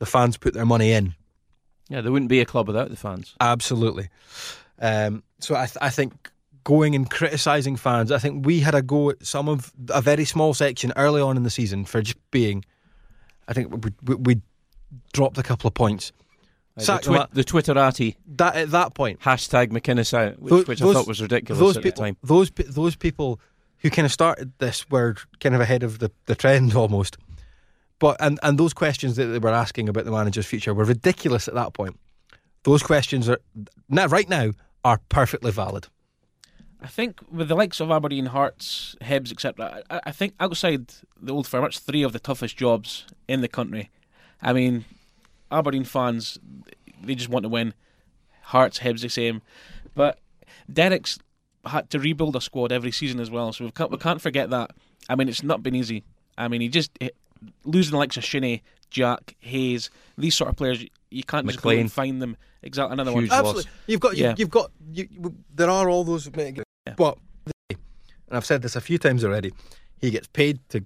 The 0.00 0.06
fans 0.06 0.36
put 0.36 0.54
their 0.54 0.66
money 0.66 0.90
in. 0.92 1.14
Yeah, 1.88 2.00
there 2.00 2.10
wouldn't 2.10 2.30
be 2.30 2.40
a 2.40 2.44
club 2.44 2.66
without 2.66 2.90
the 2.90 2.96
fans. 2.96 3.34
Absolutely. 3.40 4.08
Um, 4.80 5.22
so 5.38 5.54
I, 5.54 5.66
th- 5.66 5.78
I 5.80 5.90
think 5.90 6.30
going 6.64 6.94
and 6.94 7.08
criticising 7.10 7.76
fans, 7.76 8.10
I 8.12 8.18
think 8.18 8.46
we 8.46 8.60
had 8.60 8.74
a 8.74 8.82
go 8.82 9.10
at 9.10 9.24
some 9.24 9.48
of 9.48 9.72
a 9.90 10.00
very 10.00 10.24
small 10.24 10.54
section 10.54 10.92
early 10.96 11.20
on 11.20 11.36
in 11.36 11.42
the 11.42 11.50
season 11.50 11.84
for 11.84 12.02
just 12.02 12.18
being. 12.30 12.64
I 13.46 13.52
think 13.54 13.84
we, 13.84 13.90
we, 14.04 14.14
we 14.14 14.40
dropped 15.12 15.38
a 15.38 15.42
couple 15.42 15.68
of 15.68 15.74
points. 15.74 16.12
The, 16.76 16.98
twi- 16.98 17.26
the 17.32 17.42
Twitterati 17.42 18.14
That 18.36 18.54
at 18.54 18.70
that 18.70 18.94
point, 18.94 19.18
hashtag 19.20 19.68
McInnes 19.72 20.14
out, 20.14 20.38
which, 20.40 20.50
Tho- 20.50 20.62
which 20.62 20.78
those- 20.78 20.94
I 20.94 20.98
thought 21.00 21.08
was 21.08 21.20
ridiculous 21.20 21.58
those 21.58 21.76
at 21.76 21.82
people, 21.82 22.02
the 22.04 22.06
time. 22.12 22.16
those 22.22 22.50
those 22.50 22.94
people 22.94 23.40
who 23.78 23.90
kind 23.90 24.06
of 24.06 24.12
started 24.12 24.52
this 24.58 24.88
were 24.90 25.16
kind 25.40 25.54
of 25.54 25.60
ahead 25.60 25.82
of 25.82 25.98
the, 25.98 26.10
the 26.26 26.34
trend 26.36 26.74
almost. 26.76 27.16
But 27.98 28.16
and 28.20 28.38
and 28.44 28.58
those 28.58 28.74
questions 28.74 29.16
that 29.16 29.26
they 29.26 29.38
were 29.40 29.48
asking 29.50 29.88
about 29.88 30.04
the 30.04 30.12
manager's 30.12 30.46
future 30.46 30.72
were 30.72 30.84
ridiculous 30.84 31.48
at 31.48 31.54
that 31.54 31.72
point. 31.74 31.98
Those 32.62 32.82
questions 32.82 33.28
are 33.28 33.40
now 33.88 34.06
right 34.06 34.28
now 34.28 34.52
are 34.84 35.00
perfectly 35.08 35.50
valid. 35.50 35.88
I 36.80 36.86
think 36.86 37.20
with 37.30 37.48
the 37.48 37.54
likes 37.56 37.80
of 37.80 37.90
Aberdeen, 37.90 38.26
Hearts, 38.26 38.94
Hibs, 39.02 39.32
etc. 39.32 39.82
I, 39.90 40.00
I 40.06 40.12
think 40.12 40.34
outside 40.38 40.92
the 41.20 41.32
old 41.32 41.46
firm, 41.46 41.62
that's 41.62 41.80
three 41.80 42.02
of 42.02 42.12
the 42.12 42.20
toughest 42.20 42.56
jobs 42.56 43.04
in 43.26 43.40
the 43.40 43.48
country. 43.48 43.90
I 44.40 44.52
mean, 44.52 44.84
Aberdeen 45.50 45.84
fans, 45.84 46.38
they 47.02 47.14
just 47.16 47.28
want 47.28 47.42
to 47.44 47.48
win. 47.48 47.74
Hearts, 48.42 48.78
Hibs, 48.80 49.00
the 49.00 49.08
same. 49.08 49.42
But 49.94 50.20
Derek's 50.72 51.18
had 51.66 51.90
to 51.90 51.98
rebuild 51.98 52.36
a 52.36 52.40
squad 52.40 52.70
every 52.70 52.92
season 52.92 53.18
as 53.18 53.30
well, 53.30 53.52
so 53.52 53.64
we 53.64 53.70
can't, 53.72 53.90
we 53.90 53.98
can't 53.98 54.20
forget 54.20 54.50
that. 54.50 54.70
I 55.08 55.16
mean, 55.16 55.28
it's 55.28 55.42
not 55.42 55.62
been 55.62 55.74
easy. 55.74 56.04
I 56.36 56.46
mean, 56.48 56.60
he 56.60 56.68
just 56.68 56.92
eh, 57.00 57.08
losing 57.64 57.92
the 57.92 57.98
likes 57.98 58.16
of 58.16 58.24
Shinnie, 58.24 58.62
Jack, 58.90 59.34
Hayes, 59.40 59.90
these 60.16 60.36
sort 60.36 60.48
of 60.50 60.56
players. 60.56 60.84
You 61.10 61.24
can't 61.24 61.44
just 61.46 61.58
go 61.60 61.70
McLean. 61.70 61.80
and 61.80 61.92
find 61.92 62.22
them. 62.22 62.36
Exactly, 62.62 62.92
another 62.92 63.10
Huge 63.12 63.30
one. 63.30 63.38
loss. 63.42 63.48
Absolutely, 63.56 63.70
you've 63.86 64.00
got 64.00 64.16
you, 64.16 64.24
Yeah. 64.24 64.34
you've 64.38 64.50
got 64.50 64.70
you, 64.92 65.08
there 65.54 65.70
are 65.70 65.88
all 65.88 66.04
those 66.04 66.26
mitigating. 66.26 66.64
Yeah. 66.88 66.94
But 66.96 67.18
and 67.70 68.36
I've 68.36 68.44
said 68.46 68.62
this 68.62 68.76
a 68.76 68.80
few 68.80 68.98
times 68.98 69.24
already. 69.24 69.52
He 70.00 70.10
gets 70.10 70.26
paid 70.28 70.60
to 70.70 70.84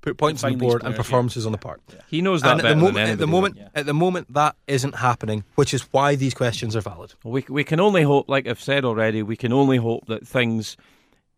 put 0.00 0.16
points 0.16 0.42
on 0.44 0.52
the 0.52 0.58
board 0.58 0.74
and 0.74 0.80
players, 0.80 0.94
yeah. 0.94 0.96
performances 0.96 1.46
on 1.46 1.52
the 1.52 1.58
park. 1.58 1.80
He 2.08 2.22
knows 2.22 2.42
that 2.42 2.52
And 2.52 2.60
at 2.60 2.62
better 2.62 2.74
the 2.74 2.80
moment, 2.80 3.10
at 3.10 3.18
the 3.18 3.26
moment, 3.26 3.56
Yeah. 3.56 3.68
at 3.74 3.86
the 3.86 3.94
moment, 3.94 4.32
that 4.34 4.56
isn't 4.66 4.94
happening, 4.96 5.44
which 5.56 5.74
is 5.74 5.82
why 5.92 6.14
these 6.16 6.34
questions 6.34 6.74
are 6.74 6.80
valid. 6.80 7.14
We 7.24 7.44
we 7.48 7.64
can 7.64 7.80
only 7.80 8.02
hope, 8.02 8.28
like 8.28 8.46
I've 8.46 8.60
said 8.60 8.84
already, 8.84 9.22
we 9.22 9.36
can 9.36 9.52
only 9.52 9.76
hope 9.76 10.06
that 10.06 10.26
things 10.26 10.76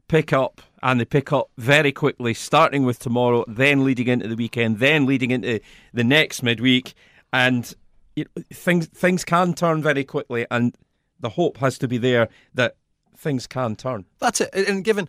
pick 0.08 0.32
up 0.32 0.60
and 0.82 1.00
they 1.00 1.04
pick 1.04 1.32
up 1.32 1.50
very 1.58 1.92
quickly, 1.92 2.34
starting 2.34 2.84
with 2.84 2.98
tomorrow, 2.98 3.44
then 3.48 3.84
leading 3.84 4.08
into 4.08 4.28
the 4.28 4.36
weekend, 4.36 4.78
then 4.78 5.06
leading 5.06 5.30
into 5.30 5.60
the 5.92 6.04
next 6.04 6.42
midweek, 6.42 6.94
and 7.32 7.74
you 8.16 8.24
know, 8.24 8.42
things 8.52 8.86
things 8.86 9.24
can 9.24 9.54
turn 9.54 9.82
very 9.82 10.04
quickly, 10.04 10.46
and 10.50 10.76
the 11.20 11.30
hope 11.30 11.56
has 11.58 11.78
to 11.78 11.88
be 11.88 11.98
there 11.98 12.28
that 12.54 12.76
things 13.22 13.46
can 13.46 13.76
turn. 13.76 14.04
That's 14.18 14.40
it. 14.40 14.50
And 14.54 14.84
given, 14.84 15.08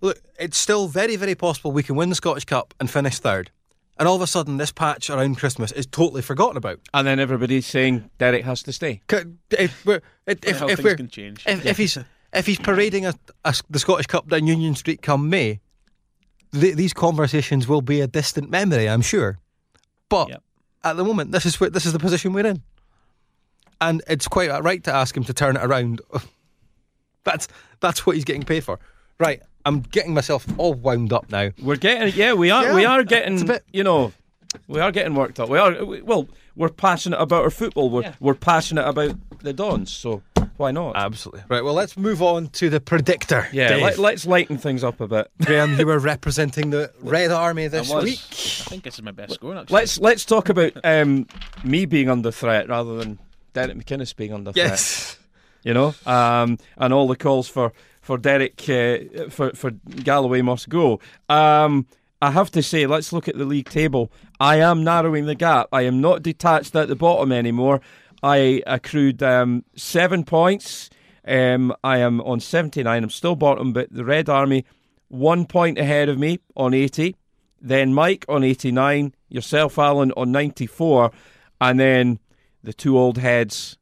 look, 0.00 0.18
it's 0.38 0.56
still 0.56 0.88
very, 0.88 1.16
very 1.16 1.34
possible 1.34 1.72
we 1.72 1.82
can 1.82 1.96
win 1.96 2.08
the 2.08 2.14
Scottish 2.14 2.44
Cup 2.46 2.72
and 2.80 2.90
finish 2.90 3.18
third. 3.18 3.50
And 3.98 4.06
all 4.06 4.14
of 4.14 4.22
a 4.22 4.28
sudden, 4.28 4.58
this 4.58 4.70
patch 4.70 5.10
around 5.10 5.38
Christmas 5.38 5.72
is 5.72 5.84
totally 5.84 6.22
forgotten 6.22 6.56
about. 6.56 6.78
And 6.94 7.04
then 7.06 7.18
everybody's 7.18 7.66
saying 7.66 8.08
Derek 8.18 8.44
has 8.44 8.62
to 8.62 8.72
stay. 8.72 9.02
If 9.50 9.84
we're, 9.84 10.00
if, 10.24 10.44
if, 10.44 10.58
how 10.60 10.68
if 10.68 10.76
things 10.76 10.84
we're, 10.84 10.96
can 10.96 11.08
change. 11.08 11.42
if, 11.46 11.66
if 11.66 11.76
he's 11.76 11.98
if 12.32 12.46
he's 12.46 12.58
parading 12.60 13.06
a, 13.06 13.14
a, 13.44 13.54
the 13.70 13.78
Scottish 13.78 14.06
Cup 14.06 14.28
down 14.28 14.46
Union 14.46 14.74
Street 14.76 15.02
come 15.02 15.28
May, 15.30 15.60
th- 16.52 16.76
these 16.76 16.92
conversations 16.92 17.66
will 17.66 17.82
be 17.82 18.00
a 18.00 18.06
distant 18.06 18.50
memory, 18.50 18.88
I'm 18.88 19.02
sure. 19.02 19.38
But 20.08 20.28
Yep. 20.28 20.42
at 20.84 20.96
the 20.96 21.04
moment, 21.04 21.32
this 21.32 21.46
is 21.46 21.58
where, 21.58 21.70
this 21.70 21.86
is 21.86 21.92
the 21.92 21.98
position 21.98 22.32
we're 22.32 22.46
in, 22.46 22.62
and 23.80 24.02
it's 24.06 24.28
quite 24.28 24.50
right 24.62 24.84
to 24.84 24.92
ask 24.92 25.16
him 25.16 25.24
to 25.24 25.34
turn 25.34 25.56
it 25.56 25.64
around. 25.64 26.00
that's 27.30 27.48
that's 27.80 28.04
what 28.06 28.16
he's 28.16 28.24
getting 28.24 28.42
paid 28.44 28.64
for. 28.64 28.78
Right, 29.18 29.42
I'm 29.64 29.80
getting 29.80 30.14
myself 30.14 30.46
all 30.58 30.74
wound 30.74 31.12
up 31.12 31.30
now. 31.30 31.50
We're 31.62 31.76
getting 31.76 32.12
yeah, 32.14 32.32
we 32.34 32.50
are 32.50 32.64
Yeah, 32.64 32.74
we 32.74 32.84
are 32.84 33.02
getting 33.04 33.40
a 33.40 33.44
bit- 33.44 33.64
you 33.72 33.84
know 33.84 34.12
we 34.66 34.80
are 34.80 34.90
getting 34.92 35.14
worked 35.14 35.38
up. 35.40 35.48
We 35.48 35.58
are 35.58 35.84
we- 35.84 36.02
well, 36.02 36.28
we're 36.56 36.68
passionate 36.70 37.18
about 37.20 37.42
our 37.44 37.50
football. 37.50 37.90
We're 37.90 38.02
Yeah. 38.02 38.14
we're 38.20 38.34
passionate 38.34 38.86
about 38.86 39.16
the 39.42 39.52
Dons, 39.52 39.90
so 39.92 40.22
why 40.56 40.70
not? 40.72 40.96
Absolutely. 40.96 41.42
Right, 41.48 41.62
well, 41.62 41.74
let's 41.74 41.96
move 41.96 42.20
on 42.22 42.48
to 42.48 42.68
the 42.70 42.80
predictor. 42.80 43.46
yeah, 43.52 43.68
Dave. 43.68 43.82
let, 43.82 43.98
let's 43.98 44.26
lighten 44.26 44.58
things 44.58 44.82
up 44.82 45.00
a 45.00 45.06
bit. 45.06 45.30
Graham, 45.44 45.78
you 45.78 45.86
were 45.86 45.98
representing 46.00 46.70
the 46.70 46.90
Red 47.00 47.30
Army 47.30 47.68
this 47.68 47.90
I 47.92 47.94
was. 47.96 48.04
week. 48.04 48.18
I 48.20 48.70
think 48.70 48.82
this 48.84 48.94
is 48.94 49.02
my 49.02 49.12
best 49.12 49.34
score. 49.34 49.56
Actually. 49.56 49.74
Let's 49.74 49.98
let's 50.00 50.24
talk 50.24 50.48
about 50.48 50.72
um, 50.82 51.26
me 51.62 51.86
being 51.86 52.08
under 52.08 52.30
threat 52.32 52.68
rather 52.68 52.96
than 52.96 53.18
Derek 53.52 53.76
McInnes 53.76 54.16
being 54.16 54.32
under 54.32 54.52
threat. 54.52 54.66
Yes. 54.70 55.17
You 55.62 55.74
know, 55.74 55.94
um, 56.06 56.58
and 56.76 56.92
all 56.92 57.08
the 57.08 57.16
calls 57.16 57.48
for 57.48 57.72
for 58.00 58.16
Derek 58.16 58.68
uh, 58.68 59.28
for 59.28 59.52
for 59.54 59.70
Galloway 59.70 60.42
must 60.42 60.68
go. 60.68 61.00
Um, 61.28 61.86
I 62.20 62.32
have 62.32 62.50
to 62.52 62.62
say, 62.62 62.86
let's 62.86 63.12
look 63.12 63.28
at 63.28 63.38
the 63.38 63.44
league 63.44 63.68
table. 63.68 64.10
I 64.40 64.56
am 64.56 64.82
narrowing 64.82 65.26
the 65.26 65.36
gap. 65.36 65.68
I 65.72 65.82
am 65.82 66.00
not 66.00 66.22
detached 66.22 66.74
at 66.74 66.88
the 66.88 66.96
bottom 66.96 67.30
anymore. 67.30 67.80
I 68.22 68.62
accrued 68.66 69.22
um, 69.22 69.64
seven 69.76 70.24
points. 70.24 70.90
Um, 71.24 71.74
I 71.84 71.98
am 71.98 72.20
on 72.22 72.40
79. 72.40 73.04
I'm 73.04 73.10
still 73.10 73.36
bottom, 73.36 73.72
but 73.72 73.92
the 73.92 74.04
Red 74.04 74.28
Army, 74.28 74.64
one 75.08 75.46
point 75.46 75.78
ahead 75.78 76.08
of 76.08 76.18
me 76.18 76.40
on 76.56 76.74
80. 76.74 77.14
Then 77.60 77.94
Mike 77.94 78.24
on 78.28 78.42
89. 78.42 79.14
Yourself, 79.28 79.78
Allan, 79.78 80.12
on 80.16 80.32
94. 80.32 81.12
And 81.60 81.78
then 81.78 82.18
the 82.64 82.72
two 82.72 82.98
old 82.98 83.18
heads, 83.18 83.78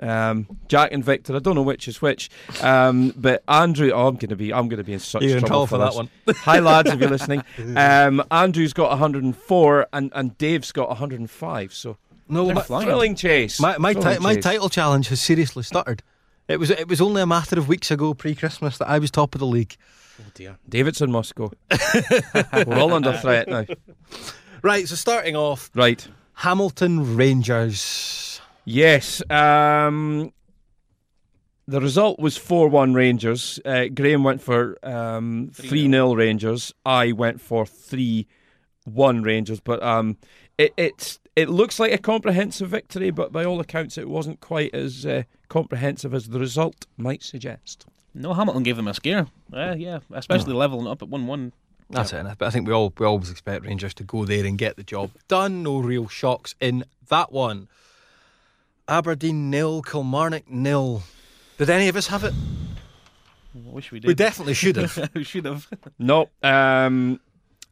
um, 0.00 0.46
Jack 0.68 0.92
and 0.92 1.04
Victor. 1.04 1.36
I 1.36 1.38
don't 1.38 1.54
know 1.54 1.62
which 1.62 1.86
is 1.88 2.00
which, 2.02 2.30
um, 2.62 3.12
but 3.16 3.42
Andrew. 3.48 3.90
Oh, 3.92 4.08
I'm 4.08 4.16
gonna 4.16 4.36
be. 4.36 4.52
I'm 4.52 4.68
gonna 4.68 4.84
be 4.84 4.92
in 4.94 4.98
such 5.00 5.22
You're 5.22 5.40
trouble, 5.40 5.66
trouble 5.66 5.66
for 5.66 5.78
this. 5.78 5.88
that 5.94 5.96
one. 5.96 6.10
Hi 6.44 6.58
lads, 6.60 6.90
if 6.90 7.00
you're 7.00 7.10
listening. 7.10 7.42
Um, 7.76 8.22
Andrew's 8.30 8.72
got 8.72 8.90
104, 8.90 9.86
and, 9.92 10.10
and 10.14 10.36
Dave's 10.38 10.72
got 10.72 10.88
105. 10.88 11.72
So 11.74 11.96
No, 12.28 12.50
my, 12.52 12.62
thrilling 12.62 13.14
chase. 13.14 13.60
my, 13.60 13.76
my, 13.78 13.92
Thrilling 13.92 14.16
ti- 14.18 14.22
my 14.22 14.34
chase. 14.34 14.44
title 14.44 14.68
challenge 14.68 15.08
has 15.08 15.20
seriously 15.20 15.62
stuttered. 15.62 16.02
It 16.48 16.58
was 16.58 16.70
it 16.70 16.88
was 16.88 17.00
only 17.00 17.22
a 17.22 17.26
matter 17.26 17.58
of 17.58 17.68
weeks 17.68 17.90
ago, 17.90 18.12
pre-Christmas, 18.14 18.78
that 18.78 18.88
I 18.88 18.98
was 18.98 19.10
top 19.10 19.34
of 19.34 19.38
the 19.38 19.46
league. 19.46 19.76
Oh 20.20 20.24
dear. 20.34 20.58
Davidson 20.68 21.10
must 21.12 21.34
go. 21.34 21.52
We're 22.66 22.78
all 22.78 22.92
under 22.92 23.12
threat 23.16 23.46
now. 23.48 23.66
Right, 24.62 24.86
so 24.88 24.94
starting 24.96 25.36
off, 25.36 25.70
Right. 25.74 26.06
Hamilton 26.34 27.16
Rangers. 27.16 28.29
Yes. 28.64 29.22
Um, 29.30 30.32
the 31.66 31.80
result 31.80 32.18
was 32.18 32.36
4 32.36 32.68
1 32.68 32.94
Rangers. 32.94 33.60
Uh, 33.64 33.86
Graham 33.86 34.24
went 34.24 34.40
for 34.42 34.76
um, 34.82 35.50
3 35.54 35.90
0 35.90 36.14
Rangers. 36.14 36.74
I 36.84 37.12
went 37.12 37.40
for 37.40 37.64
3 37.66 38.26
1 38.84 39.22
Rangers. 39.22 39.60
But 39.60 39.82
um, 39.82 40.16
it, 40.58 40.72
it's, 40.76 41.20
it 41.36 41.48
looks 41.48 41.78
like 41.78 41.92
a 41.92 41.98
comprehensive 41.98 42.68
victory, 42.68 43.10
but 43.10 43.32
by 43.32 43.44
all 43.44 43.60
accounts, 43.60 43.96
it 43.96 44.08
wasn't 44.08 44.40
quite 44.40 44.74
as 44.74 45.06
uh, 45.06 45.22
comprehensive 45.48 46.12
as 46.12 46.28
the 46.28 46.40
result 46.40 46.86
might 46.96 47.22
suggest. 47.22 47.86
no, 48.14 48.34
Hamilton 48.34 48.62
gave 48.62 48.76
them 48.76 48.88
a 48.88 48.94
scare. 48.94 49.26
Uh, 49.52 49.74
yeah, 49.78 50.00
especially 50.12 50.54
leveling 50.54 50.86
up 50.86 51.02
at 51.02 51.08
one-one. 51.08 51.52
That's 51.88 52.12
it. 52.12 52.24
But 52.38 52.46
I 52.46 52.50
think 52.50 52.68
we 52.68 52.72
all 52.72 52.92
we 52.98 53.06
always 53.06 53.30
expect 53.30 53.64
Rangers 53.64 53.94
to 53.94 54.04
go 54.04 54.24
there 54.24 54.44
and 54.46 54.56
get 54.56 54.76
the 54.76 54.84
job 54.84 55.10
done. 55.26 55.62
No 55.64 55.78
real 55.78 56.06
shocks 56.06 56.54
in 56.60 56.84
that 57.08 57.32
one. 57.32 57.68
Aberdeen 58.90 59.50
nil, 59.50 59.82
Kilmarnock 59.82 60.50
nil. 60.50 61.02
Did 61.58 61.70
any 61.70 61.88
of 61.88 61.96
us 61.96 62.08
have 62.08 62.24
it? 62.24 62.34
I 63.54 63.70
wish 63.70 63.92
we 63.92 64.00
did. 64.00 64.08
We 64.08 64.14
definitely 64.14 64.54
should 64.54 64.76
have. 64.76 65.10
we 65.14 65.24
should 65.24 65.44
have. 65.44 65.68
No. 65.98 66.28
Um, 66.42 67.20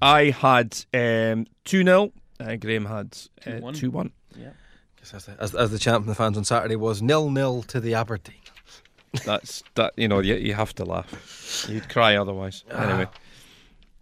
I 0.01 0.31
had 0.31 0.85
um, 0.95 1.47
2 1.65 1.83
0. 1.85 2.13
Uh, 2.41 2.57
Graham 2.57 2.87
had 2.87 3.19
uh, 3.45 3.51
2-1. 3.51 3.77
2 3.77 3.91
1. 3.91 4.13
as, 5.13 5.25
the, 5.25 5.37
as, 5.41 5.55
as 5.55 5.71
the 5.73 5.79
champ 5.79 6.05
from 6.05 6.09
the 6.09 6.15
fans 6.15 6.37
on 6.37 6.45
Saturday 6.45 6.77
was 6.77 7.03
nil 7.03 7.31
nil 7.31 7.63
to 7.65 7.81
the 7.81 7.95
Aberdeen. 7.95 8.37
That's 9.25 9.65
that. 9.75 9.95
You 9.97 10.07
know, 10.07 10.21
you, 10.21 10.37
you 10.37 10.55
have 10.55 10.75
to 10.77 10.85
laugh. 10.85 11.67
You'd 11.69 11.89
cry 11.89 12.17
otherwise. 12.17 12.63
Anyway, 12.71 13.09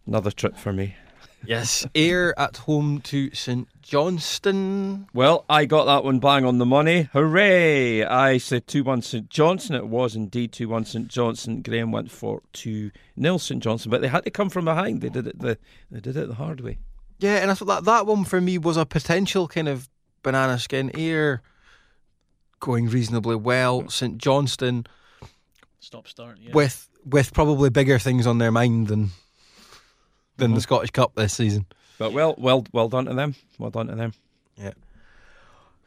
another 0.07 0.31
trip 0.31 0.57
for 0.57 0.73
me. 0.73 0.97
Yes, 1.45 1.87
Ayr 1.95 2.35
at 2.37 2.57
home 2.59 3.01
to 3.03 3.33
St 3.35 3.69
Johnstone. 3.83 5.07
Well, 5.15 5.45
I 5.49 5.65
got 5.65 5.85
that 5.85 6.03
one 6.03 6.19
bang 6.19 6.45
on 6.45 6.59
the 6.59 6.67
money. 6.67 7.09
Hooray! 7.13 8.05
I 8.05 8.39
said 8.39 8.67
2 8.67 8.83
1 8.83 9.03
St 9.03 9.31
Johnstone. 9.31 9.77
It 9.77 9.87
was 9.87 10.17
indeed 10.17 10.53
2 10.53 10.69
1 10.69 10.85
St 10.85 11.09
Johnstone. 11.09 11.63
Graham 11.63 11.93
went 11.93 12.11
for 12.11 12.43
2 12.55 12.91
0 13.21 13.39
St 13.39 13.63
Johnstone, 13.63 13.91
but 13.91 14.01
they 14.01 14.09
had 14.09 14.25
to 14.25 14.31
come 14.31 14.51
from 14.51 14.65
behind. 14.65 15.03
They 15.03 15.09
did 15.09 15.27
it 15.27 15.39
the, 15.39 15.59
they 15.91 16.01
did 16.01 16.17
it 16.17 16.29
the 16.29 16.35
hard 16.35 16.61
way. 16.61 16.79
Yeah, 17.19 17.37
and 17.37 17.51
I 17.51 17.55
thought 17.55 17.67
that, 17.67 17.85
that 17.85 18.07
one 18.07 18.25
for 18.25 18.41
me 18.41 18.59
was 18.59 18.77
a 18.77 18.85
potential 18.85 19.49
kind 19.49 19.69
of 19.69 19.89
banana 20.23 20.59
skin. 20.59 20.91
Ayr 20.95 21.43
going 22.61 22.89
reasonably 22.89 23.37
well. 23.37 23.89
St 23.89 24.19
Johnstone. 24.19 24.87
Stop 25.79 26.09
start. 26.09 26.39
Yeah. 26.41 26.53
with 26.53 26.89
with 27.05 27.33
probably 27.33 27.71
bigger 27.71 27.99
things 27.99 28.27
on 28.27 28.39
their 28.39 28.51
mind 28.51 28.89
than 28.89 29.11
than 30.37 30.55
the 30.55 30.61
Scottish 30.61 30.91
Cup 30.91 31.15
this 31.15 31.35
season. 31.35 31.67
But 31.99 32.13
well, 32.13 32.35
well, 32.39 32.65
well 32.73 32.89
done 32.89 33.07
to 33.07 33.15
them. 33.15 33.35
Well 33.59 33.71
done 33.71 33.87
to 33.89 33.95
them. 33.95 34.13
Yeah. 34.57 34.73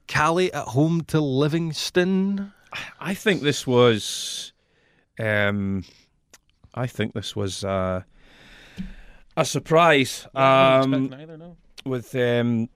Caley 0.08 0.52
at 0.54 0.66
home 0.70 1.02
to 1.06 1.22
Livingston. 1.22 2.52
I 3.00 3.14
think 3.14 3.42
this 3.42 3.66
was, 3.68 4.54
um, 5.20 5.84
I 6.74 6.88
think 6.88 7.14
this 7.14 7.36
was 7.36 7.64
uh, 7.64 8.02
a 9.38 9.46
surprise. 9.46 10.28
Yeah, 10.34 10.42
I 10.42 10.78
wasn't 10.78 10.94
Um, 10.96 11.04
expecting 11.06 11.40
no. 11.40 11.58
with 11.86 12.16
um, 12.16 12.70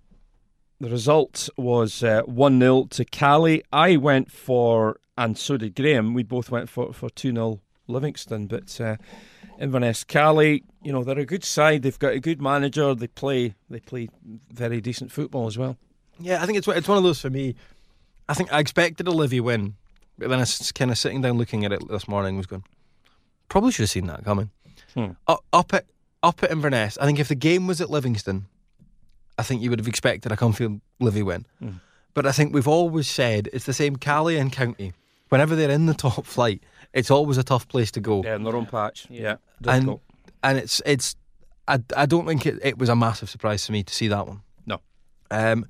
the 0.79 0.89
result 0.89 1.49
was 1.57 2.03
uh, 2.03 2.21
one 2.25 2.59
0 2.59 2.85
to 2.91 3.05
Caley. 3.05 3.63
I 3.71 3.97
went 3.97 4.31
for, 4.31 4.97
and 5.17 5.37
so 5.37 5.57
did 5.57 5.75
Graham. 5.75 6.13
We 6.13 6.23
both 6.23 6.49
went 6.51 6.69
for 6.69 6.93
for 6.93 7.09
two 7.09 7.31
0 7.31 7.61
Livingston, 7.87 8.47
but 8.47 8.79
uh, 8.81 8.97
Inverness 9.59 10.03
Caley, 10.03 10.63
you 10.81 10.91
know, 10.91 11.03
they're 11.03 11.19
a 11.19 11.25
good 11.25 11.43
side. 11.43 11.81
They've 11.81 11.99
got 11.99 12.13
a 12.13 12.19
good 12.19 12.41
manager. 12.41 12.93
They 12.93 13.07
play 13.07 13.55
they 13.69 13.79
play 13.79 14.09
very 14.51 14.81
decent 14.81 15.11
football 15.11 15.47
as 15.47 15.57
well. 15.57 15.77
Yeah, 16.19 16.41
I 16.41 16.45
think 16.45 16.57
it's 16.57 16.67
it's 16.67 16.87
one 16.87 16.97
of 16.97 17.03
those 17.03 17.21
for 17.21 17.29
me. 17.29 17.55
I 18.29 18.33
think 18.33 18.51
I 18.53 18.59
expected 18.59 19.07
a 19.07 19.11
Livi 19.11 19.41
win, 19.41 19.75
but 20.17 20.29
then 20.29 20.39
I 20.39 20.43
was 20.43 20.71
kind 20.71 20.91
of 20.91 20.97
sitting 20.97 21.21
down 21.21 21.37
looking 21.37 21.65
at 21.65 21.71
it 21.71 21.87
this 21.87 22.07
morning. 22.07 22.37
Was 22.37 22.45
going, 22.45 22.63
probably 23.49 23.71
should 23.71 23.83
have 23.83 23.89
seen 23.89 24.07
that 24.07 24.23
coming. 24.23 24.49
Hmm. 24.93 25.11
Up, 25.27 25.43
up 25.51 25.73
at 25.73 25.85
up 26.21 26.43
at 26.43 26.51
Inverness, 26.51 26.97
I 26.99 27.05
think 27.05 27.19
if 27.19 27.27
the 27.27 27.35
game 27.35 27.67
was 27.67 27.81
at 27.81 27.89
Livingston, 27.89 28.45
I 29.37 29.43
think 29.43 29.61
you 29.61 29.69
would 29.69 29.79
have 29.79 29.87
expected 29.87 30.31
a 30.31 30.37
comfy 30.37 30.79
Livi 31.01 31.23
win. 31.23 31.45
Hmm. 31.59 31.71
But 32.13 32.25
I 32.25 32.31
think 32.31 32.53
we've 32.53 32.67
always 32.67 33.07
said 33.07 33.49
it's 33.51 33.65
the 33.65 33.73
same 33.73 33.95
Caley 33.95 34.37
and 34.37 34.51
County. 34.51 34.93
Whenever 35.29 35.55
they're 35.55 35.71
in 35.71 35.87
the 35.87 35.95
top 35.95 36.25
flight, 36.25 36.61
it's 36.93 37.11
always 37.11 37.37
a 37.37 37.43
tough 37.43 37.67
place 37.67 37.91
to 37.91 37.99
go. 38.01 38.21
Yeah, 38.23 38.35
in 38.35 38.43
their 38.43 38.55
own 38.55 38.65
patch. 38.65 39.07
Yeah, 39.09 39.21
Yeah. 39.21 39.35
and 39.73 39.85
difficult. 39.85 40.01
and 40.43 40.57
it's 40.57 40.81
it's 40.85 41.15
I, 41.67 41.79
I 41.95 42.05
don't 42.05 42.25
think 42.25 42.45
it, 42.45 42.59
it 42.61 42.77
was 42.77 42.89
a 42.89 42.95
massive 42.95 43.29
surprise 43.29 43.65
to 43.65 43.71
me 43.71 43.83
to 43.83 43.93
see 43.93 44.07
that 44.09 44.27
one. 44.27 44.41
No. 44.65 44.81
Um, 45.31 45.65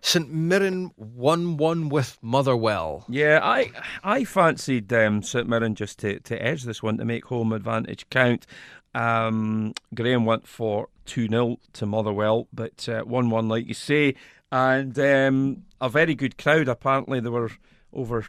St 0.00 0.30
Mirren 0.30 0.90
one 0.96 1.56
one 1.56 1.88
with 1.88 2.18
Motherwell. 2.22 3.04
Yeah, 3.08 3.40
I 3.42 3.70
I 4.04 4.24
fancied 4.24 4.92
um, 4.92 5.22
St 5.22 5.48
Mirren 5.48 5.74
just 5.74 5.98
to, 6.00 6.20
to 6.20 6.40
edge 6.42 6.64
this 6.64 6.82
one 6.82 6.98
to 6.98 7.04
make 7.04 7.24
home 7.26 7.52
advantage 7.52 8.06
count. 8.10 8.46
Um, 8.94 9.74
Graham 9.94 10.24
went 10.24 10.46
for 10.46 10.88
2 11.04 11.28
0 11.28 11.58
to 11.74 11.86
Motherwell, 11.86 12.48
but 12.52 12.88
1 12.88 13.30
1, 13.30 13.48
like 13.48 13.66
you 13.68 13.74
say. 13.74 14.14
And 14.52 14.98
um, 14.98 15.64
a 15.80 15.88
very 15.90 16.14
good 16.14 16.38
crowd. 16.38 16.68
Apparently, 16.68 17.20
there 17.20 17.32
were 17.32 17.50
over 17.92 18.24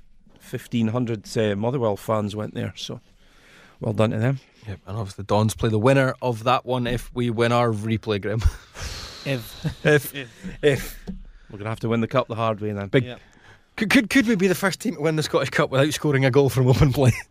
1,500 0.52 1.38
uh, 1.38 1.56
Motherwell 1.56 1.98
fans 1.98 2.36
went 2.36 2.54
there. 2.54 2.74
So 2.76 3.00
well 3.80 3.94
done 3.94 4.12
to 4.12 4.18
them. 4.18 4.40
Yep, 4.68 4.80
and 4.88 4.98
obviously 4.98 5.24
Dons 5.24 5.54
play 5.54 5.70
the 5.70 5.80
winner 5.80 6.14
of 6.22 6.44
that 6.44 6.66
one 6.66 6.88
if 6.88 7.14
we 7.14 7.30
win 7.30 7.52
our 7.52 7.70
replay, 7.70 8.22
Graham. 8.22 8.42
If 9.26 9.86
if 9.86 10.16
if 10.16 10.30
if 10.62 11.06
We're 11.50 11.58
going 11.58 11.66
to 11.66 11.70
have 11.70 11.82
to 11.82 11.90
win 11.90 12.00
the 12.00 12.08
cup 12.08 12.30
the 12.30 12.36
hard 12.36 12.62
way 12.62 12.72
then. 12.72 12.88
Big- 12.88 13.04
yeah. 13.04 13.18
could, 13.76 13.90
could 13.90 14.10
could 14.10 14.26
we 14.26 14.36
be 14.36 14.48
the 14.48 14.56
first 14.56 14.80
team 14.80 14.96
to 14.96 15.02
win 15.02 15.18
the 15.18 15.24
Scottish 15.24 15.50
Cup 15.50 15.70
without 15.70 15.92
scoring 15.94 16.24
a 16.24 16.32
goal 16.32 16.50
from 16.50 16.68
open 16.68 16.94
play? 16.94 17.12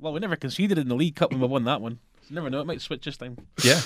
Well, 0.00 0.12
we 0.12 0.20
never 0.20 0.36
conceded 0.36 0.76
in 0.76 0.88
the 0.88 0.94
League 0.94 1.16
Cup 1.16 1.30
when 1.30 1.40
we 1.40 1.46
won 1.46 1.64
that 1.64 1.80
one. 1.80 1.98
You 2.28 2.34
never 2.34 2.50
know. 2.50 2.60
It 2.60 2.66
might 2.66 2.82
switch 2.82 3.06
this 3.06 3.16
time. 3.16 3.38
Yeah. 3.62 3.80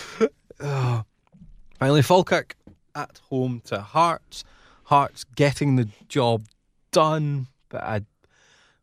Oh. 0.58 1.04
Finally, 1.78 2.02
Falkirk 2.02 2.56
at 2.96 3.20
home 3.30 3.62
to 3.66 3.80
Hearts. 3.80 4.42
Hearts 4.82 5.22
getting 5.36 5.76
the 5.76 5.88
job 6.08 6.42
done, 6.90 7.46
but 7.68 7.84
I 7.84 8.00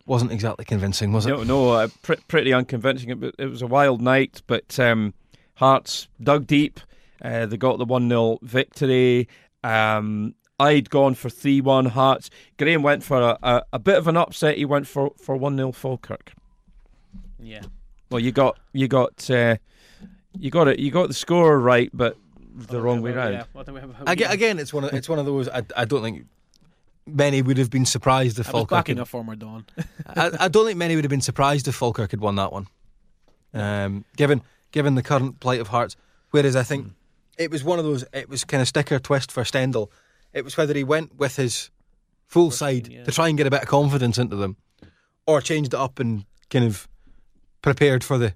wasn't 0.06 0.32
exactly 0.32 0.66
convincing, 0.66 1.12
was 1.12 1.26
it? 1.26 1.30
No, 1.30 1.44
no, 1.44 1.70
uh, 1.72 1.88
pr- 2.02 2.14
pretty 2.28 2.54
unconvincing. 2.54 3.10
It, 3.10 3.36
it 3.40 3.46
was 3.48 3.62
a 3.62 3.68
wild 3.68 4.02
night, 4.02 4.42
but 4.48 4.80
um, 4.80 5.14
Hearts 5.56 6.08
dug 6.22 6.48
deep. 6.48 6.80
Uh, 7.22 7.46
they 7.46 7.58
got 7.58 7.78
the 7.78 7.86
1 7.86 8.10
0 8.10 8.40
victory. 8.42 9.28
Um, 9.64 10.36
I'd 10.60 10.90
gone 10.90 11.16
for 11.16 11.30
3 11.30 11.62
1 11.62 11.86
Hearts. 11.88 12.30
Graham 12.58 12.84
went 12.84 13.04
for 13.04 13.22
a, 13.22 13.38
a, 13.42 13.64
a 13.74 13.80
bit 13.80 13.98
of 13.98 14.08
an 14.08 14.18
upset. 14.18 14.58
He 14.58 14.66
went 14.66 14.88
for, 14.88 15.12
for 15.18 15.36
1 15.36 15.56
0 15.58 15.72
Falkirk. 15.72 16.34
Yeah. 17.40 17.62
Well, 18.12 18.20
you 18.20 18.32
got 18.32 18.58
you 18.74 18.88
got 18.88 19.30
uh, 19.30 19.58
you 20.38 20.52
got 20.52 20.68
it. 20.68 20.80
You 20.80 20.92
got 20.92 21.08
the 21.08 21.14
score 21.14 21.60
right, 21.60 21.90
but 21.94 22.18
the 22.56 22.82
wrong 22.82 23.02
way 23.02 23.12
round. 23.12 23.34
Yeah. 23.34 23.44
What 23.54 23.66
do 23.66 23.74
we 23.74 23.82
have? 23.82 23.94
how 23.94 24.04
Again, 24.06 24.32
again, 24.32 24.60
it's 24.60 24.74
one 24.74 24.84
of 24.84 24.94
it's 24.94 25.10
one 25.10 25.20
of 25.20 25.26
those. 25.26 25.50
I, 25.50 25.64
I 25.76 25.86
don't 25.86 26.04
think 26.04 26.26
many 27.08 27.42
would 27.42 27.58
have 27.58 27.70
been 27.70 27.86
surprised 27.86 28.40
if 28.40 28.48
I 28.50 28.52
Falkirk. 28.52 28.70
backing 28.70 28.98
Had, 28.98 29.04
a 29.04 29.06
former 29.06 29.36
Don. 29.36 29.66
I, 30.08 30.32
I 30.42 30.48
don't 30.48 30.66
think 30.66 30.78
many 30.78 30.96
would 30.96 31.06
have 31.06 31.10
been 31.10 31.22
surprised 31.22 31.68
if 31.68 31.76
Falkirk 31.76 32.12
had 32.12 32.20
won 32.20 32.36
that 32.36 32.52
one. 32.52 32.68
Um, 33.54 34.06
given 34.18 34.42
given 34.72 34.96
the 34.96 35.04
current 35.04 35.40
plight 35.40 35.62
of 35.62 35.70
Hearts, 35.70 35.96
whereas 36.32 36.56
I 36.56 36.64
think 36.64 36.88
it 37.38 37.50
was 37.52 37.64
one 37.64 37.80
of 37.80 37.86
those. 37.86 38.04
It 38.14 38.28
was 38.30 38.44
kind 38.44 38.62
of 38.62 38.68
sticker 38.68 39.00
twist 39.00 39.32
for 39.32 39.46
Stendel. 39.46 39.92
It 40.34 40.44
was 40.44 40.58
whether 40.58 40.74
he 40.74 40.84
went 40.84 41.16
with 41.18 41.38
his 41.38 41.70
full 42.28 42.50
First 42.50 42.60
side 42.60 42.88
yeah. 42.90 43.04
to 43.06 43.12
try 43.12 43.30
and 43.30 43.38
get 43.38 43.48
a 43.48 43.52
bit 43.52 43.62
of 43.62 43.68
confidence 43.70 44.18
into 44.18 44.36
them, 44.36 44.58
or 45.26 45.40
changed 45.42 45.74
it 45.74 45.80
up 45.80 46.00
and 46.00 46.26
kind 46.50 46.66
of 46.66 46.88
prepared 47.62 48.04
for 48.04 48.18
the 48.18 48.34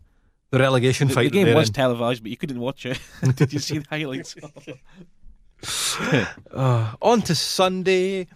the 0.51 0.59
relegation 0.59 1.09
The, 1.09 1.13
fight. 1.13 1.31
the 1.31 1.43
game 1.43 1.55
was 1.55 1.67
in. 1.67 1.73
televised, 1.73 2.23
but 2.23 2.31
you 2.31 2.37
couldn't 2.37 2.59
watch 2.59 2.85
it. 2.85 2.99
Did 3.35 3.51
you 3.51 3.59
see 3.59 3.79
the 3.79 3.85
highlights? 3.89 4.35
Uh, 6.51 6.93
on 7.01 7.21
to 7.23 7.35
Sunday. 7.35 8.27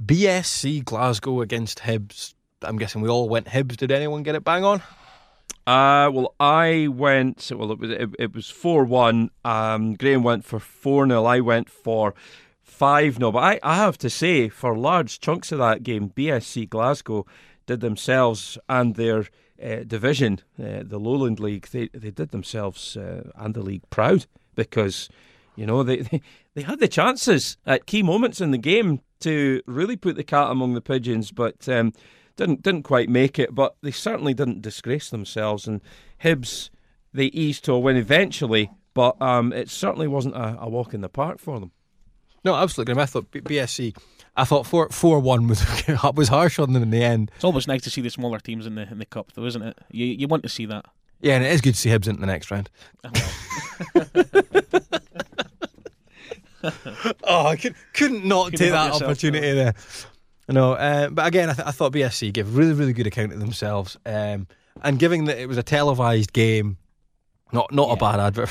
BSC 0.00 0.84
Glasgow 0.84 1.40
against 1.40 1.80
Hibs. 1.80 2.34
I'm 2.62 2.78
guessing 2.78 3.02
we 3.02 3.08
all 3.08 3.28
went 3.28 3.46
Hibs. 3.46 3.76
Did 3.76 3.90
anyone 3.90 4.22
get 4.22 4.34
it 4.34 4.44
bang 4.44 4.64
on? 4.64 4.82
Uh, 5.66 6.10
well, 6.10 6.34
I 6.40 6.88
went. 6.90 7.52
Well, 7.54 7.72
it 7.72 7.78
was 7.78 7.90
it, 7.90 8.10
it 8.18 8.34
was 8.34 8.48
four 8.48 8.84
one. 8.84 9.30
Um, 9.44 9.94
Graham 9.94 10.22
went 10.22 10.44
for 10.44 10.58
four 10.58 11.06
0 11.06 11.24
I 11.24 11.40
went 11.40 11.68
for 11.68 12.14
five 12.62 13.16
0 13.16 13.32
But 13.32 13.40
I, 13.40 13.60
I 13.62 13.76
have 13.76 13.98
to 13.98 14.10
say, 14.10 14.48
for 14.48 14.76
large 14.76 15.20
chunks 15.20 15.52
of 15.52 15.58
that 15.58 15.82
game, 15.82 16.10
BSC 16.10 16.68
Glasgow 16.68 17.26
did 17.66 17.80
themselves 17.80 18.58
and 18.68 18.94
their 18.94 19.26
uh, 19.62 19.84
division, 19.86 20.40
uh, 20.58 20.82
the 20.82 20.98
Lowland 20.98 21.40
League, 21.40 21.68
they 21.68 21.88
they 21.92 22.10
did 22.10 22.30
themselves 22.30 22.96
uh, 22.96 23.30
and 23.36 23.54
the 23.54 23.62
league 23.62 23.88
proud 23.90 24.26
because 24.54 25.10
you 25.56 25.66
know 25.66 25.82
they, 25.82 25.98
they 25.98 26.22
they 26.54 26.62
had 26.62 26.80
the 26.80 26.88
chances 26.88 27.58
at 27.66 27.86
key 27.86 28.02
moments 28.02 28.40
in 28.40 28.50
the 28.50 28.58
game 28.58 29.00
to 29.20 29.62
really 29.66 29.96
put 29.96 30.16
the 30.16 30.24
cat 30.24 30.50
among 30.50 30.74
the 30.74 30.80
pigeons, 30.80 31.30
but. 31.30 31.68
Um, 31.68 31.92
didn't 32.40 32.62
didn't 32.62 32.82
quite 32.84 33.08
make 33.08 33.38
it, 33.38 33.54
but 33.54 33.76
they 33.82 33.90
certainly 33.90 34.34
didn't 34.34 34.62
disgrace 34.62 35.10
themselves. 35.10 35.66
And 35.68 35.82
Hibs, 36.24 36.70
they 37.12 37.26
eased 37.26 37.64
to 37.66 37.72
a 37.72 37.78
win 37.78 37.96
eventually, 37.96 38.70
but 38.94 39.20
um, 39.20 39.52
it 39.52 39.68
certainly 39.68 40.08
wasn't 40.08 40.36
a, 40.36 40.56
a 40.60 40.68
walk 40.68 40.94
in 40.94 41.02
the 41.02 41.08
park 41.08 41.38
for 41.38 41.60
them. 41.60 41.70
No, 42.44 42.54
absolutely. 42.54 43.00
I 43.00 43.06
thought 43.06 43.30
BSC. 43.30 43.96
I 44.36 44.44
thought 44.44 44.66
four 44.66 44.88
four 44.88 45.20
one 45.20 45.48
was 45.48 45.64
was 46.14 46.28
harsh 46.28 46.58
on 46.58 46.72
them 46.72 46.82
in 46.82 46.90
the 46.90 47.04
end. 47.04 47.30
It's 47.34 47.44
always 47.44 47.68
nice 47.68 47.82
to 47.82 47.90
see 47.90 48.00
the 48.00 48.10
smaller 48.10 48.38
teams 48.38 48.66
in 48.66 48.74
the 48.74 48.88
in 48.90 48.98
the 48.98 49.06
cup, 49.06 49.32
though, 49.34 49.44
isn't 49.44 49.62
it? 49.62 49.78
You 49.90 50.06
you 50.06 50.26
want 50.26 50.42
to 50.44 50.48
see 50.48 50.66
that. 50.66 50.86
Yeah, 51.20 51.34
and 51.34 51.44
it 51.44 51.52
is 51.52 51.60
good 51.60 51.74
to 51.74 51.78
see 51.78 51.90
Hibs 51.90 52.08
into 52.08 52.20
the 52.20 52.26
next 52.26 52.50
round. 52.50 52.70
Oh. 57.24 57.46
I 57.46 57.56
could, 57.56 57.74
couldn't 57.94 58.24
not 58.24 58.50
take 58.52 58.70
that 58.70 58.86
yourself, 58.92 59.02
opportunity 59.02 59.52
there. 59.52 59.74
No, 60.48 60.72
uh, 60.72 61.08
but 61.10 61.26
again, 61.26 61.48
I, 61.50 61.54
th- 61.54 61.66
I 61.68 61.70
thought 61.70 61.92
BSC 61.92 62.32
gave 62.32 62.56
really, 62.56 62.72
really 62.72 62.92
good 62.92 63.06
account 63.06 63.32
of 63.32 63.38
themselves. 63.40 63.96
Um, 64.04 64.46
and 64.82 64.98
given 64.98 65.24
that 65.26 65.38
it 65.38 65.46
was 65.48 65.58
a 65.58 65.62
televised 65.62 66.32
game, 66.32 66.76
not 67.52 67.72
not 67.72 67.90
a 67.90 67.96
bad 67.96 68.20
advert 68.20 68.48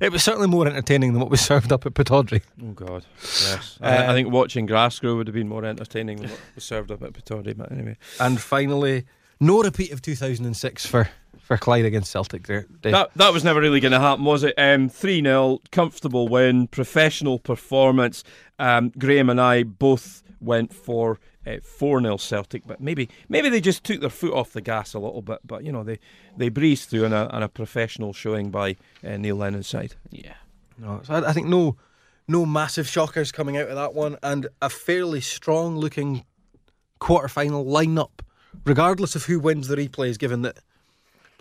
it 0.00 0.10
was 0.10 0.22
certainly 0.24 0.48
more 0.48 0.66
entertaining 0.66 1.12
than 1.12 1.20
what 1.20 1.30
was 1.30 1.40
served 1.40 1.72
up 1.72 1.86
at 1.86 1.94
Pittodrie. 1.94 2.42
Oh 2.62 2.72
God, 2.72 3.04
yes. 3.20 3.78
I, 3.80 3.96
I 3.98 4.06
Um, 4.06 4.14
think 4.14 4.32
watching 4.32 4.66
Grassgrow 4.66 5.16
would 5.16 5.28
have 5.28 5.34
been 5.34 5.48
more 5.48 5.64
entertaining 5.64 6.18
than 6.18 6.30
what 6.30 6.40
was 6.56 6.64
served 6.64 6.90
up 6.90 7.02
at 7.04 7.12
Pittodrie. 7.12 7.56
But 7.56 7.70
anyway, 7.70 7.96
And 8.18 8.40
finally, 8.40 9.04
no 9.40 9.62
repeat 9.62 9.92
of 9.92 10.02
2006 10.02 10.86
for, 10.86 11.08
for 11.42 11.56
Clyde 11.56 11.84
against 11.84 12.10
Celtic. 12.10 12.46
There, 12.46 12.66
Dave. 12.80 12.92
that 12.92 13.10
that 13.16 13.32
was 13.32 13.44
never 13.44 13.60
really 13.60 13.80
going 13.80 13.92
to 13.92 14.00
happen, 14.00 14.24
was 14.24 14.42
it? 14.44 14.54
Um, 14.56 14.88
Three 14.88 15.22
0 15.22 15.58
comfortable 15.70 16.28
win, 16.28 16.68
professional 16.68 17.38
performance. 17.38 18.24
Um, 18.58 18.92
Graham 18.98 19.28
and 19.28 19.40
I 19.40 19.64
both 19.64 20.22
went 20.40 20.72
for 20.72 21.18
four 21.62 22.00
0 22.00 22.16
Celtic, 22.16 22.62
but 22.66 22.80
maybe 22.80 23.08
maybe 23.28 23.48
they 23.48 23.60
just 23.60 23.84
took 23.84 24.00
their 24.00 24.10
foot 24.10 24.32
off 24.32 24.52
the 24.52 24.60
gas 24.60 24.94
a 24.94 24.98
little 24.98 25.22
bit. 25.22 25.40
But 25.44 25.64
you 25.64 25.72
know 25.72 25.82
they 25.82 25.98
they 26.36 26.48
breezed 26.48 26.88
through 26.88 27.04
on 27.06 27.12
a, 27.12 27.26
on 27.26 27.42
a 27.42 27.48
professional 27.48 28.12
showing 28.12 28.50
by 28.50 28.76
uh, 29.04 29.16
Neil 29.16 29.36
Lennon's 29.36 29.66
side. 29.68 29.94
yeah. 30.10 30.34
No, 30.78 31.00
so 31.04 31.14
I, 31.14 31.30
I 31.30 31.32
think 31.32 31.46
no, 31.48 31.76
no 32.26 32.46
massive 32.46 32.88
shockers 32.88 33.30
coming 33.30 33.56
out 33.56 33.68
of 33.68 33.76
that 33.76 33.94
one, 33.94 34.16
and 34.22 34.46
a 34.62 34.70
fairly 34.70 35.20
strong 35.20 35.76
looking 35.76 36.24
quarter-final 36.98 37.64
lineup, 37.64 38.20
regardless 38.64 39.14
of 39.14 39.26
who 39.26 39.38
wins 39.38 39.68
the 39.68 39.76
replays. 39.76 40.18
Given 40.18 40.42
that 40.42 40.58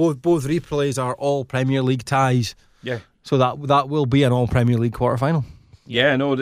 both 0.01 0.17
both 0.21 0.43
replays 0.55 0.97
are 1.05 1.15
all 1.25 1.45
Premier 1.45 1.81
League 1.89 2.05
ties, 2.05 2.55
Yeah. 2.83 2.99
so 3.23 3.37
that 3.37 3.53
that 3.67 3.85
will 3.89 4.05
be 4.07 4.23
an 4.27 4.31
all 4.31 4.47
Premier 4.47 4.77
League 4.83 4.93
quarter-final. 4.99 5.43
Yeah, 5.85 6.15
no. 6.17 6.33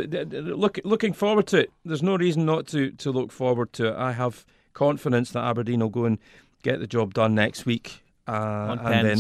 Look, 0.64 0.80
looking 0.84 1.14
forward 1.14 1.47
to 1.47 1.57
it. 1.64 1.70
There's 1.86 2.03
no 2.03 2.16
reason 2.18 2.45
not 2.45 2.68
to 2.68 2.91
to 3.03 3.12
look 3.12 3.32
forward 3.32 3.70
to 3.74 3.84
it. 3.89 3.95
I 4.10 4.12
have 4.14 4.45
confidence 4.74 5.32
that 5.34 5.43
Aberdeen 5.43 5.80
will 5.82 5.89
go 6.01 6.05
and 6.05 6.18
get 6.64 6.80
the 6.80 6.88
job 6.88 7.14
done 7.14 7.34
next 7.36 7.66
week, 7.66 7.88
uh, 8.28 8.32
On 8.32 8.78
and 8.80 8.82
pens. 8.88 9.07
then 9.07 9.20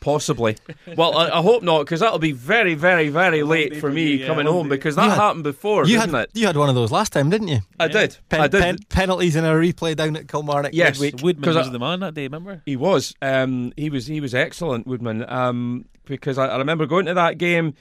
possibly. 0.00 0.56
well, 0.96 1.16
I, 1.16 1.28
I 1.38 1.42
hope 1.42 1.62
not, 1.62 1.80
because 1.80 2.00
that'll 2.00 2.18
be 2.18 2.32
very, 2.32 2.74
very, 2.74 3.08
very 3.08 3.42
late 3.42 3.74
for 3.74 3.80
for 3.80 3.90
me 3.90 4.02
you, 4.12 4.16
yeah, 4.18 4.26
coming 4.26 4.46
home 4.46 4.68
day. 4.68 4.76
because 4.76 4.96
that 4.96 5.08
had- 5.10 5.18
happened 5.18 5.44
before, 5.44 5.86
you 5.86 5.98
didn't 5.98 6.14
had 6.14 6.24
it? 6.24 6.30
you 6.34 6.46
had 6.46 6.56
one 6.56 6.68
of 6.68 6.74
those 6.74 6.90
last 6.92 7.12
time, 7.12 7.30
didn't 7.30 7.48
you? 7.48 7.60
I 7.80 7.88
did. 7.88 8.16
Pen, 8.28 8.40
I 8.40 8.46
did. 8.48 8.60
pen- 8.60 8.78
penalties 8.88 9.36
in 9.36 9.44
a 9.44 9.52
replay 9.52 9.94
down 9.96 10.16
at 10.16 10.28
Kilmarnock 10.28 10.72
Yes. 10.74 11.00
midweek. 11.00 11.22
Woodman 11.22 11.44
'Cause 11.44 11.56
was 11.56 11.68
I- 11.68 11.72
the 11.72 11.78
man 11.78 12.00
that 12.00 12.14
day, 12.14 12.22
remember? 12.24 12.62
He 12.66 12.76
was. 12.76 13.14
Um, 13.22 13.72
he 13.76 13.90
was. 13.90 14.06
He 14.06 14.20
was 14.20 14.34
excellent, 14.34 14.86
Woodman. 14.86 15.24
Um, 15.28 15.84
because 16.04 16.38
I, 16.38 16.46
I 16.46 16.58
remember 16.58 16.86
going 16.86 17.06
to 17.06 17.14
that 17.14 17.38
game 17.38 17.74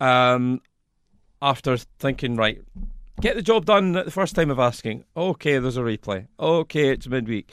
um, 0.00 0.60
after 1.40 1.76
thinking, 1.98 2.36
right, 2.36 2.60
get 3.20 3.34
the 3.36 3.42
job 3.42 3.64
done 3.64 3.96
at 3.96 4.04
the 4.04 4.10
first 4.10 4.34
time 4.34 4.50
of 4.50 4.58
asking. 4.58 5.04
Okay, 5.16 5.58
there's 5.58 5.76
a 5.76 5.80
replay. 5.82 6.26
Okay, 6.38 6.88
it's 6.90 7.06
midweek. 7.06 7.52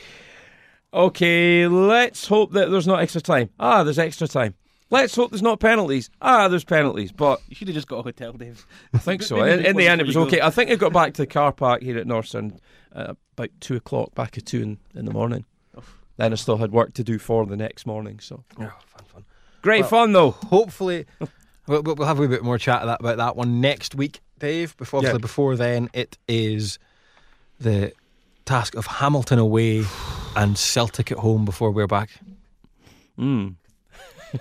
Okay, 0.93 1.67
let's 1.67 2.27
hope 2.27 2.51
that 2.53 2.71
there's 2.71 2.87
not 2.87 2.99
extra 3.01 3.21
time. 3.21 3.49
Ah, 3.59 3.83
there's 3.83 3.99
extra 3.99 4.27
time. 4.27 4.55
Let's 4.91 5.15
hope 5.15 5.29
there's 5.29 5.43
not 5.43 5.59
penalties. 5.59 6.09
Ah, 6.19 6.47
there's 6.47 6.63
penalties. 6.63 7.11
But 7.11 7.41
You 7.47 7.55
should 7.55 7.67
have 7.67 7.75
just 7.75 7.87
got 7.87 7.97
a 7.99 8.01
hotel, 8.01 8.33
Dave. 8.33 8.65
I 8.91 8.97
think 8.97 9.21
so. 9.21 9.43
In, 9.43 9.63
in 9.63 9.75
the 9.75 9.87
end, 9.87 10.01
it 10.01 10.07
was 10.07 10.15
go. 10.15 10.23
okay. 10.23 10.41
I 10.41 10.49
think 10.49 10.71
I 10.71 10.75
got 10.75 10.91
back 10.93 11.13
to 11.13 11.21
the 11.21 11.27
car 11.27 11.51
park 11.51 11.83
here 11.83 11.97
at 11.99 12.07
Northern 12.07 12.59
uh, 12.95 13.13
about 13.37 13.49
two 13.59 13.75
o'clock, 13.75 14.15
back 14.15 14.35
at 14.39 14.47
two 14.47 14.61
in, 14.63 14.77
in 14.95 15.05
the 15.05 15.13
morning. 15.13 15.45
Then 16.17 16.31
I 16.33 16.35
still 16.35 16.57
had 16.57 16.71
work 16.71 16.95
to 16.95 17.03
do 17.03 17.19
for 17.19 17.45
the 17.45 17.55
next 17.55 17.85
morning. 17.85 18.19
So 18.19 18.43
Oh, 18.59 18.63
fun, 18.87 19.05
fun. 19.13 19.25
great 19.61 19.81
Well- 19.81 19.89
fun 19.89 20.11
though. 20.13 20.31
Hopefully, 20.31 21.05
we'll, 21.67 21.83
we'll 21.83 22.07
have 22.07 22.19
a 22.19 22.27
bit 22.27 22.43
more 22.43 22.57
chat 22.57 22.81
about 22.81 23.17
that 23.17 23.35
one 23.35 23.61
next 23.61 23.93
week, 23.93 24.21
Dave. 24.39 24.75
Before, 24.75 24.97
obviously, 24.97 25.19
Yeah. 25.19 25.21
before 25.21 25.55
then, 25.55 25.89
it 25.93 26.17
is 26.27 26.79
the 27.59 27.93
task 28.45 28.73
of 28.75 28.87
Hamilton 28.87 29.37
away 29.37 29.83
and 30.39 30.57
Celtic 30.57 31.11
at 31.11 31.17
home 31.17 31.43
before 31.45 31.71
we're 31.71 31.87
back. 31.87 32.09
Mm. 33.19 33.55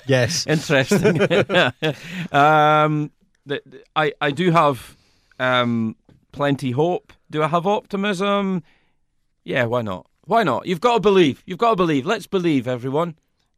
Yes. 0.06 0.46
Interesting. 0.54 1.20
um, 2.32 3.10
the, 3.46 3.60
the- 3.66 3.82
I 3.96 4.12
I 4.20 4.30
do 4.30 4.50
have 4.52 4.96
um, 5.40 5.96
plenty 6.32 6.70
hope. 6.70 7.12
Do 7.30 7.42
I 7.42 7.48
have 7.48 7.66
optimism? 7.66 8.62
Yeah, 9.44 9.64
why 9.64 9.82
not? 9.82 10.06
Why 10.24 10.42
not? 10.44 10.66
You've 10.66 10.80
got 10.80 10.94
to 10.94 11.00
believe. 11.00 11.42
You've 11.46 11.58
got 11.58 11.70
to 11.70 11.76
believe. 11.76 12.06
Let's 12.06 12.26
believe, 12.26 12.68
everyone. 12.68 13.16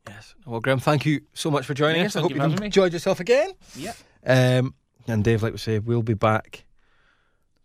yes. 0.09 0.34
Well, 0.47 0.61
Graham, 0.61 0.78
thank 0.78 1.05
you 1.05 1.20
so 1.34 1.51
much 1.51 1.66
for 1.66 1.74
joining 1.74 2.01
Yeah, 2.01 2.07
us. 2.07 2.16
I 2.16 2.20
hope 2.20 2.30
you 2.30 2.36
you've 2.36 2.43
for 2.45 2.49
having 2.49 2.61
me. 2.61 2.66
enjoyed 2.66 2.93
yourself 2.93 3.20
again. 3.20 3.51
Yeah. 3.76 3.93
Um, 4.24 4.74
and 5.09 5.22
Dave, 5.24 5.43
like 5.43 5.53
we 5.53 5.59
say, 5.59 5.78
we'll 5.78 6.03
be 6.03 6.14
back 6.14 6.64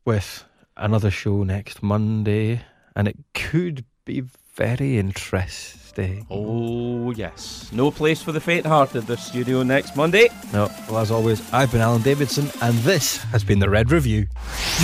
with 0.05 0.43
another 0.75 1.11
show 1.11 1.43
next 1.43 1.81
Monday, 1.83 2.61
and 2.95 3.07
it 3.07 3.15
could 3.33 3.85
be 4.05 4.23
very 4.55 4.97
interesting. 4.97 6.25
Oh 6.29 7.11
yes. 7.11 7.69
No 7.71 7.91
place 7.91 8.21
for 8.21 8.31
the 8.31 8.39
faint-hearted. 8.39 9.07
The 9.07 9.17
studio 9.17 9.63
next 9.63 9.95
Monday. 9.95 10.29
No, 10.51 10.69
well, 10.89 10.99
as 10.99 11.11
always, 11.11 11.41
I've 11.53 11.71
been 11.71 11.81
Allan 11.81 12.01
Davidson, 12.01 12.49
and 12.61 12.75
this 12.79 13.17
has 13.25 13.43
been 13.43 13.59
the 13.59 13.69
Red 13.69 13.91
Review. 13.91 14.27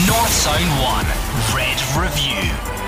North 0.08 0.30
Sound 0.30 0.64
1 0.82 1.58
Red 1.58 1.82
Review. 1.98 2.81